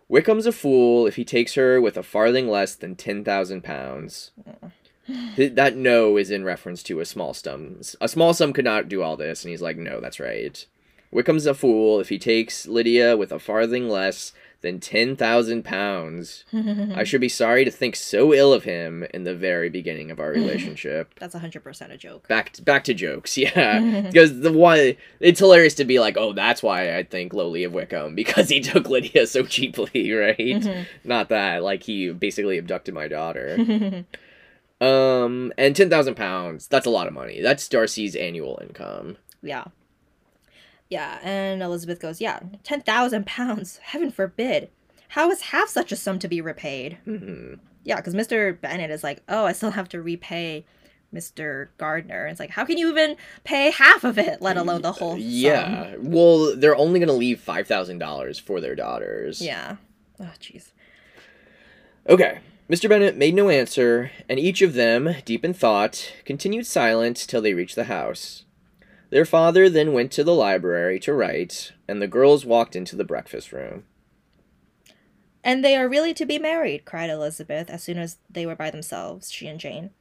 Wickham's 0.10 0.46
a 0.46 0.52
fool 0.52 1.08
if 1.08 1.16
he 1.16 1.26
takes 1.26 1.56
her 1.56 1.82
with 1.82 1.98
a 1.98 2.04
farthing 2.04 2.48
less 2.48 2.76
than 2.76 2.96
ten 2.96 3.24
thousand 3.24 3.63
pounds. 3.63 4.32
That 5.36 5.76
no 5.76 6.16
is 6.16 6.32
in 6.32 6.46
reference 6.46 6.82
to 6.84 7.02
a 7.02 7.06
small 7.06 7.34
sum. 7.34 7.82
A 8.00 8.08
small 8.08 8.34
sum 8.34 8.54
could 8.54 8.63
not 8.63 8.88
do 8.88 9.02
all 9.02 9.18
this, 9.18 9.44
and 9.44 9.50
he's 9.50 9.62
like, 9.62 9.76
no, 9.76 10.00
that's 10.00 10.18
right. 10.18 10.66
Wickham's 11.12 11.46
a 11.46 11.54
fool 11.54 12.00
if 12.00 12.08
he 12.08 12.18
takes 12.18 12.68
Lydia 12.68 13.18
with 13.18 13.34
a 13.34 13.38
farthing 13.39 13.89
less 13.89 14.32
than 14.63 14.80
ten 14.80 15.15
thousand 15.15 15.63
pounds. 15.63 16.43
I 16.95 17.04
should 17.04 17.21
be 17.21 17.30
sorry 17.30 17.63
to 17.65 17.69
think 17.71 17.95
so 17.95 18.34
ill 18.34 18.52
of 18.52 18.63
him 18.63 19.04
in 19.13 19.23
the 19.23 19.36
very 19.36 19.69
beginning 19.69 20.10
of 20.10 20.19
our 20.19 20.30
relationship. 20.32 21.13
That's 21.19 21.36
hundred 21.36 21.63
percent 21.63 21.91
a 21.91 21.97
joke. 21.97 22.28
back 22.28 22.54
to, 22.54 22.63
back 22.63 22.84
to 22.86 22.93
jokes, 22.95 23.38
yeah. 23.38 24.02
Because 24.02 24.39
the 24.39 24.52
why 24.52 24.97
it's 25.19 25.39
hilarious 25.39 25.76
to 25.76 25.86
be 25.86 25.99
like, 25.99 26.17
oh, 26.17 26.34
that's 26.34 26.63
why 26.63 26.97
I 26.97 27.04
think 27.04 27.34
lowly 27.34 27.63
of 27.63 27.73
Wickham 27.73 28.15
because 28.15 28.49
he 28.49 28.60
took 28.62 28.89
Lydia 28.89 29.28
so 29.28 29.43
cheaply, 29.43 30.12
right? 30.12 30.38
Mhm. 30.39 30.88
Not 31.04 31.30
that 31.30 31.62
like 31.62 31.84
he 31.84 32.10
basically 32.12 32.58
abducted 32.58 32.95
my 32.95 33.08
daughter. 33.08 34.04
Um, 34.82 35.54
and 35.58 35.76
ten 35.76 35.89
thousand 35.89 36.15
pounds. 36.15 36.67
That's 36.67 36.86
a 36.86 36.89
lot 36.89 37.08
of 37.08 37.13
money. 37.13 37.41
That's 37.41 37.67
Darcy's 37.69 38.15
annual 38.15 38.60
income. 38.62 39.17
Yeah. 39.41 39.65
Yeah, 40.89 41.19
and 41.24 41.62
Elizabeth 41.63 42.00
goes, 42.00 42.22
Yeah, 42.22 42.39
10,000 42.63 43.26
pounds. 43.26 43.78
Heaven 43.84 44.12
forbid. 44.12 44.69
How 45.10 45.30
is 45.32 45.41
half 45.41 45.69
such 45.69 45.91
a 45.91 45.96
sum 45.96 46.19
to 46.19 46.28
be 46.28 46.41
repaid? 46.41 46.98
hmm 47.06 47.56
Yeah, 47.84 47.98
because 47.98 48.13
Mr. 48.15 48.60
Bennet 48.60 48.91
is 48.91 49.04
like, 49.04 49.22
Oh, 49.28 49.46
I 49.46 49.54
still 49.54 49.72
have 49.72 49.89
to 49.89 50.02
repay 50.02 50.65
Mr. 51.13 51.67
Gardiner. 51.78 52.26
It's 52.28 52.39
like, 52.39 52.50
How 52.52 52.65
can 52.65 52.78
you 52.78 52.89
even 52.89 53.15
pay 53.43 53.72
half 53.72 54.04
of 54.04 54.17
it, 54.17 54.41
let 54.41 54.58
alone 54.58 54.82
the 54.82 54.91
whole 54.91 55.12
sum? 55.13 55.19
Yeah. 55.22 55.96
Well, 56.00 56.56
they're 56.56 56.76
only 56.76 57.00
gonna 57.00 57.13
leave 57.13 57.39
five 57.39 57.67
thousand 57.67 58.00
dollars 58.00 58.38
for 58.39 58.60
their 58.60 58.76
daughters. 58.76 59.41
Yeah. 59.41 59.78
Oh, 60.19 60.32
jeez. 60.39 60.72
Okay. 62.08 62.39
Mr. 62.69 62.88
Bennet 62.89 63.17
made 63.17 63.36
no 63.36 63.50
answer, 63.50 64.10
and 64.30 64.39
each 64.39 64.62
of 64.62 64.74
them, 64.74 65.15
deep 65.26 65.43
in 65.43 65.54
thought, 65.54 66.13
continued 66.26 66.65
silent 66.65 67.17
till 67.17 67.41
they 67.41 67.54
reached 67.54 67.76
the 67.76 67.84
house. 67.86 68.46
Their 69.13 69.26
father 69.26 69.69
then 69.69 69.93
went 69.93 70.12
to 70.13 70.23
the 70.23 70.34
library 70.34 70.99
to 71.02 71.13
write, 71.13 71.71
and 71.88 72.02
the 72.02 72.08
girls 72.08 72.47
walked 72.47 72.76
into 72.76 72.95
the 72.95 73.04
breakfast 73.04 73.52
room. 73.52 73.84
And 75.43 75.63
they 75.63 75.76
are 75.76 75.88
really 75.88 76.15
to 76.15 76.26
be 76.26 76.39
married, 76.39 76.84
cried 76.84 77.12
Elizabeth 77.12 77.69
as 77.69 77.84
soon 77.84 77.99
as 77.99 78.17
they 78.28 78.47
were 78.47 78.56
by 78.56 78.71
themselves, 78.71 79.32
she 79.32 79.45
and 79.45 79.60
Jane. 79.60 79.91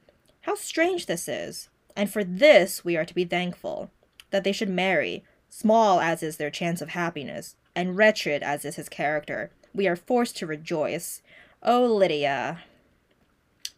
How 0.41 0.55
strange 0.55 1.05
this 1.05 1.27
is! 1.27 1.69
And 1.95 2.09
for 2.09 2.23
this 2.23 2.83
we 2.83 2.97
are 2.97 3.05
to 3.05 3.13
be 3.13 3.23
thankful. 3.23 3.91
That 4.31 4.43
they 4.43 4.51
should 4.51 4.67
marry, 4.67 5.23
small 5.47 5.99
as 5.99 6.23
is 6.23 6.37
their 6.37 6.49
chance 6.49 6.81
of 6.81 6.89
happiness, 6.89 7.55
and 7.75 7.95
wretched 7.95 8.41
as 8.41 8.65
is 8.65 8.77
his 8.77 8.89
character, 8.89 9.51
we 9.75 9.87
are 9.87 9.95
forced 9.95 10.37
to 10.37 10.47
rejoice. 10.47 11.21
Oh, 11.61 11.85
Lydia. 11.85 12.63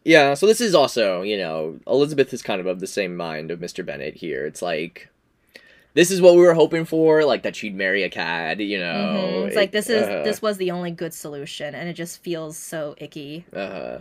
Yeah, 0.02 0.32
so 0.32 0.46
this 0.46 0.62
is 0.62 0.74
also, 0.74 1.20
you 1.20 1.36
know, 1.36 1.78
Elizabeth 1.86 2.32
is 2.32 2.40
kind 2.40 2.58
of 2.58 2.66
of 2.66 2.80
the 2.80 2.86
same 2.86 3.14
mind 3.14 3.50
of 3.50 3.60
Mr. 3.60 3.84
Bennet 3.84 4.14
here. 4.14 4.46
It's 4.46 4.62
like, 4.62 5.10
this 5.96 6.10
is 6.10 6.20
what 6.20 6.34
we 6.34 6.42
were 6.42 6.52
hoping 6.54 6.84
for, 6.84 7.24
like 7.24 7.42
that 7.42 7.56
she'd 7.56 7.74
marry 7.74 8.02
a 8.04 8.10
cad, 8.10 8.60
you 8.60 8.78
know. 8.78 9.40
Mhm. 9.42 9.46
It's 9.46 9.56
like 9.56 9.72
this 9.72 9.88
is 9.88 10.02
uh, 10.02 10.22
this 10.22 10.42
was 10.42 10.58
the 10.58 10.70
only 10.70 10.90
good 10.90 11.14
solution, 11.14 11.74
and 11.74 11.88
it 11.88 11.94
just 11.94 12.22
feels 12.22 12.56
so 12.58 12.94
icky. 12.98 13.46
Uh, 13.52 13.98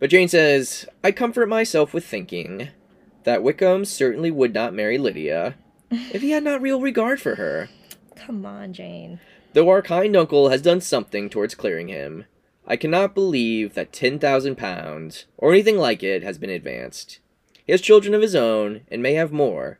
but 0.00 0.10
Jane 0.10 0.28
says, 0.28 0.86
I 1.02 1.12
comfort 1.12 1.48
myself 1.48 1.94
with 1.94 2.04
thinking 2.04 2.68
that 3.22 3.42
Wickham 3.44 3.84
certainly 3.84 4.30
would 4.32 4.52
not 4.52 4.74
marry 4.74 4.98
Lydia 4.98 5.54
if 5.90 6.20
he 6.20 6.32
had 6.32 6.42
not 6.42 6.60
real 6.60 6.80
regard 6.80 7.20
for 7.20 7.36
her. 7.36 7.68
Come 8.16 8.44
on, 8.44 8.72
Jane. 8.72 9.20
Though 9.52 9.68
our 9.68 9.82
kind 9.82 10.16
uncle 10.16 10.48
has 10.50 10.62
done 10.62 10.80
something 10.80 11.30
towards 11.30 11.54
clearing 11.54 11.88
him, 11.88 12.24
I 12.66 12.76
cannot 12.76 13.14
believe 13.14 13.74
that 13.74 13.92
ten 13.92 14.18
thousand 14.18 14.56
pounds, 14.58 15.26
or 15.36 15.52
anything 15.52 15.78
like 15.78 16.02
it, 16.02 16.22
has 16.24 16.38
been 16.38 16.50
advanced. 16.50 17.20
He 17.64 17.72
has 17.72 17.80
children 17.80 18.14
of 18.14 18.22
his 18.22 18.34
own, 18.34 18.80
and 18.90 19.00
may 19.02 19.14
have 19.14 19.30
more. 19.32 19.78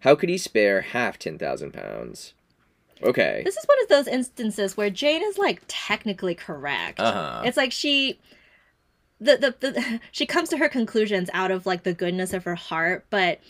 How 0.00 0.14
could 0.14 0.28
he 0.28 0.38
spare 0.38 0.80
half 0.80 1.18
ten 1.18 1.38
thousand 1.38 1.72
pounds? 1.72 2.34
Okay. 3.02 3.42
This 3.44 3.56
is 3.56 3.64
one 3.64 3.82
of 3.82 3.88
those 3.88 4.08
instances 4.08 4.76
where 4.76 4.90
Jane 4.90 5.22
is 5.22 5.38
like 5.38 5.62
technically 5.68 6.34
correct. 6.34 7.00
Uh-huh. 7.00 7.42
It's 7.44 7.56
like 7.56 7.72
she 7.72 8.18
the, 9.20 9.36
the 9.36 9.70
the 9.72 10.00
she 10.12 10.26
comes 10.26 10.48
to 10.50 10.58
her 10.58 10.68
conclusions 10.68 11.30
out 11.32 11.50
of 11.50 11.66
like 11.66 11.82
the 11.82 11.94
goodness 11.94 12.32
of 12.32 12.44
her 12.44 12.54
heart, 12.54 13.06
but 13.10 13.40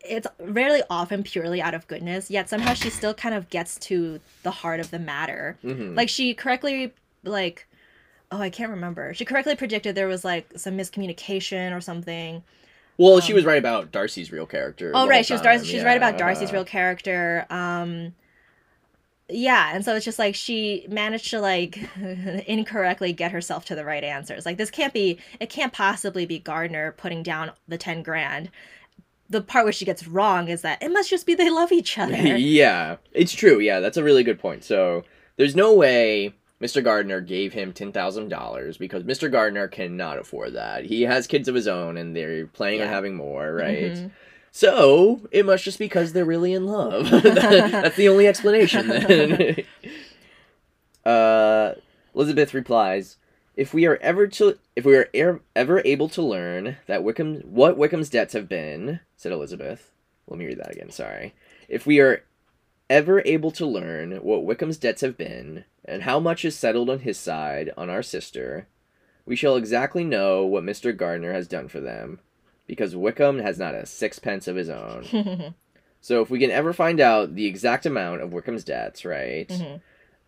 it's 0.00 0.26
rarely 0.38 0.82
often 0.90 1.22
purely 1.22 1.62
out 1.62 1.72
of 1.74 1.86
goodness, 1.86 2.30
yet 2.30 2.48
somehow 2.48 2.74
she 2.74 2.90
still 2.90 3.14
kind 3.14 3.34
of 3.34 3.48
gets 3.48 3.78
to 3.78 4.20
the 4.42 4.50
heart 4.50 4.80
of 4.80 4.90
the 4.90 4.98
matter. 4.98 5.56
Mhm. 5.64 5.96
Like 5.96 6.08
she 6.08 6.34
correctly 6.34 6.92
like 7.24 7.66
oh, 8.30 8.40
I 8.40 8.50
can't 8.50 8.70
remember. 8.70 9.14
She 9.14 9.24
correctly 9.24 9.54
predicted 9.54 9.94
there 9.94 10.08
was 10.08 10.24
like 10.24 10.50
some 10.56 10.76
miscommunication 10.76 11.76
or 11.76 11.80
something. 11.80 12.42
Well, 12.96 13.20
she 13.20 13.32
um, 13.32 13.36
was 13.36 13.44
right 13.44 13.58
about 13.58 13.90
Darcy's 13.92 14.30
real 14.30 14.46
character. 14.46 14.92
Oh 14.94 15.08
right, 15.08 15.26
she 15.26 15.32
was 15.32 15.42
Darcy. 15.42 15.66
She's 15.66 15.84
right 15.84 15.96
about. 15.96 16.18
Darcy's 16.18 16.52
real 16.52 16.64
character. 16.64 17.46
Um, 17.50 18.14
yeah, 19.28 19.74
and 19.74 19.84
so 19.84 19.96
it's 19.96 20.04
just 20.04 20.18
like 20.18 20.34
she 20.34 20.86
managed 20.88 21.30
to 21.30 21.40
like 21.40 21.88
incorrectly 22.46 23.12
get 23.12 23.32
herself 23.32 23.64
to 23.66 23.74
the 23.74 23.84
right 23.84 24.04
answers. 24.04 24.46
Like 24.46 24.58
this 24.58 24.70
can't 24.70 24.92
be. 24.92 25.18
It 25.40 25.50
can't 25.50 25.72
possibly 25.72 26.26
be 26.26 26.38
Gardiner 26.38 26.92
putting 26.92 27.22
down 27.22 27.52
the 27.66 27.78
ten 27.78 28.02
grand. 28.02 28.50
The 29.30 29.40
part 29.40 29.64
where 29.64 29.72
she 29.72 29.86
gets 29.86 30.06
wrong 30.06 30.48
is 30.48 30.62
that 30.62 30.82
it 30.82 30.92
must 30.92 31.10
just 31.10 31.26
be 31.26 31.34
they 31.34 31.50
love 31.50 31.72
each 31.72 31.98
other. 31.98 32.14
yeah, 32.36 32.96
it's 33.12 33.32
true. 33.32 33.58
Yeah, 33.58 33.80
that's 33.80 33.96
a 33.96 34.04
really 34.04 34.22
good 34.22 34.38
point. 34.38 34.62
So 34.62 35.04
there's 35.36 35.56
no 35.56 35.72
way 35.72 36.34
Mr. 36.64 36.82
Gardiner 36.82 37.20
gave 37.20 37.52
him 37.52 37.74
ten 37.74 37.92
thousand 37.92 38.30
dollars 38.30 38.78
because 38.78 39.02
Mr. 39.02 39.30
Gardiner 39.30 39.68
cannot 39.68 40.18
afford 40.18 40.54
that. 40.54 40.86
He 40.86 41.02
has 41.02 41.26
kids 41.26 41.46
of 41.46 41.54
his 41.54 41.68
own, 41.68 41.98
and 41.98 42.16
they're 42.16 42.46
planning 42.46 42.80
on 42.80 42.88
having 42.88 43.14
more, 43.14 43.52
right? 43.52 43.92
Mhm. 43.92 44.10
So 44.50 45.20
it 45.30 45.44
must 45.44 45.64
just 45.64 45.78
because 45.78 46.14
they're 46.14 46.24
really 46.24 46.54
in 46.54 46.66
love. 46.66 47.10
that's 47.22 47.96
the 47.96 48.08
only 48.08 48.26
explanation. 48.26 48.88
Then. 48.88 49.64
uh, 51.04 51.74
Elizabeth 52.14 52.54
replies. 52.54 53.18
If 53.56 53.74
we 53.74 53.84
are 53.86 53.98
ever 54.00 54.26
to 54.26 54.58
if 54.74 54.86
we 54.86 54.96
are 54.96 55.10
er, 55.14 55.40
ever 55.54 55.82
able 55.84 56.08
to 56.08 56.22
learn 56.22 56.78
that 56.86 57.04
Wickham 57.04 57.42
what 57.42 57.76
Wickham's 57.76 58.08
debts 58.08 58.32
have 58.32 58.48
been, 58.48 59.00
said 59.16 59.32
Elizabeth. 59.32 59.92
Let 60.26 60.38
me 60.38 60.46
read 60.46 60.58
that 60.60 60.72
again, 60.72 60.90
sorry. 60.90 61.34
If 61.68 61.84
we 61.86 62.00
are 62.00 62.24
ever 62.90 63.22
able 63.24 63.50
to 63.52 63.66
learn 63.66 64.12
what 64.22 64.44
Wickham's 64.44 64.76
debts 64.78 65.00
have 65.00 65.16
been, 65.16 65.64
and 65.84 66.02
how 66.02 66.20
much 66.20 66.44
is 66.44 66.56
settled 66.56 66.90
on 66.90 67.00
his 67.00 67.18
side 67.18 67.72
on 67.76 67.90
our 67.90 68.02
sister, 68.02 68.66
we 69.26 69.36
shall 69.36 69.56
exactly 69.56 70.04
know 70.04 70.44
what 70.44 70.64
Mr. 70.64 70.96
Gardiner 70.96 71.32
has 71.32 71.48
done 71.48 71.68
for 71.68 71.80
them, 71.80 72.20
because 72.66 72.94
Wickham 72.96 73.38
has 73.40 73.58
not 73.58 73.74
a 73.74 73.86
sixpence 73.86 74.46
of 74.48 74.56
his 74.56 74.68
own. 74.68 75.54
so 76.00 76.20
if 76.22 76.30
we 76.30 76.38
can 76.38 76.50
ever 76.50 76.72
find 76.72 77.00
out 77.00 77.34
the 77.34 77.46
exact 77.46 77.86
amount 77.86 78.20
of 78.20 78.32
Wickham's 78.32 78.64
debts, 78.64 79.04
right? 79.04 79.48
Mhm. 79.48 79.80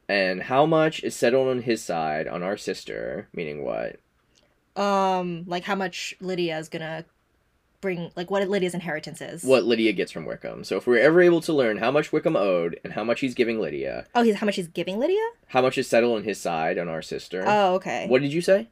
And 0.09 0.43
how 0.45 0.67
much 0.67 1.03
is 1.03 1.17
settled 1.17 1.49
on 1.49 1.63
his 1.63 1.83
side 1.83 2.29
on 2.29 2.43
our 2.43 2.57
sister, 2.57 3.29
meaning 3.33 3.65
what? 3.65 3.97
um, 4.77 5.45
like 5.47 5.65
how 5.65 5.75
much 5.75 6.15
Lydia 6.21 6.59
is 6.59 6.69
gonna 6.69 7.07
bring, 7.81 8.11
like 8.17 8.31
what 8.31 8.49
Lydia's 8.49 8.75
inheritance 8.75 9.21
is. 9.21 9.43
What 9.45 9.65
Lydia 9.65 9.93
gets 9.93 10.13
from 10.13 10.25
Wickham. 10.25 10.65
So 10.65 10.77
if 10.77 10.87
we're 10.87 10.99
ever 10.99 11.21
able 11.21 11.41
to 11.43 11.53
learn 11.53 11.79
how 11.79 11.91
much 11.91 12.13
Wickham 12.13 12.37
owed 12.37 12.79
and 12.85 12.93
how 12.95 13.05
much 13.05 13.21
he's 13.21 13.35
giving 13.35 13.61
Lydia, 13.61 14.07
Oh, 14.15 14.23
he's 14.23 14.37
how 14.37 14.47
much 14.47 14.57
he's 14.57 14.69
giving 14.69 14.99
Lydia? 14.99 15.23
how 15.49 15.63
much 15.63 15.79
is 15.79 15.89
settled 15.89 16.17
on 16.17 16.25
his 16.25 16.41
side 16.41 16.79
on 16.79 16.89
our 16.89 17.03
sister. 17.03 17.45
Oh, 17.47 17.75
okay. 17.75 18.07
What 18.09 18.23
did 18.23 18.33
you 18.33 18.41
say? 18.41 18.69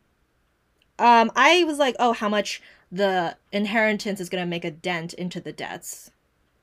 Um, 0.98 1.30
I 1.34 1.64
was 1.64 1.78
like, 1.78 1.96
oh, 1.98 2.12
how 2.12 2.28
much 2.28 2.62
the 2.92 3.36
inheritance 3.52 4.20
is 4.20 4.28
gonna 4.28 4.46
make 4.46 4.64
a 4.64 4.70
dent 4.70 5.12
into 5.14 5.40
the 5.40 5.52
debts? 5.52 6.10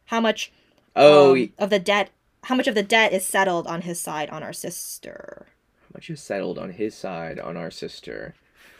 How 0.05 0.19
much? 0.21 0.51
Oh, 0.95 1.35
um, 1.35 1.49
of 1.57 1.69
the 1.69 1.79
debt? 1.79 2.09
How 2.45 2.55
much 2.55 2.67
of 2.67 2.75
the 2.75 2.83
debt 2.83 3.13
is 3.13 3.25
settled 3.25 3.67
on 3.67 3.81
his 3.81 3.99
side 4.01 4.29
on 4.29 4.41
our 4.43 4.53
sister? 4.53 5.47
how 5.81 5.97
much 5.97 6.09
is 6.09 6.21
settled 6.21 6.57
on 6.57 6.71
his 6.71 6.95
side 6.95 7.39
on 7.39 7.57
our 7.57 7.69
sister? 7.71 8.33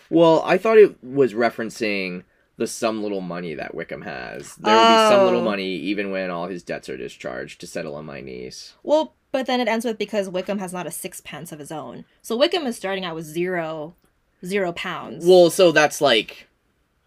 Well, 0.09 0.41
I 0.45 0.57
thought 0.57 0.77
it 0.77 1.01
was 1.03 1.33
referencing 1.33 2.23
the 2.57 2.67
some 2.67 3.01
little 3.01 3.21
money 3.21 3.53
that 3.55 3.73
Wickham 3.73 4.01
has. 4.03 4.55
There 4.57 4.75
will 4.75 4.87
be 4.87 5.09
some 5.09 5.23
little 5.25 5.41
Oh. 5.41 5.45
money 5.45 5.75
even 5.75 6.11
when 6.11 6.29
all 6.29 6.47
his 6.47 6.63
debts 6.63 6.89
are 6.89 6.97
discharged 6.97 7.59
to 7.61 7.67
settle 7.67 7.95
on 7.95 8.05
my 8.05 8.21
niece. 8.21 8.73
Well, 8.83 9.15
but 9.31 9.45
then 9.47 9.59
it 9.61 9.67
ends 9.67 9.85
with 9.85 9.97
because 9.97 10.29
Wickham 10.29 10.59
has 10.59 10.73
not 10.73 10.85
a 10.87 10.91
sixpence 10.91 11.51
of 11.51 11.59
his 11.59 11.71
own. 11.71 12.05
So 12.21 12.35
Wickham 12.37 12.67
is 12.67 12.75
starting 12.75 13.05
out 13.05 13.15
with 13.15 13.25
zero, 13.25 13.95
zero 14.45 14.73
pounds. 14.73 15.25
Well, 15.25 15.49
so 15.49 15.71
that's 15.71 16.01
like 16.01 16.47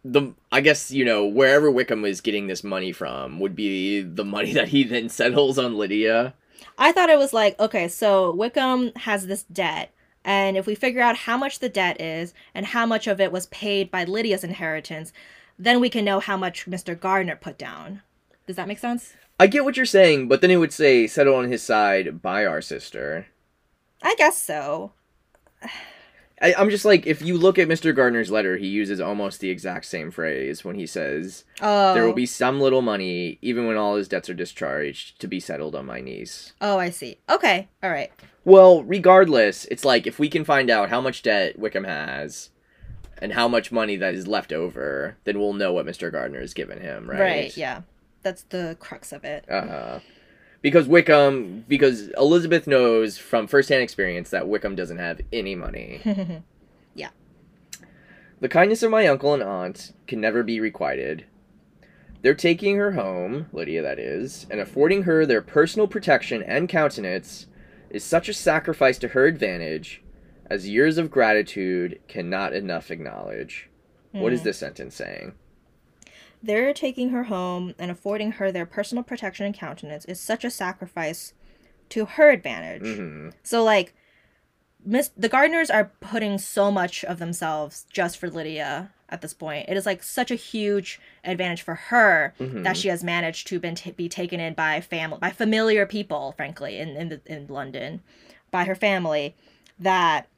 the 0.05 0.33
I 0.53 0.61
guess 0.61 0.91
you 0.91 1.05
know 1.05 1.25
wherever 1.27 1.71
Wickham 1.71 2.05
is 2.05 2.21
getting 2.21 2.47
this 2.47 2.65
money 2.65 2.93
from 2.93 3.39
would 3.41 3.55
be 3.57 4.01
the 4.01 4.25
money 4.25 4.53
that 4.55 4.69
he 4.69 4.85
then 4.85 5.09
settles 5.21 5.59
on 5.59 5.77
Lydia. 5.77 6.35
I 6.79 6.91
thought 6.93 7.11
it 7.11 7.19
was 7.19 7.33
like, 7.33 7.59
okay, 7.61 7.87
so 7.89 8.35
Wickham 8.35 8.93
has 8.97 9.27
this 9.27 9.45
debt, 9.45 9.93
and 10.25 10.57
if 10.57 10.67
we 10.67 10.75
figure 10.75 11.03
out 11.03 11.17
how 11.17 11.37
much 11.37 11.59
the 11.59 11.69
debt 11.69 12.01
is 12.01 12.33
and 12.55 12.67
how 12.67 12.87
much 12.87 13.07
of 13.07 13.21
it 13.21 13.33
was 13.33 13.47
paid 13.47 13.91
by 13.91 14.05
Lydia's 14.05 14.45
inheritance, 14.45 15.13
then 15.59 15.81
we 15.81 15.91
can 15.91 16.05
know 16.05 16.21
how 16.21 16.37
much 16.37 16.67
Mr. 16.67 16.99
Gardiner 16.99 17.37
put 17.37 17.59
down. 17.59 18.03
Does 18.47 18.57
that 18.57 18.69
make 18.69 18.79
sense? 18.79 19.15
I 19.39 19.47
get 19.47 19.65
what 19.65 19.77
you're 19.77 19.87
saying, 19.87 20.29
but 20.29 20.41
then 20.41 20.51
it 20.51 20.57
would 20.57 20.73
say 20.73 21.07
settle 21.07 21.35
on 21.35 21.51
his 21.51 21.63
side 21.63 22.23
by 22.23 22.47
our 22.47 22.61
sister. 22.61 23.27
I 24.03 24.15
guess 24.17 24.41
so. 24.41 24.93
I, 26.43 26.55
I'm 26.55 26.71
just 26.71 26.85
like, 26.85 27.07
if 27.07 27.23
you 27.23 27.39
look 27.39 27.59
at 27.59 27.69
Mr. 27.69 27.95
Gardiner's 27.95 28.31
letter, 28.31 28.57
he 28.57 28.67
uses 28.67 29.01
almost 29.01 29.41
the 29.41 29.51
exact 29.51 29.87
same 29.87 30.11
phrase 30.11 30.65
when 30.65 30.75
he 30.75 30.87
says, 30.87 31.45
Oh, 31.61 31.95
There 31.95 32.05
will 32.05 32.11
oh. 32.11 32.15
be 32.15 32.27
some 32.27 32.61
little 32.61 32.83
money, 32.83 33.39
even 33.41 33.67
when 33.67 33.77
all 33.77 33.97
his 33.97 34.09
debts 34.09 34.29
are 34.29 34.35
discharged, 34.35 35.21
to 35.21 35.29
be 35.29 35.41
settled 35.41 35.75
on 35.75 35.87
my 35.87 36.01
niece. 36.01 36.53
Oh, 36.61 36.79
I 36.79 36.91
see. 36.91 37.19
Okay, 37.31 37.69
all 37.83 37.91
right. 37.91 38.13
Well, 38.45 38.83
regardless, 38.85 39.65
it's 39.67 39.85
like 39.85 40.07
if 40.07 40.19
we 40.19 40.29
can 40.29 40.45
find 40.45 40.69
out 40.71 40.91
how 40.91 41.01
much 41.01 41.23
debt 41.23 41.59
Wickham 41.59 41.85
has 41.85 42.51
and 43.19 43.33
how 43.33 43.49
much 43.49 43.73
money 43.73 43.97
that 43.97 44.15
is 44.15 44.27
left 44.27 44.53
over, 44.53 45.17
then 45.25 45.39
we'll 45.39 45.55
know 45.55 45.73
what 45.73 45.87
Mr. 45.87 46.13
Gardiner 46.13 46.41
has 46.41 46.53
given 46.53 46.81
him, 46.81 47.09
right? 47.09 47.21
Right. 47.21 47.57
yeah. 47.57 47.83
That's 48.23 48.43
the 48.45 48.77
crux 48.81 49.13
of 49.13 49.25
it. 49.25 49.45
Uh-huh. 49.51 50.01
because 50.63 50.89
Wickham, 50.89 51.65
because 51.69 52.09
Elizabeth 52.17 52.67
knows 52.67 53.19
from 53.19 53.47
firsthand 53.47 53.83
experience 53.83 54.31
that 54.31 54.49
Wickham 54.49 54.75
doesn't 54.75 54.99
have 54.99 55.21
any 55.33 55.55
money. 55.55 56.01
Yeah. 56.97 57.09
The 58.41 58.49
kindness 58.49 58.83
of 58.85 58.91
my 58.93 59.07
uncle 59.09 59.35
and 59.35 59.43
aunt 59.43 59.93
can 60.07 60.21
never 60.21 60.43
be 60.45 60.61
requited. 60.61 61.25
They're 62.23 62.35
taking 62.35 62.77
her 62.77 62.93
home, 62.93 63.47
Lydia 63.53 63.83
that 63.83 63.99
is, 63.99 64.47
and 64.49 64.61
affording 64.61 65.03
her 65.03 65.27
their 65.27 65.43
personal 65.43 65.89
protection 65.89 66.43
and 66.43 66.69
countenance 66.69 67.47
is 67.95 68.03
such 68.05 68.29
a 68.29 68.35
sacrifice 68.35 68.99
to 68.99 69.09
her 69.09 69.27
advantage 69.27 70.03
as 70.51 70.69
years 70.69 70.99
of 70.99 71.11
gratitude 71.11 72.01
cannot 72.09 72.53
enough 72.53 72.91
acknowledge. 72.91 73.69
What 74.13 74.33
is 74.33 74.41
Hmm. 74.41 74.45
this 74.45 74.59
sentence 74.59 74.97
saying? 74.97 75.35
Their 76.43 76.75
taking 76.75 77.11
her 77.11 77.25
home 77.25 77.75
and 77.79 77.91
affording 77.91 78.33
her 78.33 78.51
their 78.53 78.67
personal 78.67 79.05
protection 79.05 79.47
and 79.47 79.55
countenance 79.55 80.05
is 80.05 80.21
such 80.21 80.45
a 80.45 80.51
sacrifice 80.51 81.33
to 81.91 82.05
her 82.05 82.31
advantage. 82.31 82.83
hmm 82.83 83.29
So 83.43 83.63
like 83.63 83.95
Miss 84.85 85.11
the 85.17 85.29
Gardiners 85.29 85.71
are 85.71 85.91
putting 86.01 86.39
so 86.39 86.71
much 86.71 87.05
of 87.05 87.19
themselves 87.19 87.87
just 87.91 88.19
for 88.19 88.29
Lydia 88.29 88.91
at 89.09 89.21
this 89.23 89.33
point. 89.35 89.69
It 89.69 89.77
is 89.77 89.87
like 89.87 90.03
such 90.03 90.31
a 90.31 90.35
huge 90.35 91.01
advantage 91.25 91.63
for 91.63 91.75
her 91.75 92.35
Mhm. 92.39 92.65
that 92.65 92.77
she 92.77 92.89
has 92.89 93.03
managed 93.05 93.47
to 93.49 93.59
been 93.59 93.75
t- 93.77 93.93
be 93.93 94.09
taken 94.09 94.41
in 94.41 94.55
by 94.55 94.81
family 94.81 95.19
by 95.21 95.31
familiar 95.31 95.87
people, 95.87 96.33
frankly, 96.37 96.79
in 96.79 96.91
in, 96.97 97.09
the, 97.09 97.21
in 97.27 97.47
London, 97.47 98.03
by 98.51 98.65
her 98.65 98.75
family, 98.75 99.35
that 99.79 100.29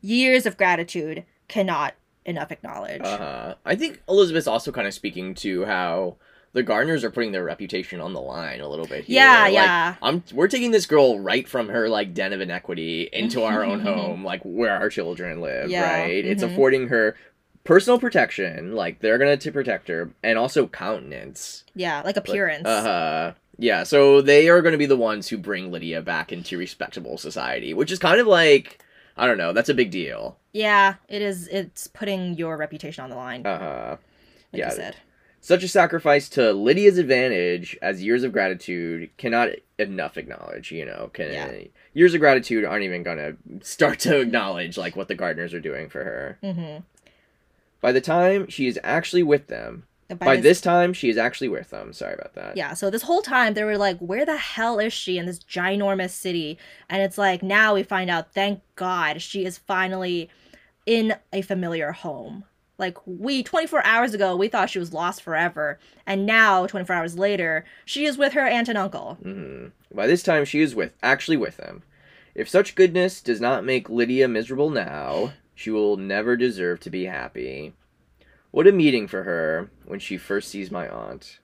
years 0.00 0.46
of 0.46 0.56
gratitude 0.56 1.24
cannot 1.48 1.94
enough 2.24 2.52
acknowledge. 2.52 3.00
Uh-huh. 3.02 3.54
I 3.64 3.74
think 3.74 4.02
Elizabeth's 4.08 4.46
also 4.46 4.70
kind 4.70 4.86
of 4.86 4.94
speaking 4.94 5.34
to 5.36 5.64
how 5.64 6.16
the 6.58 6.64
Gardiners 6.64 7.04
are 7.04 7.10
putting 7.10 7.30
their 7.32 7.44
reputation 7.44 8.00
on 8.00 8.12
the 8.12 8.20
line 8.20 8.60
a 8.60 8.68
little 8.68 8.86
bit 8.86 9.04
here. 9.04 9.14
Yeah, 9.16 9.42
Like, 9.44 9.52
yeah. 9.52 9.94
I'm 10.02 10.24
we're 10.32 10.48
taking 10.48 10.72
this 10.72 10.86
girl 10.86 11.20
right 11.20 11.48
from 11.48 11.68
her 11.68 11.88
like 11.88 12.14
den 12.14 12.32
of 12.32 12.40
inequity 12.40 13.08
into 13.12 13.42
our 13.44 13.64
own 13.64 13.80
home, 13.90 14.24
like 14.24 14.42
where 14.42 14.74
our 14.76 14.88
children 14.90 15.40
live, 15.40 15.70
Yeah, 15.70 16.00
right? 16.02 16.24
It's 16.24 16.42
mhm. 16.42 16.52
affording 16.52 16.88
her 16.88 17.16
personal 17.64 17.98
protection, 18.00 18.74
like 18.74 18.98
they're 19.00 19.18
gonna 19.18 19.36
to 19.36 19.52
protect 19.52 19.88
her, 19.88 20.10
and 20.22 20.36
also 20.38 20.66
countenance. 20.66 21.64
Yeah, 21.74 22.02
like 22.04 22.16
appearance. 22.16 22.66
Uh 22.66 22.82
huh. 22.82 23.32
Yeah, 23.60 23.82
so 23.82 24.20
they 24.20 24.48
are 24.48 24.62
going 24.62 24.70
to 24.72 24.78
be 24.78 24.86
the 24.86 24.96
ones 24.96 25.26
who 25.28 25.36
bring 25.36 25.72
Lydia 25.72 26.00
back 26.00 26.30
into 26.32 26.56
respectable 26.56 27.18
society, 27.18 27.74
which 27.74 27.90
is 27.90 27.98
kind 27.98 28.20
of 28.20 28.26
like 28.26 28.82
I 29.16 29.26
don't 29.26 29.38
know. 29.38 29.52
That's 29.52 29.68
a 29.68 29.74
big 29.74 29.90
deal. 29.90 30.38
Yeah, 30.52 30.94
it 31.08 31.22
is. 31.22 31.48
It's 31.48 31.86
putting 31.88 32.34
your 32.34 32.56
reputation 32.56 33.02
on 33.04 33.10
the 33.10 33.16
line, 33.16 33.44
Uh 33.46 33.58
huh. 33.58 33.96
like 34.52 34.60
yeah. 34.60 34.70
you 34.70 34.76
said. 34.76 34.96
Such 35.40 35.62
a 35.62 35.68
sacrifice 35.68 36.28
to 36.30 36.52
Lydia's 36.52 36.98
advantage 36.98 37.78
as 37.80 38.02
years 38.02 38.24
of 38.24 38.32
gratitude 38.32 39.10
cannot 39.16 39.50
enough 39.78 40.16
acknowledge, 40.16 40.72
you 40.72 40.84
know. 40.84 41.10
Can 41.12 41.32
Yeah. 41.32 41.52
years 41.94 42.14
of 42.14 42.20
gratitude 42.20 42.64
aren't 42.64 42.84
even 42.84 43.02
gonna 43.02 43.36
start 43.62 43.98
to 44.00 44.20
acknowledge 44.20 44.76
like 44.76 44.96
what 44.96 45.08
the 45.08 45.16
Gardiners 45.16 45.54
are 45.54 45.60
doing 45.60 45.88
for 45.88 46.04
her. 46.04 46.38
Mm-hmm. 46.42 46.82
By 47.80 47.92
the 47.92 48.00
time 48.00 48.48
she 48.48 48.66
is 48.66 48.78
actually 48.82 49.22
with 49.22 49.46
them, 49.46 49.84
by, 50.18 50.38
this 50.38 50.62
time 50.62 50.94
she 50.94 51.10
is 51.10 51.18
actually 51.18 51.48
with 51.48 51.68
them. 51.68 51.92
Sorry 51.92 52.14
about 52.14 52.34
that. 52.34 52.56
Yeah, 52.56 52.72
so 52.72 52.88
this 52.88 53.02
whole 53.02 53.20
time 53.20 53.52
they 53.52 53.64
were 53.64 53.76
like, 53.76 53.98
where 53.98 54.24
the 54.24 54.38
hell 54.38 54.78
is 54.78 54.92
she 54.92 55.18
in 55.18 55.26
this 55.26 55.38
ginormous 55.38 56.10
city? 56.10 56.58
And 56.88 57.02
it's 57.02 57.18
like 57.18 57.42
now 57.42 57.74
we 57.74 57.82
find 57.82 58.08
out, 58.08 58.32
thank 58.32 58.62
God, 58.74 59.20
she 59.20 59.44
is 59.44 59.58
finally 59.58 60.30
in 60.86 61.14
a 61.32 61.42
familiar 61.42 61.92
home. 61.92 62.44
Like 62.78 62.96
we 63.06 63.42
24 63.42 63.84
hours 63.84 64.14
ago, 64.14 64.36
we 64.36 64.48
thought 64.48 64.70
she 64.70 64.78
was 64.78 64.92
lost 64.92 65.22
forever, 65.22 65.78
and 66.06 66.24
now 66.24 66.66
24 66.66 66.94
hours 66.94 67.18
later, 67.18 67.64
she 67.84 68.04
is 68.06 68.16
with 68.16 68.34
her 68.34 68.46
aunt 68.46 68.68
and 68.68 68.78
uncle. 68.78 69.14
hmm 69.22 69.66
By 69.92 70.06
this 70.06 70.22
time 70.22 70.44
she 70.44 70.60
is 70.60 70.74
with 70.74 70.94
actually 71.02 71.36
with 71.36 71.56
them. 71.56 71.82
If 72.34 72.48
such 72.48 72.76
goodness 72.76 73.20
does 73.20 73.40
not 73.40 73.64
make 73.64 73.90
Lydia 73.90 74.28
miserable 74.28 74.70
now, 74.70 75.32
she 75.56 75.70
will 75.70 75.96
never 75.96 76.36
deserve 76.36 76.78
to 76.80 76.90
be 76.90 77.06
happy. 77.06 77.72
What 78.52 78.68
a 78.68 78.72
meeting 78.72 79.08
for 79.08 79.24
her 79.24 79.70
when 79.84 79.98
she 79.98 80.16
first 80.16 80.48
sees 80.48 80.70
my 80.70 80.88
aunt. 80.88 81.40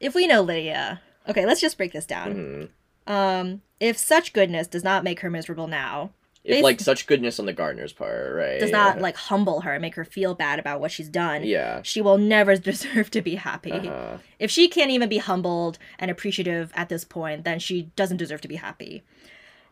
If 0.00 0.14
we 0.14 0.26
know 0.26 0.42
Lydia, 0.42 1.00
okay, 1.26 1.46
let's 1.46 1.62
just 1.62 1.78
break 1.78 1.92
this 1.92 2.06
down. 2.06 2.70
hmm 3.06 3.12
Um, 3.12 3.62
if 3.80 3.96
such 3.96 4.34
goodness 4.34 4.66
does 4.66 4.84
not 4.84 5.02
make 5.02 5.20
her 5.20 5.30
miserable 5.30 5.66
now, 5.66 6.10
If 6.42 6.62
like 6.62 6.80
such 6.80 7.06
goodness 7.06 7.38
on 7.38 7.44
the 7.46 7.52
Gardiner's 7.52 7.92
part, 7.92 8.34
right? 8.34 8.58
does 8.60 8.70
not 8.70 9.00
like 9.00 9.16
humble 9.16 9.60
her 9.60 9.74
and 9.74 9.82
make 9.82 9.94
her 9.96 10.04
feel 10.06 10.34
bad 10.34 10.58
about 10.58 10.80
what 10.80 10.90
she's 10.90 11.08
done, 11.10 11.44
Yeah. 11.44 11.82
she 11.82 12.00
will 12.00 12.16
never 12.18 12.56
deserve 12.70 13.10
to 13.10 13.20
be 13.20 13.34
happy. 13.34 13.72
Uh-huh. 13.72 14.18
If 14.38 14.50
she 14.50 14.66
can't 14.68 14.90
even 14.90 15.08
be 15.10 15.18
humbled 15.18 15.78
and 15.98 16.10
appreciative 16.10 16.72
at 16.74 16.88
this 16.88 17.04
point, 17.04 17.44
then 17.44 17.58
she 17.58 17.90
doesn't 17.94 18.16
deserve 18.16 18.40
to 18.40 18.48
be 18.48 18.56
happy. 18.56 19.02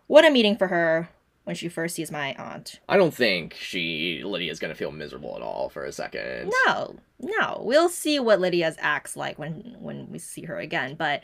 What 0.09 0.27
a 0.27 0.31
meeting 0.31 0.57
for 0.57 0.69
her 0.69 1.09
when 1.45 1.57
she 1.57 1.71
first 1.71 1.95
sees 1.95 2.11
my 2.13 2.35
aunt. 2.35 2.81
I 2.87 2.99
don't 2.99 3.15
think 3.15 3.55
she 3.55 4.23
Lydia's 4.23 4.59
gonna 4.59 4.75
feel 4.75 4.93
miserable 4.93 5.35
at 5.37 5.43
all 5.43 5.71
for 5.71 5.85
a 5.87 5.93
second. 5.93 6.53
No, 6.67 6.97
no. 7.19 7.63
We'll 7.65 7.89
see 7.89 8.21
what 8.21 8.41
Lydia's 8.41 8.77
acts 8.79 9.17
like 9.17 9.39
when 9.39 9.75
when 9.81 10.11
we 10.11 10.19
see 10.19 10.43
her 10.43 10.59
again, 10.59 10.97
but 10.99 11.23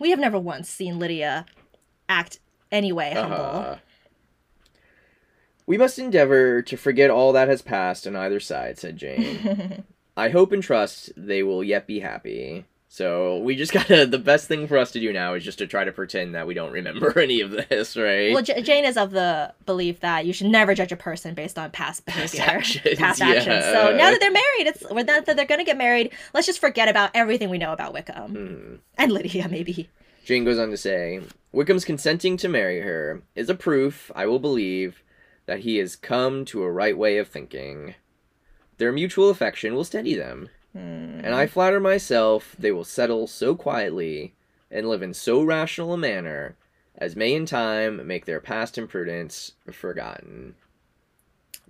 we 0.00 0.10
have 0.10 0.18
never 0.18 0.38
once 0.38 0.68
seen 0.68 0.98
Lydia 0.98 1.46
act 2.08 2.40
anyway 2.72 3.12
humble. 3.14 3.36
Uh-huh. 3.36 3.76
We 5.66 5.76
must 5.76 5.98
endeavor 5.98 6.62
to 6.62 6.76
forget 6.76 7.10
all 7.10 7.32
that 7.34 7.48
has 7.48 7.60
passed 7.60 8.06
on 8.06 8.16
either 8.16 8.40
side, 8.40 8.78
said 8.78 8.96
Jane. 8.96 9.84
I 10.16 10.30
hope 10.30 10.50
and 10.52 10.62
trust 10.62 11.10
they 11.16 11.42
will 11.42 11.62
yet 11.62 11.86
be 11.86 12.00
happy. 12.00 12.64
So 12.90 13.36
we 13.40 13.54
just 13.54 13.72
gotta. 13.74 14.06
The 14.06 14.18
best 14.18 14.48
thing 14.48 14.66
for 14.66 14.78
us 14.78 14.92
to 14.92 15.00
do 15.00 15.12
now 15.12 15.34
is 15.34 15.44
just 15.44 15.58
to 15.58 15.66
try 15.66 15.84
to 15.84 15.92
pretend 15.92 16.34
that 16.34 16.46
we 16.46 16.54
don't 16.54 16.72
remember 16.72 17.18
any 17.20 17.42
of 17.42 17.50
this, 17.50 17.98
right? 17.98 18.32
well, 18.32 18.42
J- 18.42 18.62
Jane 18.62 18.86
is 18.86 18.96
of 18.96 19.10
the 19.10 19.52
belief 19.66 20.00
that 20.00 20.24
you 20.24 20.32
should 20.32 20.46
never 20.46 20.74
judge 20.74 20.90
a 20.90 20.96
person 20.96 21.34
based 21.34 21.58
on 21.58 21.70
past 21.70 22.06
Past 22.06 22.32
behavior, 22.32 22.58
actions, 22.58 22.98
past 22.98 23.20
yeah. 23.20 23.26
actions. 23.28 23.64
So 23.66 23.94
now 23.94 24.10
that 24.10 24.18
they're 24.20 24.32
married, 24.32 24.68
it's 24.68 24.80
that 24.80 25.26
that 25.26 25.36
they're 25.36 25.44
gonna 25.44 25.64
get 25.64 25.76
married. 25.76 26.12
Let's 26.32 26.46
just 26.46 26.60
forget 26.60 26.88
about 26.88 27.10
everything 27.12 27.50
we 27.50 27.58
know 27.58 27.74
about 27.74 27.92
Wickham 27.92 28.30
Hmm. 28.34 28.74
and 28.96 29.12
Lydia, 29.12 29.48
maybe. 29.50 29.90
Jane 30.24 30.44
goes 30.44 30.58
on 30.58 30.70
to 30.70 30.76
say, 30.78 31.20
Wickham's 31.52 31.84
consenting 31.84 32.36
to 32.38 32.48
marry 32.48 32.80
her 32.80 33.22
is 33.34 33.48
a 33.48 33.54
proof, 33.54 34.10
I 34.14 34.26
will 34.26 34.38
believe, 34.38 35.02
that 35.46 35.60
he 35.60 35.76
has 35.78 35.96
come 35.96 36.44
to 36.46 36.62
a 36.62 36.70
right 36.70 36.96
way 36.96 37.18
of 37.18 37.28
thinking. 37.28 37.94
Their 38.76 38.92
mutual 38.92 39.30
affection 39.30 39.74
will 39.74 39.84
steady 39.84 40.14
them, 40.14 40.50
Hmm. 40.72 41.20
and 41.24 41.34
I 41.34 41.46
flatter 41.46 41.80
myself 41.80 42.54
they 42.58 42.70
will 42.70 42.84
settle 42.84 43.26
so 43.26 43.54
quietly 43.54 44.34
and 44.70 44.88
live 44.88 45.02
in 45.02 45.14
so 45.14 45.42
rational 45.42 45.94
a 45.94 45.98
manner 45.98 46.56
as 46.96 47.16
may 47.16 47.32
in 47.34 47.46
time 47.46 48.06
make 48.06 48.26
their 48.26 48.40
past 48.40 48.76
imprudence 48.76 49.52
forgotten. 49.72 50.54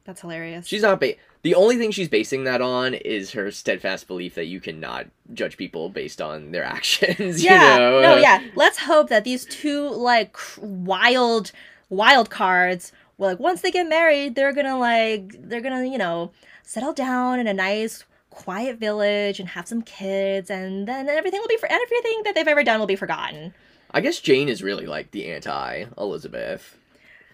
That's 0.04 0.22
hilarious. 0.22 0.66
She's 0.66 0.82
not 0.82 0.98
ba- 1.00 1.14
the 1.42 1.54
only 1.54 1.76
thing 1.76 1.90
she's 1.90 2.08
basing 2.08 2.44
that 2.44 2.60
on 2.60 2.94
is 2.94 3.32
her 3.32 3.50
steadfast 3.50 4.06
belief 4.08 4.34
that 4.34 4.46
you 4.46 4.60
cannot 4.60 5.06
judge 5.34 5.56
people 5.56 5.88
based 5.88 6.20
on 6.20 6.50
their 6.52 6.64
actions. 6.76 7.42
yeah, 7.42 7.74
you 7.74 7.78
know? 7.78 8.00
no, 8.02 8.16
yeah. 8.16 8.42
Let's 8.54 8.78
hope 8.78 9.08
that 9.08 9.24
these 9.24 9.44
two 9.44 9.88
like 9.88 10.36
wild, 10.58 11.52
wild 11.88 12.30
cards. 12.30 12.92
Well, 13.16 13.30
like 13.30 13.40
once 13.40 13.60
they 13.60 13.70
get 13.70 13.88
married, 13.88 14.34
they're 14.34 14.52
gonna 14.52 14.78
like 14.78 15.34
they're 15.48 15.60
gonna 15.60 15.84
you 15.84 15.98
know 15.98 16.30
settle 16.62 16.92
down 16.92 17.40
in 17.40 17.46
a 17.46 17.54
nice 17.54 18.04
quiet 18.30 18.78
village 18.78 19.40
and 19.40 19.48
have 19.50 19.66
some 19.66 19.82
kids, 19.82 20.50
and 20.50 20.86
then 20.86 21.08
everything 21.08 21.40
will 21.40 21.48
be 21.48 21.56
for 21.56 21.70
everything 21.70 22.22
that 22.24 22.34
they've 22.34 22.48
ever 22.48 22.64
done 22.64 22.78
will 22.78 22.86
be 22.86 22.96
forgotten. 22.96 23.54
I 23.90 24.00
guess 24.00 24.20
Jane 24.20 24.48
is 24.48 24.62
really 24.62 24.86
like 24.86 25.10
the 25.10 25.30
anti 25.30 25.86
Elizabeth. 25.96 26.76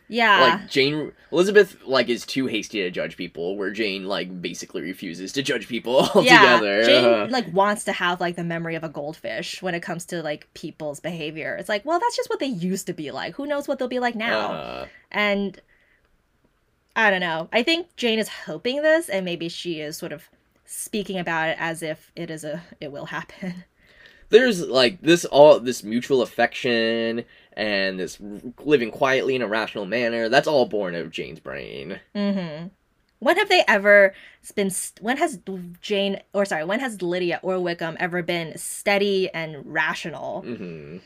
Yeah, 0.07 0.41
Like 0.41 0.69
Jane 0.69 1.13
Elizabeth 1.33 1.79
like 1.87 2.09
is 2.11 2.27
too 2.27 2.47
hasty 2.47 2.83
to 2.83 2.91
judge 2.91 3.17
people, 3.17 3.57
where 3.57 3.71
Jane 3.71 4.05
like 4.05 4.43
basically 4.43 4.83
refuses 4.83 5.33
to 5.33 5.43
judge 5.43 5.67
people 5.67 5.97
altogether. 6.15 6.81
Yeah, 6.81 6.87
Jane 6.87 7.05
Uh, 7.05 7.27
like 7.31 7.53
wants 7.55 7.85
to 7.85 7.93
have 7.93 8.21
like 8.21 8.37
the 8.37 8.45
memory 8.45 8.75
of 8.75 8.85
a 8.85 8.89
goldfish 8.89 9.63
when 9.63 9.75
it 9.75 9.81
comes 9.81 10.05
to 10.07 10.23
like 10.23 10.53
people's 10.55 11.01
behavior. 11.01 11.57
It's 11.57 11.69
like, 11.71 11.85
well, 11.87 11.99
that's 11.99 12.17
just 12.17 12.29
what 12.29 12.39
they 12.39 12.47
used 12.47 12.87
to 12.89 12.93
be 12.93 13.11
like. 13.13 13.35
Who 13.37 13.47
knows 13.47 13.67
what 13.67 13.79
they'll 13.79 13.89
be 13.89 13.99
like 13.99 14.15
now? 14.15 14.53
uh, 14.53 14.87
And 15.11 15.59
I 16.97 17.11
don't 17.11 17.21
know. 17.21 17.49
I 17.53 17.63
think 17.63 17.97
Jane 17.97 18.19
is 18.19 18.29
hoping 18.29 18.83
this, 18.83 19.09
and 19.09 19.25
maybe 19.25 19.49
she 19.49 19.81
is 19.81 19.97
sort 19.97 20.13
of 20.13 20.29
speaking 20.67 21.19
about 21.19 21.49
it 21.49 21.57
as 21.59 21.83
if 21.83 22.13
it 22.15 22.31
is 22.31 22.45
a 22.45 22.63
it 22.81 22.93
will 22.93 23.07
happen. 23.07 23.65
there's 24.31 24.61
like 24.67 25.01
this 25.03 25.25
all 25.27 25.61
this 25.61 25.83
mutual 25.85 26.23
affection 26.23 27.25
and 27.57 27.99
this 27.99 28.19
living 28.65 28.91
quietly 28.91 29.35
in 29.35 29.43
a 29.43 29.49
rational 29.49 29.87
manner. 29.87 30.29
That's 30.29 30.49
all 30.49 30.67
born 30.67 30.95
of 30.95 31.11
Jane's 31.11 31.41
brain. 31.41 32.01
Mm-hmm. 32.15 32.69
When 33.21 33.37
have 33.39 33.49
they 33.49 33.65
ever 33.67 34.13
been? 34.55 34.71
st- 34.71 35.03
When 35.03 35.17
has 35.17 35.39
Jane, 35.81 36.21
or 36.35 36.45
sorry, 36.45 36.65
when 36.65 36.81
has 36.81 37.01
Lydia 37.01 37.41
or 37.43 37.59
Wickham 37.59 37.97
ever 37.99 38.23
been 38.23 38.59
steady 38.59 39.31
and 39.33 39.63
rational? 39.65 40.43
hmm 40.43 40.99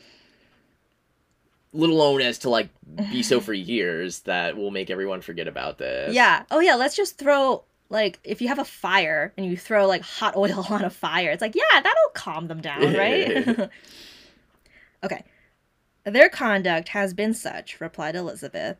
Little 1.71 1.97
known 1.97 2.21
as 2.21 2.39
to 2.39 2.49
like 2.49 2.69
be 3.11 3.21
so 3.21 3.39
for 3.39 3.53
years 3.73 4.21
that 4.21 4.57
will 4.57 4.71
make 4.71 4.89
everyone 4.89 5.21
forget 5.21 5.47
about 5.47 5.77
this. 5.77 6.15
Yeah. 6.15 6.43
Oh 6.49 6.59
yeah. 6.59 6.75
Let's 6.75 6.95
just 6.95 7.17
throw 7.19 7.63
like 7.89 8.19
if 8.23 8.41
you 8.41 8.47
have 8.47 8.59
a 8.59 8.65
fire 8.65 9.33
and 9.37 9.45
you 9.45 9.55
throw 9.55 9.85
like 9.87 10.01
hot 10.01 10.35
oil 10.35 10.65
on 10.71 10.83
a 10.83 10.89
fire, 10.89 11.29
it's 11.29 11.41
like 11.41 11.55
yeah, 11.55 11.61
that'll 11.81 12.09
calm 12.13 12.47
them 12.47 12.59
down, 12.59 12.93
right? 12.95 13.69
okay. 15.03 15.23
Their 16.09 16.29
conduct 16.29 16.89
has 16.89 17.13
been 17.13 17.33
such, 17.33 17.79
replied 17.79 18.15
Elizabeth, 18.15 18.77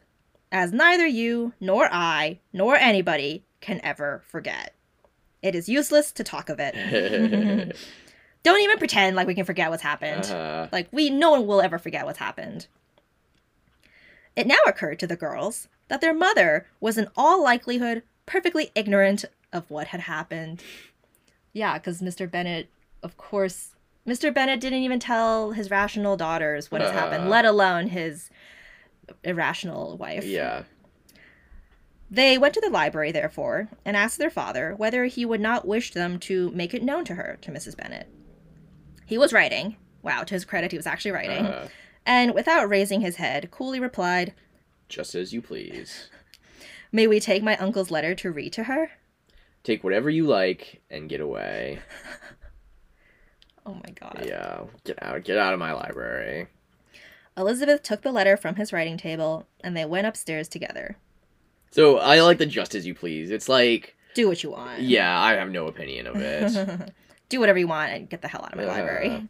as 0.52 0.72
neither 0.72 1.06
you 1.06 1.54
nor 1.60 1.88
I 1.92 2.40
nor 2.54 2.76
anybody 2.76 3.44
can 3.62 3.80
ever 3.84 4.24
forget. 4.28 4.74
It 5.42 5.56
is 5.56 5.70
useless 5.70 6.12
to 6.14 6.24
talk 6.24 6.50
of 6.50 6.60
it. 6.60 6.76
Don't 8.44 8.62
even 8.62 8.78
pretend 8.78 9.16
like 9.16 9.28
we 9.28 9.36
can 9.36 9.46
forget 9.46 9.70
what's 9.70 9.84
happened. 9.84 10.26
uh, 10.26 10.68
Like 10.72 10.88
we 10.92 11.10
no 11.10 11.32
one 11.32 11.46
will 11.46 11.62
ever 11.62 11.78
forget 11.78 12.06
what's 12.06 12.20
happened. 12.20 12.68
It 14.36 14.48
now 14.48 14.60
occurred 14.66 15.00
to 15.00 15.08
the 15.08 15.16
girls 15.18 15.68
that 15.90 16.02
their 16.02 16.14
mother 16.14 16.66
was 16.80 16.98
in 16.98 17.08
all 17.18 17.44
likelihood 17.44 18.04
perfectly 18.26 18.72
ignorant 18.76 19.26
of 19.52 19.70
what 19.70 19.88
had 19.88 20.02
happened. 20.02 20.64
Yeah, 21.52 21.78
because 21.78 22.02
Mr. 22.02 22.30
Bennet, 22.30 22.70
of 23.04 23.18
course, 23.18 23.72
Mr. 24.10 24.34
Bennet 24.34 24.60
didn't 24.60 24.80
even 24.82 25.00
tell 25.00 25.52
his 25.52 25.70
rational 25.70 26.18
daughters 26.18 26.72
what 26.72 26.82
has 26.82 26.92
happened, 26.92 27.26
Uh. 27.26 27.30
let 27.30 27.46
alone 27.46 27.88
his 27.88 28.30
irrational 29.24 29.98
wife. 29.98 30.26
yeah. 30.26 30.64
They 32.12 32.40
went 32.40 32.56
to 32.56 32.62
the 32.62 32.72
library, 32.72 33.12
therefore, 33.12 33.70
and 33.86 33.96
asked 33.96 34.18
their 34.18 34.32
father 34.32 34.74
whether 34.76 35.06
he 35.06 35.26
would 35.26 35.40
not 35.42 35.68
wish 35.68 35.92
them 35.92 36.18
to 36.22 36.50
make 36.52 36.74
it 36.74 36.82
known 36.82 37.06
to 37.06 37.14
her, 37.16 37.38
to 37.42 37.52
Mrs. 37.52 37.78
Bennet. 37.78 38.08
He 39.06 39.18
was 39.18 39.32
writing. 39.32 39.78
Wow, 40.02 40.24
to 40.24 40.34
his 40.34 40.44
credit, 40.46 40.72
he 40.72 40.78
was 40.78 40.88
actually 40.88 41.12
writing. 41.12 41.46
Uh, 41.46 41.68
And 42.06 42.34
without 42.34 42.68
raising 42.68 43.02
his 43.02 43.18
head, 43.18 43.52
coolly 43.52 43.80
replied, 43.80 44.34
just 44.88 45.14
as 45.14 45.34
you 45.34 45.42
please. 45.44 46.10
May 46.92 47.06
we 47.06 47.20
take 47.20 47.44
my 47.44 47.56
uncle's 47.58 47.92
letter 47.92 48.16
to 48.16 48.32
read 48.32 48.54
to 48.54 48.64
her? 48.64 48.90
Take 49.64 49.84
whatever 49.84 50.10
you 50.10 50.26
like 50.26 50.82
and 50.90 51.08
get 51.10 51.22
away. 51.22 51.80
Oh 53.70 53.76
my 53.76 53.92
god. 53.92 54.24
Yeah, 54.26 54.64
get 54.84 55.02
out, 55.04 55.24
get 55.24 55.38
out 55.38 55.54
of 55.54 55.60
my 55.60 55.74
library. 55.74 56.48
Elizabeth 57.38 57.84
took 57.84 58.02
the 58.02 58.12
letter 58.12 58.36
from 58.36 58.56
his 58.56 58.74
writing 58.74 58.98
table, 58.98 59.46
and 59.64 59.78
they 59.78 59.86
went 59.86 60.08
upstairs 60.08 60.48
together. 60.48 60.98
So 61.72 62.00
I 62.00 62.20
like 62.22 62.40
the 62.40 62.48
just 62.48 62.74
as 62.74 62.88
you 62.88 62.96
please. 62.96 63.30
It's 63.30 63.48
like, 63.48 63.96
Do 64.16 64.28
what 64.28 64.42
you 64.44 64.50
want. 64.52 64.82
yeah, 64.82 65.20
I 65.22 65.34
have 65.36 65.52
no 65.52 65.68
opinion 65.68 66.08
of 66.08 66.16
it. 66.18 66.92
Do 67.30 67.40
whatever 67.40 67.60
you 67.60 67.68
want 67.68 67.92
and 67.92 68.10
get 68.10 68.24
the 68.24 68.28
hell 68.28 68.42
out 68.44 68.54
of 68.54 68.58
my 68.58 68.66
library. 68.66 69.30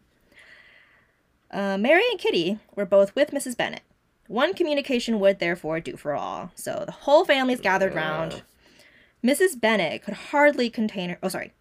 Uh, 1.51 1.77
Mary 1.77 2.03
and 2.11 2.17
Kitty 2.19 2.59
were 2.75 2.85
both 2.85 3.13
with 3.13 3.31
Mrs. 3.31 3.57
Bennet. 3.57 3.81
One 4.27 4.53
communication 4.53 5.19
would 5.19 5.39
therefore 5.39 5.79
do 5.81 5.97
for 5.97 6.13
all, 6.15 6.51
so 6.55 6.83
the 6.85 6.91
whole 6.93 7.25
family's 7.25 7.59
gathered 7.59 7.93
round. 7.95 8.43
Mrs. 9.25 9.59
Bennet 9.59 10.01
could 10.03 10.13
hardly 10.13 10.69
contain 10.69 11.09
her. 11.09 11.17
Oh, 11.21 11.27
sorry. 11.27 11.51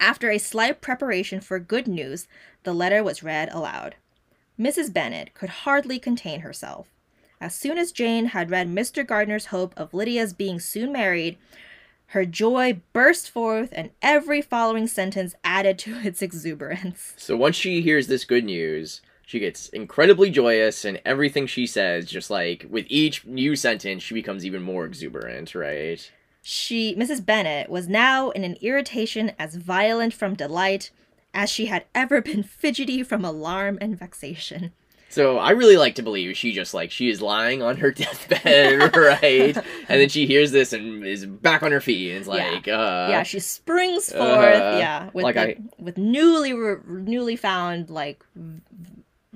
After 0.00 0.30
a 0.30 0.38
slight 0.38 0.80
preparation 0.80 1.42
for 1.42 1.58
good 1.58 1.86
news, 1.86 2.26
the 2.64 2.72
letter 2.72 3.04
was 3.04 3.22
read 3.22 3.50
aloud. 3.52 3.96
Mrs. 4.58 4.92
Bennet 4.92 5.34
could 5.34 5.50
hardly 5.50 5.98
contain 5.98 6.40
herself. 6.40 6.88
As 7.38 7.54
soon 7.54 7.76
as 7.76 7.92
Jane 7.92 8.26
had 8.26 8.50
read 8.50 8.68
Mr. 8.68 9.06
Gardiner's 9.06 9.46
hope 9.46 9.74
of 9.76 9.92
Lydia's 9.92 10.32
being 10.32 10.58
soon 10.58 10.90
married, 10.90 11.36
her 12.08 12.24
joy 12.24 12.80
burst 12.94 13.30
forth, 13.30 13.68
and 13.72 13.90
every 14.00 14.40
following 14.40 14.86
sentence 14.86 15.34
added 15.44 15.78
to 15.80 16.00
its 16.04 16.22
exuberance. 16.22 17.12
So 17.18 17.36
once 17.36 17.56
she 17.56 17.82
hears 17.82 18.06
this 18.06 18.24
good 18.24 18.44
news, 18.44 19.02
she 19.26 19.38
gets 19.38 19.68
incredibly 19.68 20.30
joyous, 20.30 20.84
and 20.84 21.00
everything 21.04 21.46
she 21.46 21.66
says, 21.66 22.06
just 22.06 22.30
like 22.30 22.66
with 22.68 22.86
each 22.88 23.26
new 23.26 23.54
sentence, 23.54 24.02
she 24.02 24.14
becomes 24.14 24.46
even 24.46 24.62
more 24.62 24.86
exuberant, 24.86 25.54
right? 25.54 26.10
She, 26.42 26.94
Mrs. 26.96 27.24
Bennet, 27.24 27.68
was 27.68 27.88
now 27.88 28.30
in 28.30 28.44
an 28.44 28.56
irritation 28.60 29.32
as 29.38 29.56
violent 29.56 30.14
from 30.14 30.34
delight 30.34 30.90
as 31.34 31.50
she 31.50 31.66
had 31.66 31.84
ever 31.94 32.20
been 32.20 32.42
fidgety 32.62 33.02
from 33.02 33.24
alarm 33.24 33.78
and 33.80 33.98
vexation. 33.98 34.72
So 35.10 35.38
I 35.38 35.50
really 35.50 35.76
like 35.76 35.96
to 35.96 36.02
believe 36.02 36.36
she 36.36 36.52
just 36.52 36.72
like 36.72 36.92
she 36.92 37.10
is 37.10 37.20
lying 37.20 37.62
on 37.62 37.78
her 37.78 37.90
deathbed, 38.02 38.96
right? 38.96 39.56
and 39.56 40.00
then 40.00 40.08
she 40.08 40.24
hears 40.26 40.52
this 40.52 40.72
and 40.72 41.04
is 41.04 41.26
back 41.26 41.64
on 41.64 41.72
her 41.72 41.80
feet, 41.80 42.10
and 42.12 42.18
it's 42.20 42.28
Yeah. 42.28 42.50
like, 42.52 42.68
uh, 42.68 43.08
yeah, 43.10 43.22
she 43.24 43.40
springs 43.40 44.10
forth. 44.12 44.22
uh, 44.22 44.76
yeah, 44.78 45.10
with 45.12 45.24
like 45.24 45.34
the- 45.34 45.40
I- 45.42 45.56
with 45.78 45.98
newly 45.98 46.52
re- 46.52 46.76
newly 46.86 47.34
found 47.34 47.90
like 47.90 48.24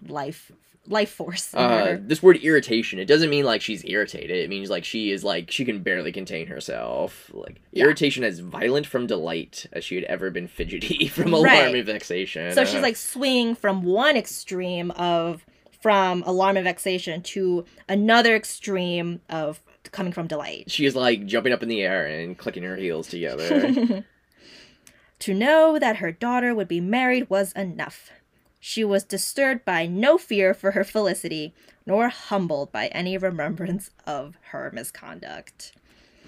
life 0.06 0.52
life 0.86 1.10
force. 1.10 1.52
Uh, 1.54 1.98
this 2.00 2.22
word 2.22 2.36
irritation, 2.38 2.98
it 2.98 3.06
doesn't 3.06 3.30
mean 3.30 3.44
like 3.44 3.62
she's 3.62 3.84
irritated. 3.84 4.36
It 4.36 4.50
means 4.50 4.68
like 4.70 4.84
she 4.84 5.10
is 5.10 5.24
like 5.24 5.50
she 5.50 5.64
can 5.64 5.82
barely 5.82 6.12
contain 6.12 6.46
herself. 6.46 7.30
Like 7.32 7.60
Yeah. 7.72 7.84
irritation 7.84 8.22
as 8.24 8.40
violent 8.40 8.86
from 8.86 9.06
delight 9.06 9.66
as 9.72 9.84
she 9.84 9.94
had 9.94 10.04
ever 10.04 10.30
been 10.30 10.46
fidgety 10.48 11.08
from 11.08 11.32
alarm 11.32 11.44
Right. 11.44 11.74
and 11.74 11.86
vexation. 11.86 12.52
So 12.52 12.64
she's 12.64 12.76
Uh, 12.76 12.82
like 12.82 12.96
swinging 12.96 13.54
from 13.54 13.82
one 13.82 14.16
extreme 14.16 14.90
of 14.92 15.44
from 15.80 16.22
alarm 16.22 16.56
and 16.56 16.64
vexation 16.64 17.22
to 17.22 17.64
another 17.88 18.34
extreme 18.34 19.20
of 19.28 19.60
coming 19.92 20.12
from 20.12 20.26
delight. 20.26 20.70
she 20.70 20.86
is 20.86 20.96
like 20.96 21.26
jumping 21.26 21.52
up 21.52 21.62
in 21.62 21.68
the 21.68 21.82
air 21.82 22.06
and 22.06 22.36
clicking 22.38 22.62
her 22.62 22.76
heels 22.76 23.06
together. 23.08 24.04
to 25.20 25.34
know 25.34 25.78
that 25.78 25.96
her 25.96 26.10
daughter 26.12 26.54
would 26.54 26.68
be 26.68 26.80
married 26.80 27.28
was 27.30 27.52
enough. 27.52 28.10
She 28.66 28.82
was 28.82 29.04
disturbed 29.04 29.66
by 29.66 29.84
no 29.84 30.16
fear 30.16 30.54
for 30.54 30.70
her 30.70 30.84
felicity, 30.84 31.52
nor 31.84 32.08
humbled 32.08 32.72
by 32.72 32.86
any 32.86 33.18
remembrance 33.18 33.90
of 34.06 34.38
her 34.52 34.70
misconduct. 34.72 35.72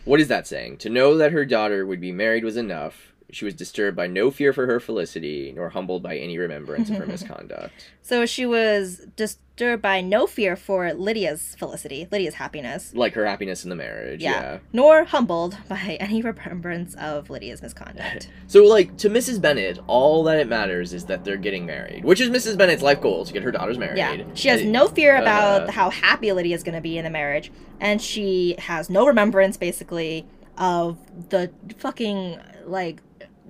What 0.05 0.21
is 0.21 0.29
that 0.29 0.47
saying? 0.47 0.77
To 0.79 0.91
know 0.91 1.17
that 1.17 1.33
her 1.33 1.47
daughter 1.47 1.87
would 1.87 1.99
be 1.99 2.13
married 2.13 2.45
was 2.45 2.59
enough. 2.59 3.15
She 3.31 3.45
was 3.45 3.55
disturbed 3.55 3.97
by 3.97 4.07
no 4.07 4.31
fear 4.31 4.53
for 4.53 4.67
her 4.67 4.79
felicity, 4.79 5.53
nor 5.55 5.71
humbled 5.71 6.03
by 6.03 6.17
any 6.17 6.39
remembrance 6.39 6.89
of 6.91 6.97
her 6.97 7.07
misconduct. 7.07 7.91
So 8.03 8.25
she 8.25 8.47
was 8.47 8.99
disturbed 9.17 9.83
by 9.83 10.01
no 10.01 10.29
fear 10.29 10.55
for 10.55 10.93
Lydia's 10.93 11.57
felicity, 11.59 12.07
Lydia's 12.13 12.35
happiness. 12.35 12.93
Like 12.95 13.15
her 13.15 13.27
happiness 13.27 13.65
in 13.65 13.71
the 13.71 13.75
marriage, 13.77 14.23
Yeah. 14.23 14.31
yeah. 14.31 14.59
Nor 14.73 15.05
humbled 15.05 15.57
by 15.69 15.97
any 16.01 16.23
remembrance 16.23 16.95
of 16.95 17.29
Lydia's 17.29 17.63
misconduct. 17.63 18.29
So, 18.49 18.63
like, 18.65 18.97
to 18.99 19.11
Mrs. 19.11 19.41
Bennet, 19.41 19.81
all 19.89 20.23
that 20.25 20.39
it 20.39 20.47
matters 20.49 20.93
is 20.93 21.07
that 21.07 21.25
they're 21.25 21.37
getting 21.37 21.67
married, 21.67 22.05
which 22.05 22.21
is 22.21 22.31
Mrs. 22.31 22.57
Bennet's 22.57 22.83
life 22.83 23.01
goal 23.01 23.25
to 23.25 23.33
get 23.33 23.43
her 23.43 23.51
daughters 23.51 23.77
married. 23.77 23.99
Yeah. 23.99 24.23
She 24.35 24.49
has 24.49 24.61
And- 24.61 24.71
no 24.71 24.87
fear 24.87 25.17
about 25.17 25.69
uh, 25.69 25.73
how 25.73 25.91
happy 25.91 26.31
Lydia's 26.31 26.63
going 26.63 26.77
to 26.77 26.81
be 26.81 26.97
in 26.97 27.03
the 27.03 27.11
marriage, 27.11 27.51
and 27.81 28.01
she 28.01 28.55
has 28.61 28.89
no 28.89 29.05
remembrance, 29.05 29.57
basically, 29.57 30.27
of 30.57 30.97
the 31.31 31.51
fucking, 31.79 32.39
like, 32.67 33.03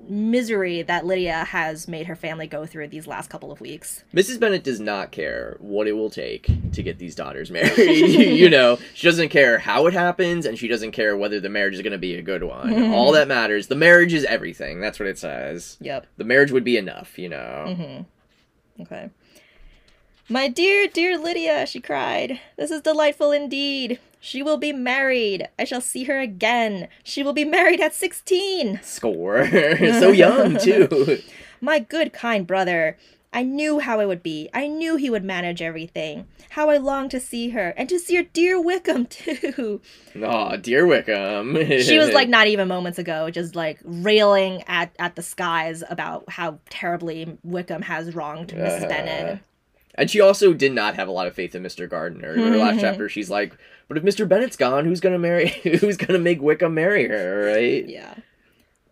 misery 0.09 0.82
that 0.82 1.07
Lydia 1.07 1.44
has 1.44 1.88
made 1.88 2.07
her 2.07 2.16
family 2.16 2.46
go 2.46 2.66
through 2.66 2.88
these 2.88 3.07
last 3.07 3.30
couple 3.30 3.52
of 3.52 3.61
weeks. 3.61 4.04
Mrs. 4.14 4.40
Bennet 4.40 4.64
does 4.64 4.80
not 4.80 5.11
care 5.11 5.57
what 5.61 5.86
it 5.86 5.92
will 5.92 6.11
take 6.11 6.46
to 6.72 6.82
get 6.82 6.98
these 6.98 7.14
daughters 7.14 7.50
married. 7.50 7.76
you 7.78 8.48
know, 8.48 8.78
she 8.94 9.07
doesn't 9.07 9.28
care 9.28 9.59
how 9.59 9.86
it 9.86 9.94
happens, 9.94 10.46
and 10.46 10.59
she 10.59 10.68
doesn't 10.68 10.92
care 10.92 11.16
whether 11.16 11.40
the 11.40 11.48
marriage 11.48 11.74
is 11.74 11.82
going 11.82 11.92
to 11.92 11.98
be 11.98 12.14
a 12.14 12.22
good 12.22 12.42
one. 12.42 12.92
All 12.92 13.12
that 13.12 13.28
matters, 13.28 13.66
the 13.66 13.76
marriage 13.76 14.12
is 14.12 14.24
everything. 14.24 14.80
That's 14.80 14.98
what 14.98 15.09
it 15.09 15.18
says. 15.18 15.76
Yep. 15.80 16.07
The 16.16 16.24
marriage 16.24 16.52
would 16.52 16.64
be 16.64 16.76
enough, 16.76 17.18
you 17.18 17.28
know. 17.28 17.64
Mm-hmm. 17.68 18.82
Okay. 18.82 19.11
My 20.28 20.48
dear, 20.48 20.88
dear 20.88 21.16
Lydia, 21.16 21.66
she 21.66 21.80
cried. 21.80 22.40
This 22.57 22.72
is 22.72 22.82
delightful 22.82 23.30
indeed. 23.30 24.00
She 24.26 24.42
will 24.42 24.56
be 24.56 24.72
married. 24.72 25.46
I 25.56 25.62
shall 25.62 25.80
see 25.80 26.02
her 26.04 26.18
again. 26.18 26.88
She 27.04 27.22
will 27.22 27.32
be 27.32 27.44
married 27.44 27.80
at 27.80 27.94
16. 27.94 28.80
Score. 28.82 29.46
so 29.50 30.08
young, 30.10 30.58
too. 30.58 31.22
My 31.60 31.78
good, 31.78 32.12
kind 32.12 32.44
brother. 32.44 32.96
I 33.32 33.44
knew 33.44 33.78
how 33.78 34.00
it 34.00 34.06
would 34.06 34.24
be. 34.24 34.48
I 34.52 34.66
knew 34.66 34.96
he 34.96 35.10
would 35.10 35.22
manage 35.22 35.62
everything. 35.62 36.26
How 36.50 36.70
I 36.70 36.78
longed 36.78 37.12
to 37.12 37.20
see 37.20 37.50
her, 37.50 37.68
and 37.76 37.88
to 37.88 38.00
see 38.00 38.16
her 38.16 38.24
dear 38.24 38.60
Wickham, 38.60 39.06
too. 39.10 39.80
Aw, 40.20 40.56
dear 40.56 40.86
Wickham. 40.88 41.54
She 41.80 41.98
was 41.98 42.12
like 42.12 42.28
not 42.28 42.48
even 42.48 42.66
moments 42.66 42.98
ago, 42.98 43.30
just 43.30 43.54
like 43.54 43.78
railing 43.84 44.64
at, 44.66 44.92
at 44.98 45.14
the 45.14 45.22
skies 45.22 45.84
about 45.88 46.24
how 46.28 46.58
terribly 46.68 47.38
Wickham 47.44 47.82
has 47.82 48.12
wronged 48.16 48.48
Mrs. 48.52 48.84
Uh, 48.86 48.88
Bennet. 48.88 49.38
And 49.94 50.10
she 50.10 50.20
also 50.20 50.52
did 50.52 50.72
not 50.72 50.94
have 50.96 51.08
a 51.08 51.12
lot 51.12 51.26
of 51.26 51.34
faith 51.34 51.54
in 51.54 51.62
Mr. 51.62 51.88
Gardiner. 51.88 52.34
In 52.34 52.40
her 52.52 52.58
last 52.58 52.76
Mhm. 52.76 52.80
chapter, 52.80 53.08
she's 53.08 53.30
like, 53.30 53.56
"But 53.89 53.99
if 53.99 54.05
Mr. 54.05 54.28
Bennet's 54.28 54.57
gone, 54.57 54.84
who's 54.84 55.01
gonna 55.01 55.18
marry? 55.18 55.49
Who's 55.80 55.97
gonna 55.97 56.18
make 56.18 56.41
Wickham 56.43 56.74
marry 56.74 57.07
her? 57.09 57.47
Right? 57.47 57.89
Yeah. 57.89 58.14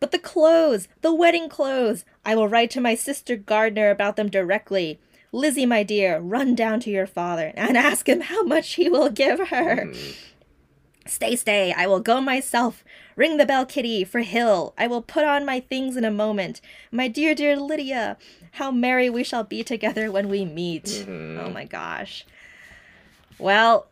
But 0.00 0.10
the 0.10 0.18
clothes, 0.18 0.86
the 1.00 1.14
wedding 1.14 1.48
clothes. 1.48 2.04
I 2.24 2.34
will 2.34 2.48
write 2.48 2.70
to 2.72 2.80
my 2.80 2.94
sister 2.94 3.36
Gardiner 3.36 3.90
about 3.90 4.16
them 4.16 4.28
directly. 4.28 4.98
Lizzie, 5.32 5.66
my 5.66 5.82
dear, 5.82 6.18
run 6.20 6.54
down 6.54 6.78
to 6.80 6.90
your 6.90 7.06
father 7.06 7.52
and 7.56 7.76
ask 7.76 8.08
him 8.08 8.20
how 8.20 8.42
much 8.44 8.74
he 8.74 8.88
will 8.88 9.10
give 9.10 9.48
her. 9.48 9.86
Mm. 9.86 10.16
Stay, 11.06 11.36
stay, 11.36 11.72
I 11.76 11.86
will 11.86 12.00
go 12.00 12.20
myself. 12.20 12.84
Ring 13.16 13.36
the 13.36 13.44
bell, 13.44 13.66
Kitty, 13.66 14.04
for 14.04 14.20
Hill. 14.20 14.74
I 14.78 14.86
will 14.86 15.02
put 15.02 15.24
on 15.24 15.44
my 15.44 15.60
things 15.60 15.96
in 15.96 16.04
a 16.04 16.10
moment. 16.10 16.60
My 16.90 17.08
dear, 17.08 17.34
dear 17.34 17.56
Lydia, 17.56 18.16
how 18.52 18.70
merry 18.70 19.10
we 19.10 19.24
shall 19.24 19.44
be 19.44 19.62
together 19.64 20.10
when 20.10 20.28
we 20.28 20.44
meet. 20.44 20.84
Mhm. 20.84 21.38
Oh 21.44 21.50
my 21.50 21.64
gosh. 21.64 22.24
Well, 23.38 23.88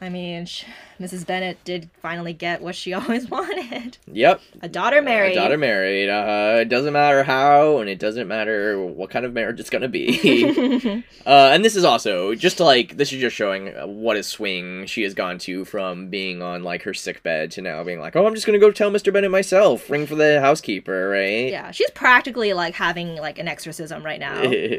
I 0.00 0.08
mean, 0.08 0.44
sh- 0.44 0.64
Mrs. 1.00 1.24
Bennet 1.24 1.62
did 1.64 1.88
finally 2.02 2.32
get 2.32 2.60
what 2.60 2.74
she 2.74 2.92
always 2.94 3.30
wanted 3.30 3.96
Yep. 4.12 4.40
a 4.60 4.68
daughter 4.68 5.00
married. 5.00 5.32
A 5.32 5.34
daughter 5.36 5.56
married. 5.56 6.10
Uh, 6.10 6.58
it 6.60 6.68
doesn't 6.68 6.92
matter 6.92 7.22
how, 7.22 7.78
and 7.78 7.88
it 7.88 7.98
doesn't 8.00 8.26
matter 8.28 8.78
what 8.84 9.10
kind 9.10 9.24
of 9.24 9.32
marriage 9.32 9.60
it's 9.60 9.70
gonna 9.70 9.88
be. 9.88 11.04
uh, 11.26 11.50
and 11.52 11.64
this 11.64 11.76
is 11.76 11.84
also 11.84 12.34
just 12.34 12.56
to, 12.58 12.64
like 12.64 12.96
this 12.96 13.12
is 13.12 13.20
just 13.20 13.36
showing 13.36 13.68
what 14.02 14.16
a 14.16 14.22
swing 14.22 14.84
she 14.86 15.02
has 15.04 15.14
gone 15.14 15.38
to 15.38 15.64
from 15.64 16.08
being 16.08 16.42
on 16.42 16.64
like 16.64 16.82
her 16.82 16.92
sick 16.92 17.22
bed 17.22 17.52
to 17.52 17.62
now 17.62 17.82
being 17.84 18.00
like, 18.00 18.16
oh, 18.16 18.26
I'm 18.26 18.34
just 18.34 18.46
gonna 18.46 18.58
go 18.58 18.70
tell 18.72 18.90
Mr. 18.90 19.12
Bennet 19.12 19.30
myself. 19.30 19.88
Ring 19.88 20.06
for 20.06 20.16
the 20.16 20.40
housekeeper, 20.40 21.08
right? 21.08 21.50
yeah, 21.50 21.70
she's 21.70 21.90
practically 21.92 22.52
like 22.52 22.74
having 22.74 23.14
like 23.16 23.38
an 23.38 23.48
exorcism 23.48 24.04
right 24.04 24.20
now. 24.20 24.42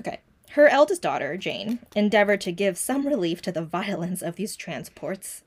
Okay. 0.00 0.18
Her 0.54 0.68
eldest 0.68 1.02
daughter, 1.02 1.36
Jane, 1.36 1.80
endeavored 1.96 2.40
to 2.42 2.52
give 2.52 2.78
some 2.78 3.06
relief 3.06 3.42
to 3.42 3.52
the 3.52 3.62
violence 3.64 4.22
of 4.22 4.36
these 4.36 4.54
transports. 4.56 5.42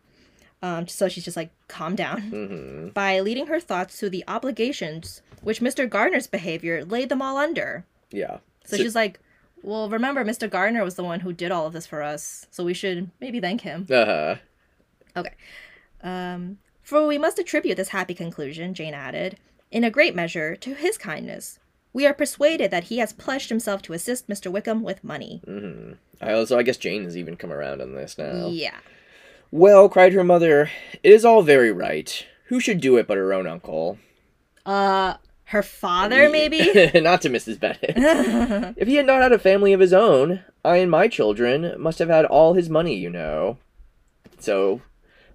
Um, 0.62 0.88
so 0.88 1.08
she's 1.08 1.24
just 1.26 1.38
like, 1.38 1.52
calm 1.68 1.96
down. 1.96 2.22
hmm 2.22 2.88
By 2.90 3.20
leading 3.20 3.48
her 3.48 3.60
thoughts 3.60 4.00
to 4.00 4.10
the 4.10 4.24
obligations 4.28 5.22
which 5.42 5.62
Mr. 5.62 5.88
Gardiner's 5.90 6.28
behavior 6.28 6.84
laid 6.84 7.10
them 7.10 7.22
all 7.22 7.38
under. 7.38 7.86
Yeah. 8.12 8.40
So, 8.66 8.76
So- 8.76 8.84
she's 8.84 8.96
like, 8.96 9.20
well, 9.64 9.90
remember, 9.90 10.24
Mr. 10.26 10.50
Gardiner 10.50 10.84
was 10.84 10.96
the 10.96 11.04
one 11.04 11.22
who 11.22 11.32
did 11.34 11.52
all 11.52 11.66
of 11.68 11.74
this 11.74 11.86
for 11.88 12.02
us, 12.02 12.46
so 12.52 12.64
we 12.64 12.74
should 12.74 13.10
maybe 13.20 13.40
thank 13.40 13.62
him. 13.62 13.88
Uh-huh. 13.90 14.36
Okay. 15.16 15.34
Um, 16.04 16.58
for 16.84 17.06
we 17.08 17.18
must 17.18 17.40
attribute 17.40 17.76
this 17.78 17.90
happy 17.90 18.14
conclusion, 18.14 18.74
Jane 18.74 18.94
added, 18.94 19.38
in 19.72 19.84
a 19.84 19.90
great 19.92 20.16
measure 20.16 20.56
to 20.58 20.74
his 20.76 20.98
kindness. 20.98 21.60
We 21.98 22.06
are 22.06 22.14
persuaded 22.14 22.70
that 22.70 22.84
he 22.84 23.00
has 23.00 23.12
pledged 23.12 23.50
himself 23.50 23.82
to 23.82 23.94
assist 23.94 24.30
Mr. 24.30 24.52
Wickham 24.52 24.84
with 24.84 25.04
money. 25.04 25.42
Mm-hmm. 25.48 25.94
I, 26.22 26.44
so 26.44 26.56
I 26.56 26.62
guess 26.62 26.78
Jane 26.78 27.06
has 27.06 27.18
even 27.18 27.38
come 27.38 27.52
around 27.52 27.82
on 27.82 27.96
this 27.96 28.20
now. 28.20 28.50
Yeah. 28.50 28.78
Well, 29.50 29.90
cried 29.90 30.14
her 30.14 30.24
mother, 30.24 30.70
it 31.02 31.12
is 31.12 31.26
all 31.26 31.42
very 31.42 31.72
right. 31.72 32.24
Who 32.50 32.60
should 32.60 32.82
do 32.82 32.98
it 32.98 33.08
but 33.08 33.18
her 33.18 33.34
own 33.34 33.48
uncle? 33.48 33.98
Uh, 34.64 35.16
her 35.46 35.64
father, 35.64 36.30
maybe? 36.30 36.60
Not 37.02 37.24
to 37.24 37.32
Mrs. 37.32 37.60
Bennet. 37.60 37.80
if 38.78 38.88
he 38.88 38.98
had 38.98 39.08
not 39.08 39.24
had 39.24 39.34
a 39.34 39.40
family 39.40 39.74
of 39.74 39.80
his 39.80 39.92
own, 39.92 40.42
I 40.64 40.78
and 40.78 40.92
my 40.92 41.08
children 41.08 41.74
must 41.80 41.98
have 41.98 42.10
had 42.10 42.26
all 42.26 42.54
his 42.54 42.70
money, 42.70 42.96
you 42.96 43.10
know. 43.10 43.58
So, 44.38 44.84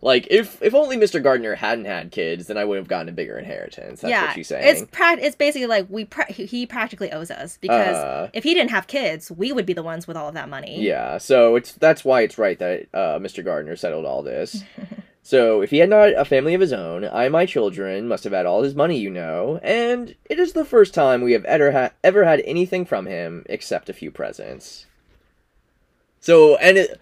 like, 0.05 0.27
if 0.31 0.61
if 0.61 0.75
only 0.75 0.97
Mr. 0.97 1.23
Gardiner 1.23 1.55
hadn't 1.55 1.85
had 1.85 2.11
kids, 2.11 2.49
then 2.49 2.59
I 2.59 2.65
would 2.65 2.77
have 2.77 2.89
gotten 2.89 3.09
a 3.09 3.13
bigger 3.13 3.39
inheritance. 3.39 4.01
That's 4.01 4.11
yeah, 4.11 4.27
what 4.27 4.35
she's 4.35 4.49
saying. 4.49 4.67
it's 4.67 4.91
pra- 4.91 5.17
it's 5.21 5.37
basically 5.37 5.69
like 5.69 5.87
we 5.89 6.05
pra- 6.05 6.31
he 6.31 6.67
practically 6.67 7.13
owes 7.13 7.31
us 7.31 7.57
because 7.61 7.97
Uh, 7.97 8.29
if 8.33 8.43
he 8.43 8.53
didn't 8.53 8.73
have 8.73 8.89
kids, 8.89 9.31
we 9.31 9.53
would 9.53 9.65
be 9.65 9.73
the 9.73 9.83
ones 9.83 10.09
with 10.09 10.17
all 10.17 10.27
of 10.27 10.35
that 10.35 10.49
money. 10.49 10.83
Yeah, 10.83 11.19
so 11.19 11.55
it's 11.55 11.73
that's 11.75 12.05
why 12.05 12.23
it's 12.23 12.37
right 12.37 12.59
that 12.59 12.89
uh, 12.93 13.19
Mr. 13.21 13.45
Gardiner 13.45 13.77
settled 13.77 14.05
all 14.05 14.25
this. 14.25 14.65
so 15.23 15.61
if 15.61 15.71
he 15.71 15.79
had 15.79 15.89
not 15.89 16.09
a 16.17 16.25
family 16.25 16.55
of 16.55 16.61
his 16.61 16.73
own, 16.73 17.05
I 17.05 17.25
and 17.25 17.33
my 17.33 17.47
children 17.47 18.09
must 18.09 18.25
have 18.25 18.33
had 18.33 18.45
all 18.45 18.65
his 18.65 18.75
money, 18.75 18.99
you 18.99 19.11
know, 19.11 19.61
and 19.63 20.17
it 20.29 20.41
is 20.41 20.53
the 20.53 20.65
first 20.65 20.95
time 20.95 21.23
we 21.23 21.33
have 21.33 21.45
ever 21.45 21.71
ha- 21.71 21.91
ever 22.03 22.25
had 22.25 22.41
anything 22.45 22.85
from 22.85 23.07
him 23.07 23.47
except 23.49 23.89
a 23.89 23.93
few 23.93 24.11
presents. 24.11 24.87
So 26.19 26.57
and 26.57 26.77
it, 26.77 27.01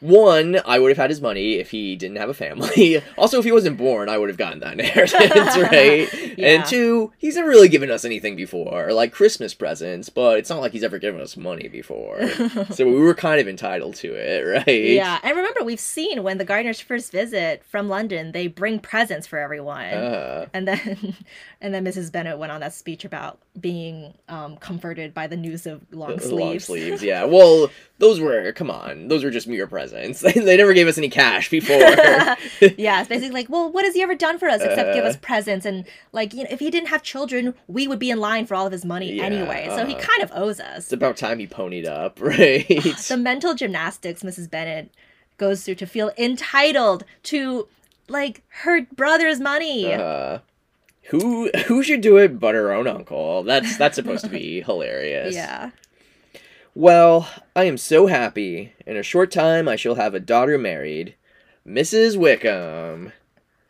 one, 0.00 0.60
I 0.64 0.78
would 0.78 0.88
have 0.88 0.96
had 0.96 1.10
his 1.10 1.20
money 1.20 1.54
if 1.54 1.70
he 1.70 1.94
didn't 1.94 2.16
have 2.16 2.28
a 2.28 2.34
family. 2.34 3.02
also, 3.18 3.38
if 3.38 3.44
he 3.44 3.52
wasn't 3.52 3.76
born, 3.76 4.08
I 4.08 4.18
would 4.18 4.28
have 4.28 4.38
gotten 4.38 4.60
that 4.60 4.72
inheritance, 4.78 5.22
right? 5.70 6.08
Yeah. 6.38 6.48
And 6.48 6.64
two, 6.64 7.12
he's 7.18 7.36
never 7.36 7.48
really 7.48 7.68
given 7.68 7.90
us 7.90 8.04
anything 8.04 8.34
before, 8.34 8.92
like 8.92 9.12
Christmas 9.12 9.54
presents, 9.54 10.08
but 10.08 10.38
it's 10.38 10.50
not 10.50 10.60
like 10.60 10.72
he's 10.72 10.82
ever 10.82 10.98
given 10.98 11.20
us 11.20 11.36
money 11.36 11.68
before. 11.68 12.26
so 12.70 12.86
we 12.86 12.94
were 12.94 13.14
kind 13.14 13.40
of 13.40 13.48
entitled 13.48 13.94
to 13.96 14.14
it, 14.14 14.40
right? 14.40 14.84
Yeah, 14.84 15.18
and 15.22 15.36
remember 15.36 15.62
we've 15.62 15.78
seen 15.78 16.22
when 16.22 16.38
the 16.38 16.46
Gardiners 16.46 16.82
first 16.82 17.12
visit 17.12 17.62
from 17.64 17.88
London, 17.88 18.32
they 18.32 18.46
bring 18.46 18.78
presents 18.78 19.26
for 19.26 19.38
everyone. 19.38 19.84
Uh, 19.84 20.46
and 20.54 20.66
then 20.66 21.16
and 21.60 21.74
then 21.74 21.84
Mrs. 21.84 22.10
Bennet 22.10 22.38
went 22.38 22.52
on 22.52 22.60
that 22.60 22.72
speech 22.72 23.04
about 23.04 23.38
being 23.58 24.14
um, 24.28 24.56
comforted 24.58 25.12
by 25.12 25.26
the 25.26 25.36
news 25.36 25.66
of 25.66 25.82
long 25.90 26.16
the 26.16 26.22
sleeves. 26.22 26.38
long 26.40 26.58
sleeves, 26.60 27.02
yeah. 27.02 27.24
Well, 27.24 27.68
those 27.98 28.20
were 28.20 28.52
come 28.52 28.70
on, 28.70 29.08
those 29.08 29.24
were 29.24 29.30
just 29.30 29.48
mere 29.48 29.66
presents. 29.66 30.20
they 30.34 30.56
never 30.56 30.72
gave 30.72 30.86
us 30.86 30.96
any 30.98 31.08
cash 31.10 31.50
before. 31.50 31.76
yeah, 32.78 33.00
it's 33.00 33.08
basically 33.08 33.30
like, 33.30 33.48
well, 33.48 33.70
what 33.72 33.84
has 33.84 33.94
he 33.94 34.02
ever 34.02 34.14
done 34.14 34.38
for 34.38 34.48
us 34.48 34.62
except 34.62 34.94
give 34.94 35.04
us 35.04 35.16
Uh. 35.16 35.20
presents? 35.20 35.66
And 35.66 35.84
like, 36.12 36.32
you 36.32 36.44
know, 36.44 36.48
if 36.50 36.60
he 36.60 36.70
didn't 36.70 36.88
have 36.88 37.02
children, 37.02 37.54
we 37.66 37.88
would 37.88 37.98
be 37.98 38.10
in 38.10 38.18
line 38.20 38.46
for 38.46 38.54
all 38.54 38.66
of 38.66 38.72
his 38.72 38.84
money 38.84 39.14
Yeah, 39.14 39.24
anyway. 39.24 39.66
So 39.70 39.84
he 39.84 39.94
uh. 39.94 39.98
kind 40.00 40.22
of 40.22 40.30
owes 40.34 40.60
us. 40.60 40.84
it's 40.84 40.92
about 40.92 41.16
time 41.16 41.38
he 41.40 41.46
ponied 41.46 41.86
up, 41.88 42.20
right? 42.20 42.66
the 42.68 43.16
mental 43.18 43.54
gymnastics 43.54 44.22
Mrs. 44.22 44.48
Bennet 44.48 44.90
goes 45.38 45.64
through 45.64 45.74
to 45.76 45.86
feel 45.86 46.12
entitled 46.16 47.04
to 47.24 47.66
like 48.08 48.42
her 48.48 48.82
brother's 48.94 49.40
money. 49.40 49.92
Uh, 49.92 50.38
who 51.10 51.50
who 51.66 51.82
should 51.82 52.00
do 52.00 52.16
it 52.16 52.38
but 52.40 52.54
her 52.54 52.72
own 52.72 52.86
uncle? 52.86 53.42
That's 53.42 53.76
that's 53.76 53.94
supposed 53.96 54.24
to 54.24 54.30
be 54.30 54.60
hilarious. 54.66 55.34
yeah. 55.34 55.70
Well, 56.74 57.28
I 57.56 57.64
am 57.64 57.76
so 57.76 58.06
happy. 58.06 58.72
In 58.86 58.96
a 58.96 59.02
short 59.02 59.30
time, 59.32 59.68
I 59.68 59.76
shall 59.76 59.96
have 59.96 60.14
a 60.14 60.20
daughter 60.20 60.56
married, 60.56 61.16
Mrs. 61.66 62.16
Wickham. 62.16 63.12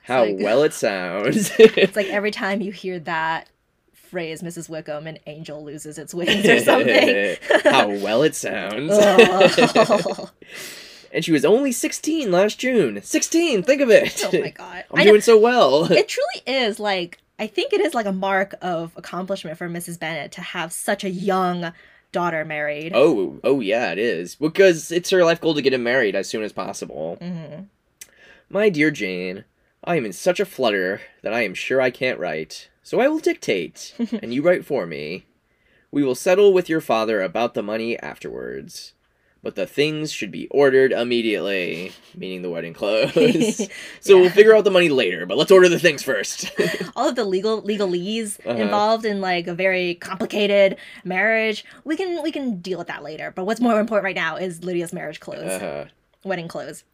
How 0.05 0.25
like- 0.25 0.37
well 0.39 0.63
it 0.63 0.73
sounds. 0.75 1.51
It's 1.59 1.97
like 1.97 2.09
every 2.09 2.31
time 2.31 2.61
you 2.61 2.73
hear 2.73 2.99
that 3.01 3.49
phrase 3.93 4.43
Mrs. 4.43 4.69
Wickham, 4.69 5.07
an 5.07 5.19
angel 5.27 5.65
loses 5.65 5.97
its 5.99 6.13
wings 6.13 6.45
or 6.47 6.59
something. 6.61 7.37
How 7.65 7.89
well 7.89 8.23
it 8.23 8.35
sounds. 8.35 8.91
oh. 8.93 10.31
and 11.13 11.25
she 11.25 11.33
was 11.33 11.45
only 11.45 11.71
16 11.73 12.31
last 12.31 12.59
June. 12.59 13.01
16, 13.03 13.63
think 13.63 13.81
of 13.81 13.89
it. 13.91 14.23
Oh 14.25 14.41
my 14.41 14.51
god. 14.51 14.85
I'm 14.91 15.01
I 15.01 15.05
know- 15.05 15.13
doing 15.13 15.21
so 15.23 15.39
well. 15.39 15.85
it 15.91 16.09
truly 16.09 16.43
is 16.47 16.79
like 16.81 17.19
I 17.41 17.47
think 17.47 17.73
it 17.73 17.81
is 17.81 17.95
like 17.95 18.05
a 18.07 18.13
mark 18.13 18.55
of 18.61 18.93
accomplishment 18.97 19.57
for 19.57 19.67
Mrs. 19.69 19.99
Bennet 19.99 20.31
to 20.33 20.43
have 20.43 20.73
such 20.75 21.05
a 21.05 21.11
young 21.11 21.73
daughter 22.13 22.45
married. 22.45 22.93
oh, 22.95 23.41
oh 23.43 23.61
yeah, 23.61 23.93
it 23.93 23.99
is. 23.99 24.35
Because 24.35 24.93
it's 24.93 25.09
her 25.09 25.25
life 25.25 25.41
goal 25.41 25.55
to 25.55 25.63
get 25.63 25.73
him 25.73 25.83
married 25.83 26.15
as 26.15 26.29
soon 26.29 26.43
as 26.43 26.53
possible. 26.53 27.17
hmm 27.17 27.63
My 28.51 28.69
dear 28.69 28.91
Jane, 28.91 29.45
I 29.83 29.97
am 29.97 30.05
in 30.05 30.13
such 30.13 30.39
a 30.39 30.45
flutter 30.45 31.01
that 31.23 31.33
I 31.33 31.43
am 31.43 31.55
sure 31.55 31.81
I 31.81 31.91
can't 31.91 32.19
write. 32.19 32.69
So 32.83 33.01
I 33.01 33.09
will 33.09 33.21
dictate, 33.21 33.95
and 34.23 34.35
you 34.35 34.43
write 34.43 34.67
for 34.67 34.87
me. 34.87 35.25
We 35.91 36.05
will 36.05 36.15
settle 36.15 36.53
with 36.53 36.69
your 36.69 36.81
father 36.83 37.23
about 37.23 37.55
the 37.55 37.63
money 37.63 37.99
afterwards. 37.99 38.93
But 39.43 39.55
the 39.55 39.67
things 39.67 40.13
should 40.13 40.31
be 40.31 40.49
ordered 40.49 40.93
immediately, 40.93 41.93
meaning 42.15 42.43
the 42.43 42.51
wedding 42.51 42.75
clothes. 42.75 43.57
so 44.01 44.21
we'll 44.21 44.29
figure 44.29 44.55
out 44.55 44.65
the 44.65 44.71
money 44.71 44.91
later, 44.91 45.25
but 45.25 45.39
let's 45.39 45.51
order 45.51 45.67
the 45.69 45.79
things 45.79 46.03
first. 46.03 46.51
All 46.97 47.09
of 47.09 47.15
the 47.15 47.25
legal 47.25 47.63
legalese 47.63 48.39
Uh-huh. 48.45 48.61
involved 48.61 49.07
in 49.07 49.23
like 49.23 49.47
a 49.47 49.55
very 49.55 49.95
complicated 49.95 50.77
marriage. 51.05 51.65
We 51.85 51.97
can 51.97 52.23
we 52.23 52.31
can 52.33 52.61
deal 52.61 52.79
with 52.79 52.89
that 52.89 53.03
later. 53.03 53.33
But 53.35 53.45
what's 53.47 53.61
more 53.61 53.81
important 53.81 54.05
right 54.05 54.15
now 54.15 54.37
is 54.37 54.63
Lydia's 54.63 54.93
marriage 54.93 55.21
clothes, 55.21 55.51
uh-huh. 55.53 55.85
wedding 56.23 56.49
clothes. 56.49 56.85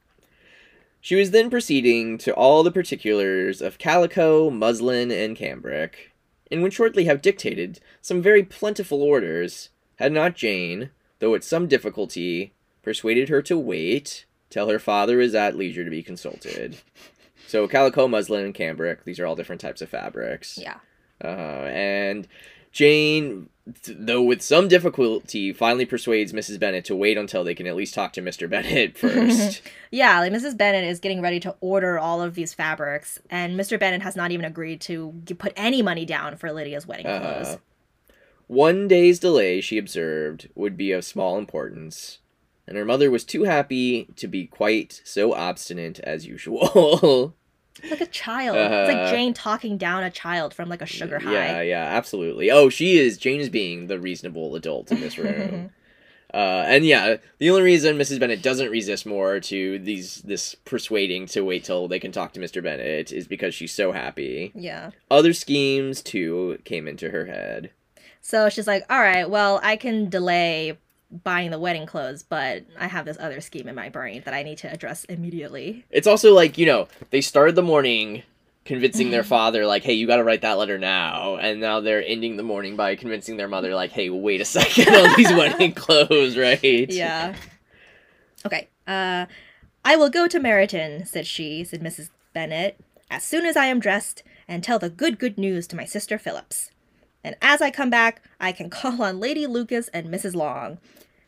She 1.01 1.15
was 1.17 1.31
then 1.33 1.51
proceeding 1.51 2.17
to 2.19 2.33
all 2.35 2.63
the 2.63 2.73
particulars 2.73 3.61
of 3.61 3.79
calico, 3.79 4.51
muslin, 4.51 5.11
and 5.11 5.37
cambric, 5.37 6.13
and 6.51 6.63
would 6.63 6.73
shortly 6.73 7.05
have 7.05 7.23
dictated 7.23 7.81
some 8.01 8.23
very 8.23 8.43
plentiful 8.43 9.03
orders, 9.03 9.71
had 9.97 10.13
not 10.13 10.35
Jane, 10.35 10.91
though 11.19 11.35
at 11.35 11.45
some 11.45 11.67
difficulty, 11.67 12.53
persuaded 12.83 13.29
her 13.29 13.43
to 13.43 13.59
wait 13.59 14.27
till 14.51 14.69
her 14.69 14.79
father 14.79 15.21
is 15.21 15.35
at 15.35 15.57
leisure 15.57 15.85
to 15.85 15.91
be 15.91 16.03
consulted. 16.03 16.77
So 17.49 17.69
calico, 17.69 18.09
muslin, 18.09 18.45
and 18.45 18.53
cambric, 18.53 19.05
these 19.05 19.21
are 19.21 19.27
all 19.27 19.37
different 19.37 19.61
types 19.61 19.81
of 19.81 19.89
fabrics. 19.89 20.59
Yeah. 20.61 20.79
Uh, 21.23 21.29
and 21.29 22.27
Jane, 22.73 23.51
though 23.87 24.21
with 24.23 24.43
some 24.43 24.67
difficulty, 24.67 25.53
finally 25.53 25.87
persuades 25.87 26.33
Mrs. 26.33 26.59
Bennet 26.59 26.85
to 26.87 26.97
wait 26.97 27.17
until 27.17 27.45
they 27.45 27.55
can 27.55 27.69
at 27.69 27.77
least 27.77 27.95
talk 27.95 28.13
to 28.15 28.21
Mr. 28.21 28.51
Bennet 28.51 28.99
first. 28.99 29.63
Yeah, 29.93 30.19
like 30.19 30.33
Mrs. 30.33 30.57
Bennet 30.57 30.83
is 30.85 30.99
getting 30.99 31.21
ready 31.23 31.39
to 31.39 31.55
order 31.61 32.01
all 32.01 32.21
of 32.21 32.35
these 32.35 32.53
fabrics, 32.53 33.21
and 33.31 33.59
Mr. 33.59 33.79
Bennet 33.79 34.03
has 34.03 34.17
not 34.17 34.33
even 34.33 34.45
agreed 34.45 34.81
to 34.81 35.15
put 35.39 35.53
any 35.55 35.83
money 35.83 36.05
down 36.05 36.37
for 36.37 36.51
Lydia's 36.51 36.85
wedding 36.85 37.07
Uh, 37.07 37.21
clothes. 37.21 37.59
One 38.47 38.87
day's 38.89 39.19
delay, 39.19 39.61
she 39.61 39.79
observed, 39.79 40.49
would 40.55 40.77
be 40.77 40.93
of 40.93 41.05
small 41.05 41.37
importance, 41.39 42.19
and 42.67 42.77
her 42.77 42.85
mother 42.85 43.11
was 43.11 43.25
too 43.25 43.45
happy 43.45 44.07
to 44.17 44.29
be 44.29 44.47
quite 44.47 45.01
so 45.05 45.33
obstinate 45.35 45.99
as 46.01 46.27
usual. 46.27 47.35
It's 47.83 47.91
like 47.91 48.01
a 48.01 48.07
child. 48.07 48.57
it's 48.57 48.89
like 48.93 49.09
Uh, 49.09 49.11
Jane 49.11 49.35
talking 49.35 49.77
down 49.77 50.03
a 50.05 50.11
child 50.11 50.55
from 50.55 50.69
like 50.69 50.81
a 50.83 50.87
sugar 50.87 51.19
high. 51.19 51.33
Yeah, 51.33 51.61
yeah, 51.63 51.85
absolutely. 51.85 52.51
Oh, 52.51 52.69
she 52.69 52.99
is. 52.99 53.19
Jane 53.19 53.41
is 53.41 53.49
being 53.51 53.89
the 53.89 53.99
reasonable 53.99 54.55
adult 54.55 54.91
in 54.93 55.01
this 55.01 55.19
room. 55.19 55.71
uh, 56.33 56.65
and 56.67 56.85
yeah, 56.87 57.17
the 57.39 57.51
only 57.51 57.63
reason 57.63 57.97
Mrs. 57.99 58.19
Bennet 58.21 58.43
doesn't 58.43 58.71
resist 58.71 59.07
more 59.07 59.41
to 59.41 59.79
these 59.81 60.23
this 60.23 60.55
persuading 60.55 61.27
to 61.27 61.43
wait 61.43 61.65
till 61.65 61.89
they 61.89 61.99
can 62.01 62.13
talk 62.13 62.33
to 62.35 62.41
Mr. 62.41 62.63
Bennet 62.63 63.11
is 63.13 63.27
because 63.27 63.55
she's 63.55 63.73
so 63.73 63.91
happy. 63.93 64.53
yeah. 64.55 64.91
Other 65.11 65.33
schemes 65.33 66.01
too 66.01 66.59
came 66.65 66.87
into 66.89 67.11
her 67.11 67.27
head. 67.27 67.71
So 68.27 68.49
she's 68.49 68.67
like, 68.67 68.85
all 68.91 68.99
right, 68.99 69.31
well, 69.31 69.61
I 69.63 69.77
can 69.77 70.09
delay 70.09 70.77
buying 71.23 71.53
the 71.53 71.61
wedding 71.61 71.87
clothes, 71.87 72.25
but 72.25 72.65
I 72.77 72.89
have 72.89 73.05
this 73.05 73.17
other 73.21 73.41
scheme 73.41 73.69
in 73.69 73.77
my 73.77 73.89
brain 73.89 74.23
that 74.25 74.35
I 74.35 74.43
need 74.43 74.59
to 74.59 74.73
address 74.73 75.05
immediately. 75.05 75.85
It's 75.91 76.09
also 76.09 76.35
like, 76.35 76.59
you 76.59 76.67
know, 76.67 76.89
they 77.11 77.21
started 77.21 77.55
the 77.55 77.63
morning 77.63 78.25
convincing 78.65 79.13
their 79.13 79.23
father, 79.37 79.65
like, 79.65 79.85
hey, 79.85 79.93
you 79.93 80.09
gotta 80.09 80.25
write 80.25 80.41
that 80.41 80.59
letter 80.59 80.77
now. 80.77 81.37
And 81.37 81.61
now 81.61 81.79
they're 81.79 82.05
ending 82.05 82.37
the 82.37 82.43
morning 82.43 82.75
by 82.75 82.97
convincing 82.97 83.37
their 83.37 83.47
mother, 83.47 83.77
like, 83.77 83.93
hey, 83.93 84.11
wait 84.11 84.41
a 84.41 84.45
second 84.57 84.93
on 84.93 85.17
these 85.17 85.31
wedding 85.31 85.73
clothes, 85.77 86.37
right? 86.37 86.91
Yeah. 86.91 87.37
Okay. 88.45 88.67
Uh, 88.89 89.27
I 89.85 89.95
will 89.95 90.11
go 90.11 90.27
to 90.27 90.41
Meryton, 90.41 91.07
said 91.07 91.29
she, 91.29 91.63
said 91.63 91.81
Mrs. 91.81 92.11
Bennet, 92.35 92.77
as 93.09 93.23
soon 93.23 93.47
as 93.47 93.57
I 93.57 93.67
am 93.67 93.79
dressed, 93.79 94.25
and 94.49 94.65
tell 94.65 94.81
the 94.81 94.91
good, 94.91 95.21
good 95.21 95.39
news 95.39 95.69
to 95.69 95.77
my 95.77 95.85
sister 95.85 96.19
Phillips. 96.19 96.73
And 97.27 97.35
as 97.43 97.61
I 97.61 97.73
come 97.73 97.91
back, 97.91 98.23
I 98.39 98.53
can 98.53 98.71
call 98.79 99.03
on 99.03 99.19
Lady 99.19 99.49
Lucas 99.49 99.89
and 99.89 100.07
Mrs. 100.07 100.37
Long. 100.37 100.79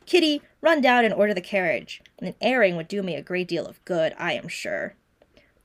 Kitty, 0.07 0.41
run 0.61 0.81
down 0.81 1.05
and 1.05 1.13
order 1.13 1.35
the 1.35 1.41
carriage. 1.41 2.01
An 2.21 2.37
airing 2.41 2.77
would 2.77 2.87
do 2.87 3.03
me 3.03 3.17
a 3.17 3.21
great 3.21 3.49
deal 3.49 3.67
of 3.67 3.85
good, 3.85 4.15
I 4.17 4.35
am 4.35 4.47
sure. 4.47 4.95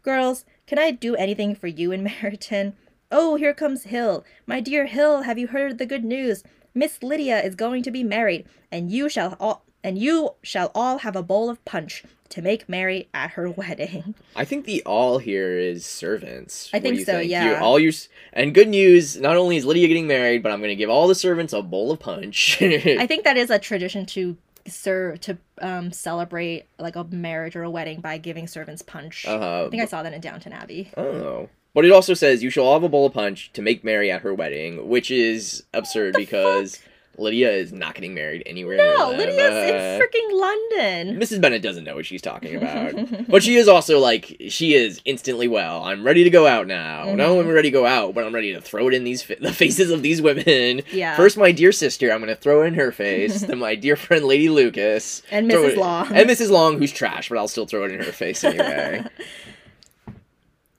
Girls, 0.02 0.44
can 0.66 0.80
I 0.80 0.90
do 0.90 1.16
anything 1.16 1.54
for 1.54 1.68
you 1.68 1.92
in 1.92 2.04
Meryton? 2.08 2.74
Oh, 3.12 3.36
here 3.36 3.54
comes 3.54 3.84
Hill. 3.84 4.26
My 4.48 4.60
dear 4.60 4.88
Hill, 4.88 5.22
have 5.22 5.38
you 5.38 5.48
heard 5.48 5.78
the 5.78 5.86
good 5.86 6.04
news? 6.04 6.44
Miss 6.74 7.04
Lydia 7.04 7.40
is 7.40 7.54
going 7.54 7.84
to 7.84 7.92
be 7.92 8.04
married, 8.04 8.48
and 8.72 8.92
you 8.92 9.08
shall 9.08 9.38
all 9.40 9.64
and 9.84 10.00
you 10.00 10.32
shall 10.42 10.72
all 10.74 11.00
have 11.00 11.16
a 11.16 11.22
bowl 11.22 11.50
of 11.50 11.64
punch 11.66 12.04
to 12.34 12.42
make 12.42 12.68
merry 12.70 13.08
at 13.14 13.32
her 13.32 13.50
wedding. 13.62 14.16
I 14.36 14.46
think 14.46 14.66
the 14.66 14.84
all 14.86 15.18
here 15.18 15.58
is 15.58 15.86
servants. 15.86 16.70
I 16.74 16.80
think 16.80 16.98
you 17.00 17.06
so, 17.06 17.20
You- 17.20 17.30
yeah. 17.30 17.60
all 17.62 17.80
your 17.80 17.92
and 18.34 18.54
good 18.54 18.68
news. 18.70 19.20
Not 19.20 19.38
only 19.38 19.58
is 19.58 19.66
Lydia 19.66 19.88
getting 19.88 20.08
married, 20.08 20.44
but 20.44 20.52
I'm 20.52 20.60
going 20.60 20.70
to 20.70 20.76
give 20.76 20.90
all 20.90 21.08
the 21.08 21.16
servants 21.16 21.54
a 21.54 21.62
bowl 21.62 21.92
of 21.92 22.00
punch. 22.00 22.58
I 22.62 23.08
think 23.08 23.24
that 23.24 23.38
is 23.38 23.50
a 23.50 23.60
tradition 23.60 24.06
to 24.08 24.38
serve 24.66 25.20
to 25.22 25.38
um, 25.62 25.92
celebrate 25.92 26.66
like 26.80 26.96
a 26.96 27.04
marriage 27.04 27.56
or 27.56 27.64
a 27.64 27.70
wedding 27.70 28.00
by 28.00 28.18
giving 28.18 28.48
servants 28.48 28.82
punch. 28.82 29.26
uh, 29.28 29.66
I 29.66 29.70
think 29.70 29.84
I 29.84 29.86
saw 29.86 30.04
that 30.04 30.14
in 30.14 30.22
Downton 30.22 30.54
Abbey. 30.54 30.90
oh, 30.98 31.50
but 31.74 31.84
it 31.86 31.92
also 31.92 32.14
says 32.14 32.42
you 32.44 32.50
shall 32.50 32.66
all 32.66 32.74
have 32.76 32.84
a 32.84 32.90
bowl 32.90 33.06
of 33.06 33.14
punch 33.14 33.52
to 33.54 33.62
make 33.62 33.84
merry 33.84 34.10
at 34.12 34.22
her 34.22 34.34
wedding, 34.34 34.88
which 34.88 35.12
is 35.12 35.64
absurd 35.74 36.14
because 36.16 36.80
Lydia 37.18 37.52
is 37.52 37.72
not 37.72 37.94
getting 37.94 38.16
married 38.16 38.42
anywhere. 38.48 38.78
No. 38.78 39.12
Lydia's 39.12 39.38
Uh, 39.38 39.74
in 39.74 40.02
freaking 40.02 40.40
London. 40.40 41.20
Mrs. 41.20 41.40
Bennet 41.40 41.62
doesn't 41.62 41.84
know 41.84 41.94
what 41.96 42.08
she's 42.08 42.22
talking 42.24 42.56
about. 42.56 43.28
but 43.28 43.44
she 43.44 43.56
is 43.56 43.68
also 43.68 44.00
like, 44.00 44.36
she 44.50 44.74
is 44.74 45.00
instantly, 45.06 45.48
well, 45.48 45.84
I'm 45.84 46.04
ready 46.04 46.24
to 46.24 46.32
go 46.32 46.48
out 46.48 46.66
now. 46.66 47.06
Not 47.14 47.28
only 47.28 47.42
am 47.46 47.50
I 47.50 47.54
ready 47.54 47.70
to 47.70 47.74
go 47.74 47.86
out, 47.86 48.16
but 48.16 48.24
I'm 48.24 48.34
ready 48.34 48.54
to 48.54 48.62
throw 48.62 48.88
it 48.88 48.96
in 48.96 49.04
these 49.04 49.22
fa- 49.22 49.36
the 49.42 49.54
faces 49.54 49.92
of 49.92 50.02
these 50.02 50.22
women. 50.24 50.82
Yeah. 50.92 51.16
First, 51.16 51.38
my 51.38 51.52
dear 51.52 51.72
sister, 51.72 52.12
I'm 52.12 52.20
going 52.20 52.34
to 52.34 52.42
throw 52.42 52.64
it 52.64 52.68
in 52.68 52.74
her 52.76 52.92
face. 52.92 53.42
then, 53.46 53.60
my 53.60 53.76
dear 53.76 53.96
friend, 53.96 54.26
Lady 54.26 54.50
Lucas. 54.50 55.22
And 55.30 55.50
Mrs. 55.50 55.78
Long. 55.78 56.12
And 56.14 56.28
Mrs. 56.28 56.50
Long, 56.50 56.80
who's 56.80 56.92
trash, 56.92 57.30
but 57.30 57.38
I'll 57.38 57.48
still 57.48 57.68
throw 57.68 57.84
it 57.84 57.92
in 57.92 58.00
her 58.00 58.12
face 58.12 58.44
anyway. 58.44 59.04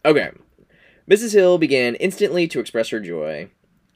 okay. 0.05 0.31
Mrs. 1.09 1.33
Hill 1.33 1.59
began 1.59 1.95
instantly 1.97 2.49
to 2.49 2.61
express 2.61 2.89
her 2.89 2.99
joy. 2.99 3.51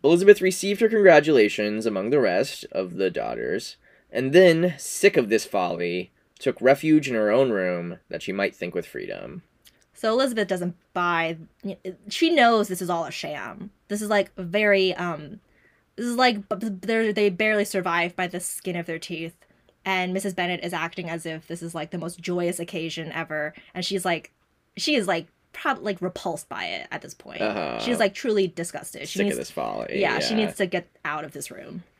Elizabeth 0.05 0.41
received 0.41 0.81
her 0.81 0.89
congratulations 0.89 1.87
among 1.87 2.11
the 2.11 2.21
rest 2.21 2.65
of 2.73 2.95
the 2.95 3.11
daughters, 3.11 3.77
and 4.11 4.33
then, 4.33 4.75
sick 4.79 5.17
of 5.17 5.29
this 5.29 5.45
folly, 5.45 6.13
took 6.39 6.61
refuge 6.61 7.09
in 7.09 7.15
her 7.15 7.31
own 7.31 7.51
room 7.51 7.99
that 8.09 8.23
she 8.23 8.33
might 8.33 8.55
think 8.55 8.75
with 8.75 8.87
freedom. 8.87 9.43
So 9.93 10.13
Elizabeth 10.13 10.47
doesn't 10.47 10.77
buy. 10.93 11.37
She 12.09 12.31
knows 12.31 12.69
this 12.69 12.81
is 12.81 12.91
all 12.91 13.05
a 13.05 13.11
sham. 13.11 13.71
This 13.89 14.01
is 14.01 14.09
like 14.09 14.31
very. 14.37 14.95
um 14.95 15.41
This 15.97 16.07
is 16.07 16.15
like 16.15 16.49
they 16.49 17.11
they 17.11 17.31
barely 17.31 17.65
survive 17.65 18.15
by 18.15 18.29
the 18.29 18.39
skin 18.39 18.77
of 18.77 18.87
their 18.87 19.01
teeth, 19.01 19.35
and 19.85 20.17
Mrs. 20.17 20.37
Bennet 20.37 20.63
is 20.63 20.73
acting 20.73 21.11
as 21.11 21.27
if 21.27 21.49
this 21.49 21.63
is 21.63 21.75
like 21.75 21.91
the 21.91 21.99
most 21.99 22.21
joyous 22.21 22.61
occasion 22.61 23.11
ever, 23.11 23.53
and 23.75 23.85
she's 23.85 24.05
like, 24.05 24.33
she 24.77 24.95
is 24.95 25.09
like 25.09 25.27
probably 25.61 25.85
like 25.85 26.01
repulsed 26.01 26.49
by 26.49 26.65
it 26.65 26.89
at 26.91 27.03
this 27.03 27.15
point. 27.15 27.41
Uh-huh. 27.41 27.79
She's 27.81 27.99
like 27.99 28.15
truly 28.15 28.47
disgusted. 28.47 29.09
She 29.09 29.19
Sick 29.19 29.25
needs, 29.27 29.37
of 29.37 29.41
this 29.41 29.51
folly. 29.51 30.01
yeah, 30.01 30.19
she 30.21 30.35
needs 30.35 30.57
to 30.57 30.67
get 30.67 30.89
out 31.05 31.25
of 31.25 31.33
this 31.33 31.51
room. 31.51 31.83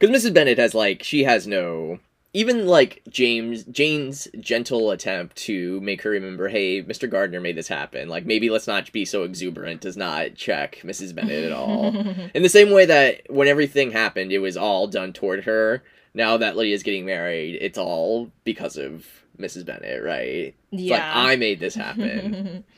Because 0.00 0.24
Mrs. 0.24 0.32
Bennet 0.32 0.58
has 0.58 0.74
like 0.74 1.02
she 1.02 1.24
has 1.24 1.46
no 1.46 1.98
even 2.32 2.66
like 2.66 3.02
James 3.08 3.64
Jane's 3.64 4.28
gentle 4.38 4.90
attempt 4.90 5.36
to 5.36 5.80
make 5.80 6.00
her 6.02 6.10
remember, 6.10 6.48
hey, 6.48 6.82
Mr. 6.82 7.10
Gardiner 7.10 7.40
made 7.40 7.56
this 7.56 7.68
happen. 7.68 8.08
Like 8.08 8.24
maybe 8.24 8.48
let's 8.50 8.66
not 8.66 8.90
be 8.92 9.04
so 9.04 9.24
exuberant 9.24 9.82
does 9.82 9.96
not 9.96 10.36
check 10.36 10.78
Mrs. 10.82 11.14
Bennet 11.14 11.44
at 11.44 11.52
all. 11.52 11.94
In 12.34 12.42
the 12.42 12.48
same 12.48 12.70
way 12.70 12.86
that 12.86 13.22
when 13.28 13.48
everything 13.48 13.90
happened, 13.90 14.32
it 14.32 14.38
was 14.38 14.56
all 14.56 14.86
done 14.86 15.12
toward 15.12 15.44
her. 15.44 15.82
Now 16.14 16.36
that 16.38 16.56
Lydia's 16.56 16.82
getting 16.82 17.04
married, 17.04 17.58
it's 17.60 17.78
all 17.78 18.30
because 18.44 18.76
of 18.76 19.06
Mrs. 19.40 19.64
Bennet, 19.64 20.02
right? 20.02 20.54
It's 20.72 20.90
like 20.90 21.00
yeah. 21.00 21.12
I 21.14 21.36
made 21.36 21.60
this 21.60 21.74
happen. 21.74 22.64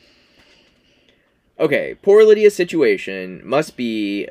Okay, 1.59 1.95
poor 2.01 2.23
Lydia's 2.23 2.55
situation 2.55 3.41
must 3.45 3.77
be 3.77 4.27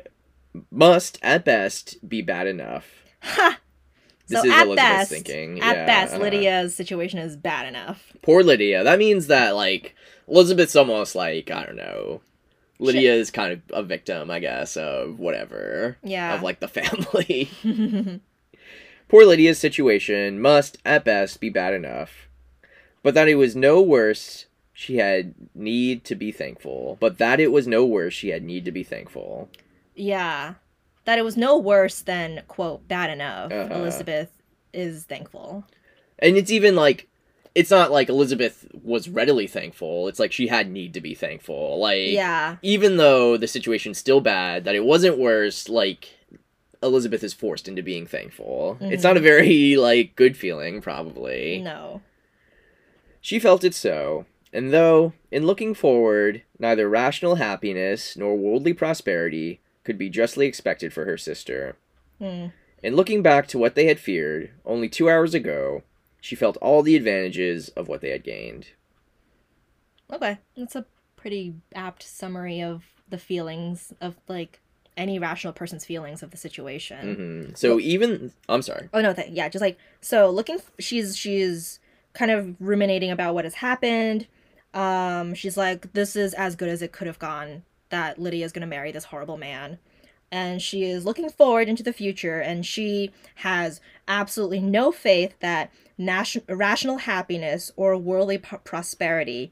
must 0.69 1.19
at 1.23 1.45
best 1.45 2.07
be 2.07 2.21
bad 2.21 2.47
enough. 2.47 3.05
ha! 3.21 3.59
This 4.27 4.41
so 4.41 4.47
is 4.47 4.53
at 4.53 4.67
Elizabeth's 4.67 4.75
best, 4.75 5.09
thinking. 5.09 5.61
at 5.61 5.75
yeah, 5.75 5.85
best. 5.85 6.17
Lydia's 6.17 6.75
situation 6.75 7.19
is 7.19 7.35
bad 7.35 7.65
enough. 7.65 8.13
Poor 8.21 8.43
Lydia. 8.43 8.83
That 8.83 8.99
means 8.99 9.27
that 9.27 9.55
like 9.55 9.95
Elizabeth's 10.27 10.75
almost 10.75 11.15
like 11.15 11.49
I 11.49 11.65
don't 11.65 11.75
know, 11.75 12.21
Lydia 12.79 13.13
is 13.13 13.31
kind 13.31 13.53
of 13.53 13.61
a 13.71 13.83
victim, 13.83 14.29
I 14.29 14.39
guess, 14.39 14.75
of 14.77 15.19
whatever. 15.19 15.97
Yeah. 16.03 16.35
Of 16.35 16.43
like 16.43 16.59
the 16.59 16.67
family. 16.67 17.49
Poor 19.13 19.27
Lydia's 19.27 19.59
situation 19.59 20.41
must, 20.41 20.79
at 20.83 21.05
best, 21.05 21.39
be 21.39 21.47
bad 21.51 21.75
enough. 21.75 22.27
But 23.03 23.13
that 23.13 23.27
it 23.27 23.35
was 23.35 23.55
no 23.55 23.79
worse, 23.79 24.47
she 24.73 24.97
had 24.97 25.35
need 25.53 26.03
to 26.05 26.15
be 26.15 26.31
thankful. 26.31 26.97
But 26.99 27.19
that 27.19 27.39
it 27.39 27.51
was 27.51 27.67
no 27.67 27.85
worse, 27.85 28.15
she 28.15 28.29
had 28.29 28.41
need 28.43 28.65
to 28.65 28.71
be 28.71 28.81
thankful. 28.83 29.49
yeah. 29.93 30.55
That 31.05 31.19
it 31.19 31.25
was 31.25 31.37
no 31.37 31.59
worse 31.59 31.99
than, 32.01 32.41
quote, 32.47 32.87
bad 32.87 33.11
enough. 33.11 33.51
Uh-huh. 33.51 33.75
Elizabeth 33.75 34.31
is 34.73 35.03
thankful. 35.03 35.63
And 36.17 36.35
it's 36.35 36.49
even 36.49 36.75
like, 36.75 37.07
it's 37.53 37.69
not 37.69 37.91
like 37.91 38.09
Elizabeth 38.09 38.65
was 38.83 39.09
readily 39.09 39.45
thankful. 39.45 40.07
It's 40.07 40.17
like 40.17 40.31
she 40.31 40.47
had 40.47 40.71
need 40.71 40.95
to 40.95 41.01
be 41.01 41.13
thankful. 41.13 41.77
Like, 41.77 42.07
Yeah. 42.07 42.55
even 42.63 42.97
though 42.97 43.37
the 43.37 43.47
situation's 43.47 43.99
still 43.99 44.21
bad, 44.21 44.63
that 44.63 44.73
it 44.73 44.85
wasn't 44.85 45.19
worse, 45.19 45.69
like 45.69 46.09
Elizabeth 46.83 47.23
is 47.23 47.33
forced 47.33 47.67
into 47.67 47.81
being 47.81 48.05
thankful. 48.05 48.77
It's 48.81 49.03
not 49.03 49.17
a 49.17 49.21
very 49.21 49.75
like 49.77 50.15
good 50.15 50.37
feeling, 50.37 50.81
probably. 50.81 51.61
No. 51.61 52.01
She 53.21 53.39
felt 53.39 53.63
it 53.63 53.73
so, 53.73 54.25
and 54.51 54.73
though, 54.73 55.13
in 55.31 55.45
looking 55.45 55.73
forward, 55.73 56.43
neither 56.59 56.89
rational 56.89 57.35
happiness 57.35 58.17
nor 58.17 58.35
worldly 58.35 58.73
prosperity 58.73 59.61
could 59.83 59.97
be 59.97 60.09
justly 60.09 60.45
expected 60.45 60.93
for 60.93 61.05
her 61.05 61.17
sister. 61.17 61.77
Hmm. 62.19 62.47
In 62.83 62.95
looking 62.95 63.21
back 63.21 63.47
to 63.47 63.57
what 63.57 63.75
they 63.75 63.85
had 63.85 63.99
feared 63.99 64.51
only 64.65 64.89
two 64.89 65.09
hours 65.09 65.33
ago, 65.33 65.83
she 66.19 66.35
felt 66.35 66.57
all 66.57 66.83
the 66.83 66.95
advantages 66.95 67.69
of 67.69 67.87
what 67.87 68.01
they 68.01 68.09
had 68.09 68.23
gained. 68.23 68.67
Okay. 70.11 70.37
That's 70.55 70.75
a 70.75 70.85
pretty 71.15 71.55
apt 71.73 72.03
summary 72.03 72.61
of 72.61 72.83
the 73.09 73.17
feelings 73.17 73.93
of, 74.01 74.17
like, 74.27 74.59
any 74.97 75.19
rational 75.19 75.53
person's 75.53 75.85
feelings 75.85 76.21
of 76.23 76.31
the 76.31 76.37
situation. 76.37 77.45
hmm 77.47 77.53
So 77.55 77.79
even 77.79 78.31
I'm 78.49 78.61
sorry. 78.61 78.89
Oh 78.93 79.01
no, 79.01 79.13
th- 79.13 79.29
yeah, 79.31 79.49
just 79.49 79.61
like 79.61 79.77
so 80.01 80.29
looking 80.29 80.59
she's 80.79 81.17
she's 81.17 81.79
kind 82.13 82.31
of 82.31 82.55
ruminating 82.59 83.11
about 83.11 83.33
what 83.33 83.43
has 83.45 83.55
happened. 83.55 84.27
Um 84.73 85.33
she's 85.33 85.57
like 85.57 85.93
this 85.93 86.15
is 86.15 86.33
as 86.33 86.55
good 86.55 86.69
as 86.69 86.81
it 86.81 86.91
could 86.91 87.07
have 87.07 87.19
gone 87.19 87.63
that 87.89 88.17
Lydia 88.19 88.45
is 88.45 88.51
going 88.51 88.61
to 88.61 88.67
marry 88.67 88.91
this 88.91 89.05
horrible 89.05 89.37
man. 89.37 89.77
And 90.31 90.59
she 90.63 90.83
is 90.83 91.05
looking 91.05 91.29
forward 91.29 91.69
into 91.69 91.83
the 91.83 91.93
future 91.93 92.39
and 92.39 92.65
she 92.65 93.11
has 93.35 93.79
absolutely 94.07 94.59
no 94.59 94.91
faith 94.91 95.35
that 95.41 95.71
nation- 95.97 96.41
rational 96.49 96.97
happiness 96.97 97.71
or 97.75 97.95
worldly 97.97 98.39
p- 98.39 98.57
prosperity 98.63 99.51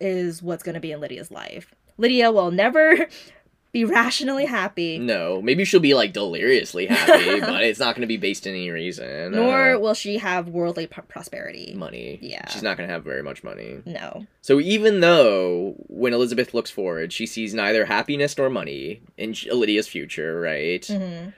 is 0.00 0.42
what's 0.42 0.64
going 0.64 0.74
to 0.74 0.80
be 0.80 0.90
in 0.90 1.00
Lydia's 1.00 1.30
life. 1.30 1.72
Lydia 1.98 2.32
will 2.32 2.50
never 2.50 3.06
be 3.72 3.84
rationally 3.84 4.44
happy. 4.44 4.98
No, 4.98 5.40
maybe 5.40 5.64
she'll 5.64 5.80
be 5.80 5.94
like 5.94 6.12
deliriously 6.12 6.86
happy, 6.86 7.40
but 7.40 7.62
it's 7.62 7.78
not 7.80 7.94
going 7.94 8.02
to 8.02 8.06
be 8.06 8.18
based 8.18 8.46
in 8.46 8.54
any 8.54 8.70
reason. 8.70 9.32
Nor 9.32 9.74
Uh, 9.74 9.78
will 9.78 9.94
she 9.94 10.18
have 10.18 10.48
worldly 10.48 10.86
p- 10.86 11.00
prosperity. 11.08 11.72
money. 11.74 12.18
Yeah. 12.20 12.46
She's 12.48 12.62
not 12.62 12.76
going 12.76 12.86
to 12.88 12.92
have 12.92 13.02
very 13.02 13.22
much 13.22 13.42
money. 13.42 13.80
No. 13.86 14.26
So 14.42 14.60
even 14.60 15.00
though 15.00 15.74
when 15.88 16.12
Elizabeth 16.12 16.52
looks 16.52 16.70
forward, 16.70 17.12
she 17.12 17.26
sees 17.26 17.54
neither 17.54 17.86
happiness 17.86 18.36
nor 18.36 18.50
money 18.50 19.00
in 19.16 19.34
Lydia's 19.50 19.88
future, 19.88 20.38
right? 20.40 20.84
hmm 20.86 21.30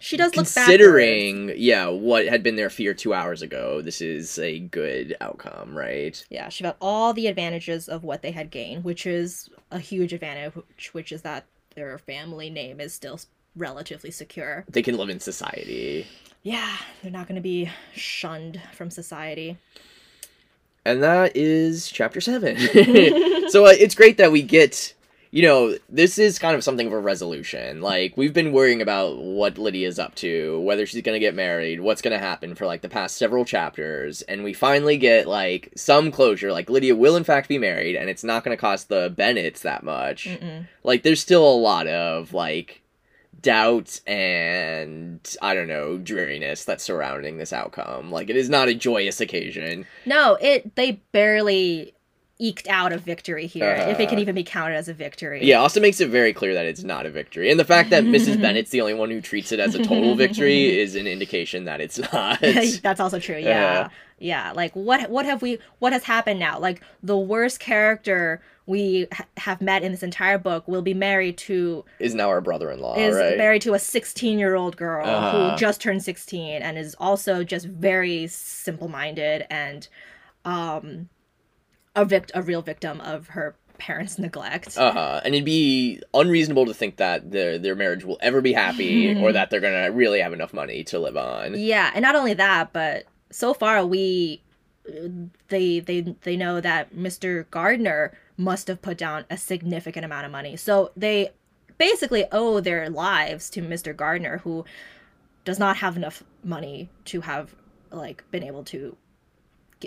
She 0.00 0.16
does 0.16 0.36
look 0.36 0.44
backwards. 0.46 0.54
Considering, 0.54 1.52
yeah, 1.56 1.88
what 1.88 2.26
had 2.28 2.44
been 2.44 2.54
their 2.54 2.70
fear 2.70 2.94
two 2.94 3.12
hours 3.12 3.42
ago, 3.42 3.82
this 3.82 4.00
is 4.00 4.38
a 4.38 4.60
good 4.60 5.16
outcome, 5.20 5.76
right? 5.76 6.24
Yeah, 6.30 6.50
she 6.50 6.62
felt 6.62 6.76
all 6.80 7.12
the 7.12 7.26
advantages 7.26 7.88
of 7.88 8.04
what 8.04 8.22
they 8.22 8.30
had 8.30 8.52
gained, 8.52 8.84
which 8.84 9.06
is 9.06 9.50
a 9.70 9.78
huge 9.78 10.12
advantage, 10.12 10.90
which, 10.92 11.12
is 11.12 11.22
that 11.22 11.46
their 11.74 11.98
family 11.98 12.50
name 12.50 12.80
is 12.80 12.94
still 12.94 13.20
relatively 13.56 14.10
secure. 14.10 14.64
They 14.68 14.82
can 14.82 14.96
live 14.96 15.08
in 15.10 15.20
society. 15.20 16.06
Yeah, 16.42 16.76
they're 17.02 17.10
not 17.10 17.26
going 17.26 17.36
to 17.36 17.42
be 17.42 17.70
shunned 17.94 18.60
from 18.72 18.90
society. 18.90 19.58
And 20.84 21.02
that 21.02 21.36
is 21.36 21.90
chapter 21.90 22.20
seven. 22.20 22.56
so 23.48 23.66
uh, 23.66 23.74
it's 23.78 23.94
great 23.94 24.16
that 24.16 24.32
we 24.32 24.42
get, 24.42 24.94
you 25.30 25.42
know, 25.42 25.76
this 25.88 26.18
is 26.18 26.38
kind 26.38 26.54
of 26.54 26.64
something 26.64 26.86
of 26.86 26.92
a 26.92 26.98
resolution. 26.98 27.82
Like, 27.82 28.16
we've 28.16 28.32
been 28.32 28.52
worrying 28.52 28.80
about 28.80 29.18
what 29.18 29.58
Lydia's 29.58 29.98
up 29.98 30.14
to, 30.16 30.60
whether 30.60 30.86
she's 30.86 31.02
going 31.02 31.16
to 31.16 31.20
get 31.20 31.34
married, 31.34 31.80
what's 31.80 32.02
going 32.02 32.18
to 32.18 32.24
happen 32.24 32.54
for 32.54 32.66
like 32.66 32.80
the 32.80 32.88
past 32.88 33.16
several 33.16 33.44
chapters. 33.44 34.22
And 34.22 34.42
we 34.42 34.54
finally 34.54 34.96
get 34.96 35.28
like 35.28 35.70
some 35.76 36.10
closure. 36.10 36.50
Like, 36.52 36.70
Lydia 36.70 36.96
will 36.96 37.16
in 37.16 37.24
fact 37.24 37.48
be 37.48 37.58
married, 37.58 37.96
and 37.96 38.08
it's 38.08 38.24
not 38.24 38.42
going 38.42 38.56
to 38.56 38.60
cost 38.60 38.88
the 38.88 39.12
Bennets 39.14 39.60
that 39.60 39.82
much. 39.82 40.24
Mm-mm. 40.24 40.66
Like, 40.82 41.02
there's 41.02 41.20
still 41.20 41.46
a 41.46 41.54
lot 41.54 41.86
of 41.86 42.32
like 42.32 42.82
doubt 43.40 44.00
and 44.06 45.36
I 45.40 45.54
don't 45.54 45.68
know 45.68 45.96
dreariness 45.96 46.64
that's 46.64 46.82
surrounding 46.82 47.38
this 47.38 47.52
outcome. 47.52 48.10
Like, 48.10 48.30
it 48.30 48.36
is 48.36 48.48
not 48.48 48.68
a 48.68 48.74
joyous 48.74 49.20
occasion. 49.20 49.86
No, 50.06 50.38
it 50.40 50.74
they 50.74 50.92
barely 51.12 51.94
eked 52.40 52.68
out 52.68 52.92
a 52.92 52.98
victory 52.98 53.46
here, 53.46 53.74
if 53.88 53.98
it 53.98 54.08
can 54.08 54.18
Uh, 54.18 54.22
even 54.22 54.34
be 54.34 54.44
counted 54.44 54.76
as 54.76 54.88
a 54.88 54.94
victory. 54.94 55.44
Yeah, 55.44 55.56
also 55.58 55.80
makes 55.80 56.00
it 56.00 56.08
very 56.08 56.32
clear 56.32 56.54
that 56.54 56.66
it's 56.66 56.84
not 56.84 57.04
a 57.04 57.10
victory. 57.10 57.50
And 57.50 57.58
the 57.58 57.64
fact 57.64 57.90
that 57.90 58.04
Mrs. 58.04 58.40
Bennet's 58.42 58.70
the 58.70 58.80
only 58.80 58.94
one 58.94 59.10
who 59.10 59.20
treats 59.20 59.50
it 59.50 59.58
as 59.58 59.74
a 59.74 59.78
total 59.82 60.14
victory 60.14 60.78
is 60.84 60.94
an 60.94 61.06
indication 61.08 61.64
that 61.64 61.80
it's 61.80 61.98
not. 62.12 62.40
That's 62.40 63.00
also 63.00 63.18
true. 63.18 63.38
Yeah. 63.38 63.88
Yeah, 64.20 64.50
like 64.52 64.74
what 64.74 65.10
what 65.10 65.26
have 65.26 65.42
we 65.42 65.58
what 65.78 65.92
has 65.92 66.02
happened 66.04 66.40
now? 66.40 66.58
Like 66.58 66.80
the 67.04 67.16
worst 67.16 67.60
character 67.60 68.40
we 68.66 69.06
ha- 69.12 69.24
have 69.36 69.60
met 69.60 69.82
in 69.84 69.92
this 69.92 70.02
entire 70.02 70.38
book 70.38 70.66
will 70.68 70.82
be 70.82 70.92
married 70.92 71.38
to 71.38 71.84
is 72.00 72.14
now 72.16 72.28
our 72.28 72.40
brother 72.40 72.70
in 72.72 72.80
law, 72.80 72.96
is 72.98 73.14
right? 73.14 73.36
married 73.38 73.62
to 73.62 73.74
a 73.74 73.78
16-year-old 73.78 74.76
girl 74.76 75.06
Uh-huh. 75.06 75.50
who 75.52 75.56
just 75.56 75.80
turned 75.80 76.02
16 76.02 76.62
and 76.62 76.76
is 76.76 76.94
also 76.98 77.44
just 77.44 77.66
very 77.66 78.26
simple-minded 78.26 79.46
and 79.50 79.88
um 80.44 81.08
a 81.98 82.04
vict- 82.04 82.32
a 82.34 82.42
real 82.42 82.62
victim 82.62 83.00
of 83.00 83.28
her 83.28 83.56
parents' 83.78 84.18
neglect. 84.18 84.76
Uh 84.76 84.92
huh. 84.92 85.20
And 85.24 85.34
it'd 85.34 85.44
be 85.44 86.00
unreasonable 86.14 86.66
to 86.66 86.74
think 86.74 86.96
that 86.96 87.30
their 87.30 87.58
their 87.58 87.74
marriage 87.74 88.04
will 88.04 88.18
ever 88.20 88.40
be 88.40 88.52
happy 88.52 89.20
or 89.22 89.32
that 89.32 89.50
they're 89.50 89.60
gonna 89.60 89.90
really 89.90 90.20
have 90.20 90.32
enough 90.32 90.52
money 90.52 90.84
to 90.84 90.98
live 90.98 91.16
on. 91.16 91.58
Yeah, 91.58 91.90
and 91.94 92.02
not 92.02 92.16
only 92.16 92.34
that, 92.34 92.72
but 92.72 93.04
so 93.30 93.54
far 93.54 93.84
we 93.86 94.42
they 95.48 95.80
they 95.80 96.00
they 96.22 96.36
know 96.36 96.60
that 96.60 96.94
Mr. 96.94 97.48
Gardiner 97.50 98.16
must 98.36 98.68
have 98.68 98.80
put 98.80 98.96
down 98.96 99.24
a 99.30 99.36
significant 99.36 100.04
amount 100.04 100.26
of 100.26 100.32
money. 100.32 100.56
So 100.56 100.92
they 100.96 101.30
basically 101.76 102.24
owe 102.32 102.60
their 102.60 102.88
lives 102.90 103.50
to 103.50 103.62
Mr. 103.62 103.94
Gardiner 103.94 104.38
who 104.38 104.64
does 105.44 105.58
not 105.58 105.78
have 105.78 105.96
enough 105.96 106.22
money 106.42 106.88
to 107.06 107.20
have 107.22 107.54
like 107.90 108.22
been 108.30 108.42
able 108.42 108.64
to 108.64 108.96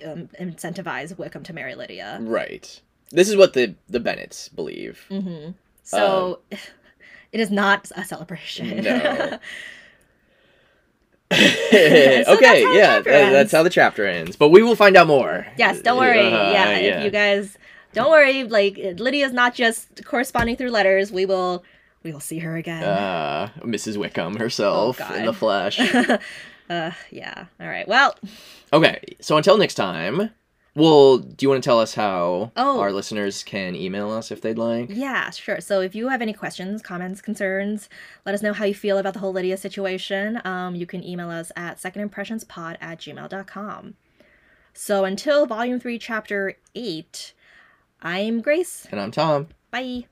um, 0.06 0.30
incentivize 0.40 1.18
Wickham 1.18 1.44
to 1.44 1.54
marry 1.54 1.76
Lydia. 1.76 2.18
Right. 2.22 2.82
This 3.10 3.30
is 3.30 3.36
what 3.36 3.54
the 3.54 3.76
the 3.90 4.00
Bennets 4.00 4.50
believe. 4.50 5.06
hmm 5.10 5.50
So 5.84 6.40
it 6.52 7.40
is 7.40 7.52
not 7.52 7.92
a 7.96 8.04
celebration. 8.06 8.82
No. 8.84 9.40
that's 11.32 12.28
okay, 12.28 12.62
yeah, 12.76 13.00
that- 13.00 13.04
that's 13.32 13.52
how 13.54 13.64
the 13.64 13.70
chapter 13.70 14.06
ends. 14.06 14.36
But 14.36 14.50
we 14.50 14.62
will 14.64 14.76
find 14.76 14.98
out 14.98 15.08
more. 15.08 15.48
Yes, 15.58 15.82
don't 15.82 15.98
worry. 15.98 16.20
Uh, 16.20 16.52
yeah, 16.52 16.70
if 16.72 17.04
you 17.06 17.10
guys 17.10 17.58
don't 17.94 18.12
worry, 18.12 18.44
like 18.44 18.78
Lydia's 18.98 19.32
not 19.32 19.54
just 19.56 20.04
corresponding 20.04 20.58
through 20.58 20.72
letters. 20.72 21.10
We 21.10 21.26
will 21.26 21.64
we 22.04 22.12
will 22.12 22.20
see 22.20 22.40
her 22.40 22.58
again. 22.58 22.84
uh, 22.84 23.50
Mrs. 23.60 23.96
Wickham 23.96 24.36
herself 24.38 25.00
Oh, 25.02 25.14
in 25.16 25.26
the 25.26 25.34
flesh. 25.34 25.80
Uh 26.72 26.92
yeah. 27.12 27.46
All 27.60 27.68
right. 27.68 27.88
Well, 27.88 28.16
Okay, 28.74 29.00
so 29.20 29.36
until 29.38 29.58
next 29.58 29.76
time, 29.76 30.30
well, 30.76 31.18
do 31.18 31.44
you 31.44 31.50
want 31.50 31.62
to 31.62 31.68
tell 31.68 31.80
us 31.82 31.94
how 31.96 32.52
Oh. 32.56 32.80
our 32.80 32.94
listeners 32.94 33.44
can 33.44 33.76
email 33.76 34.10
us 34.10 34.32
if 34.32 34.40
they'd 34.42 34.58
like? 34.58 34.88
yeah, 34.90 35.30
sure. 35.32 35.60
So 35.60 35.82
if 35.82 35.94
you 35.96 36.08
have 36.08 36.22
any 36.22 36.32
questions, 36.34 36.82
comments, 36.82 37.20
concerns, 37.22 37.90
let 38.26 38.34
us 38.34 38.42
know 38.42 38.54
how 38.54 38.64
you 38.66 38.74
feel 38.74 38.98
about 38.98 39.14
the 39.14 39.20
whole 39.20 39.34
Lydia 39.34 39.58
situation. 39.58 40.40
Um, 40.46 40.76
you 40.76 40.86
can 40.86 41.04
email 41.04 41.30
us 41.30 41.52
at 41.58 41.78
secondimpressionspod 41.78 42.78
at 42.80 43.00
gmail.com. 43.00 43.96
So 44.74 45.04
until 45.04 45.46
volume 45.46 45.80
three, 45.82 46.00
chapter 46.00 46.56
eight, 46.74 47.34
I'm 48.02 48.40
Grace. 48.40 48.88
And 48.90 49.02
I'm 49.02 49.12
Tom. 49.12 49.50
Bye. 49.72 50.06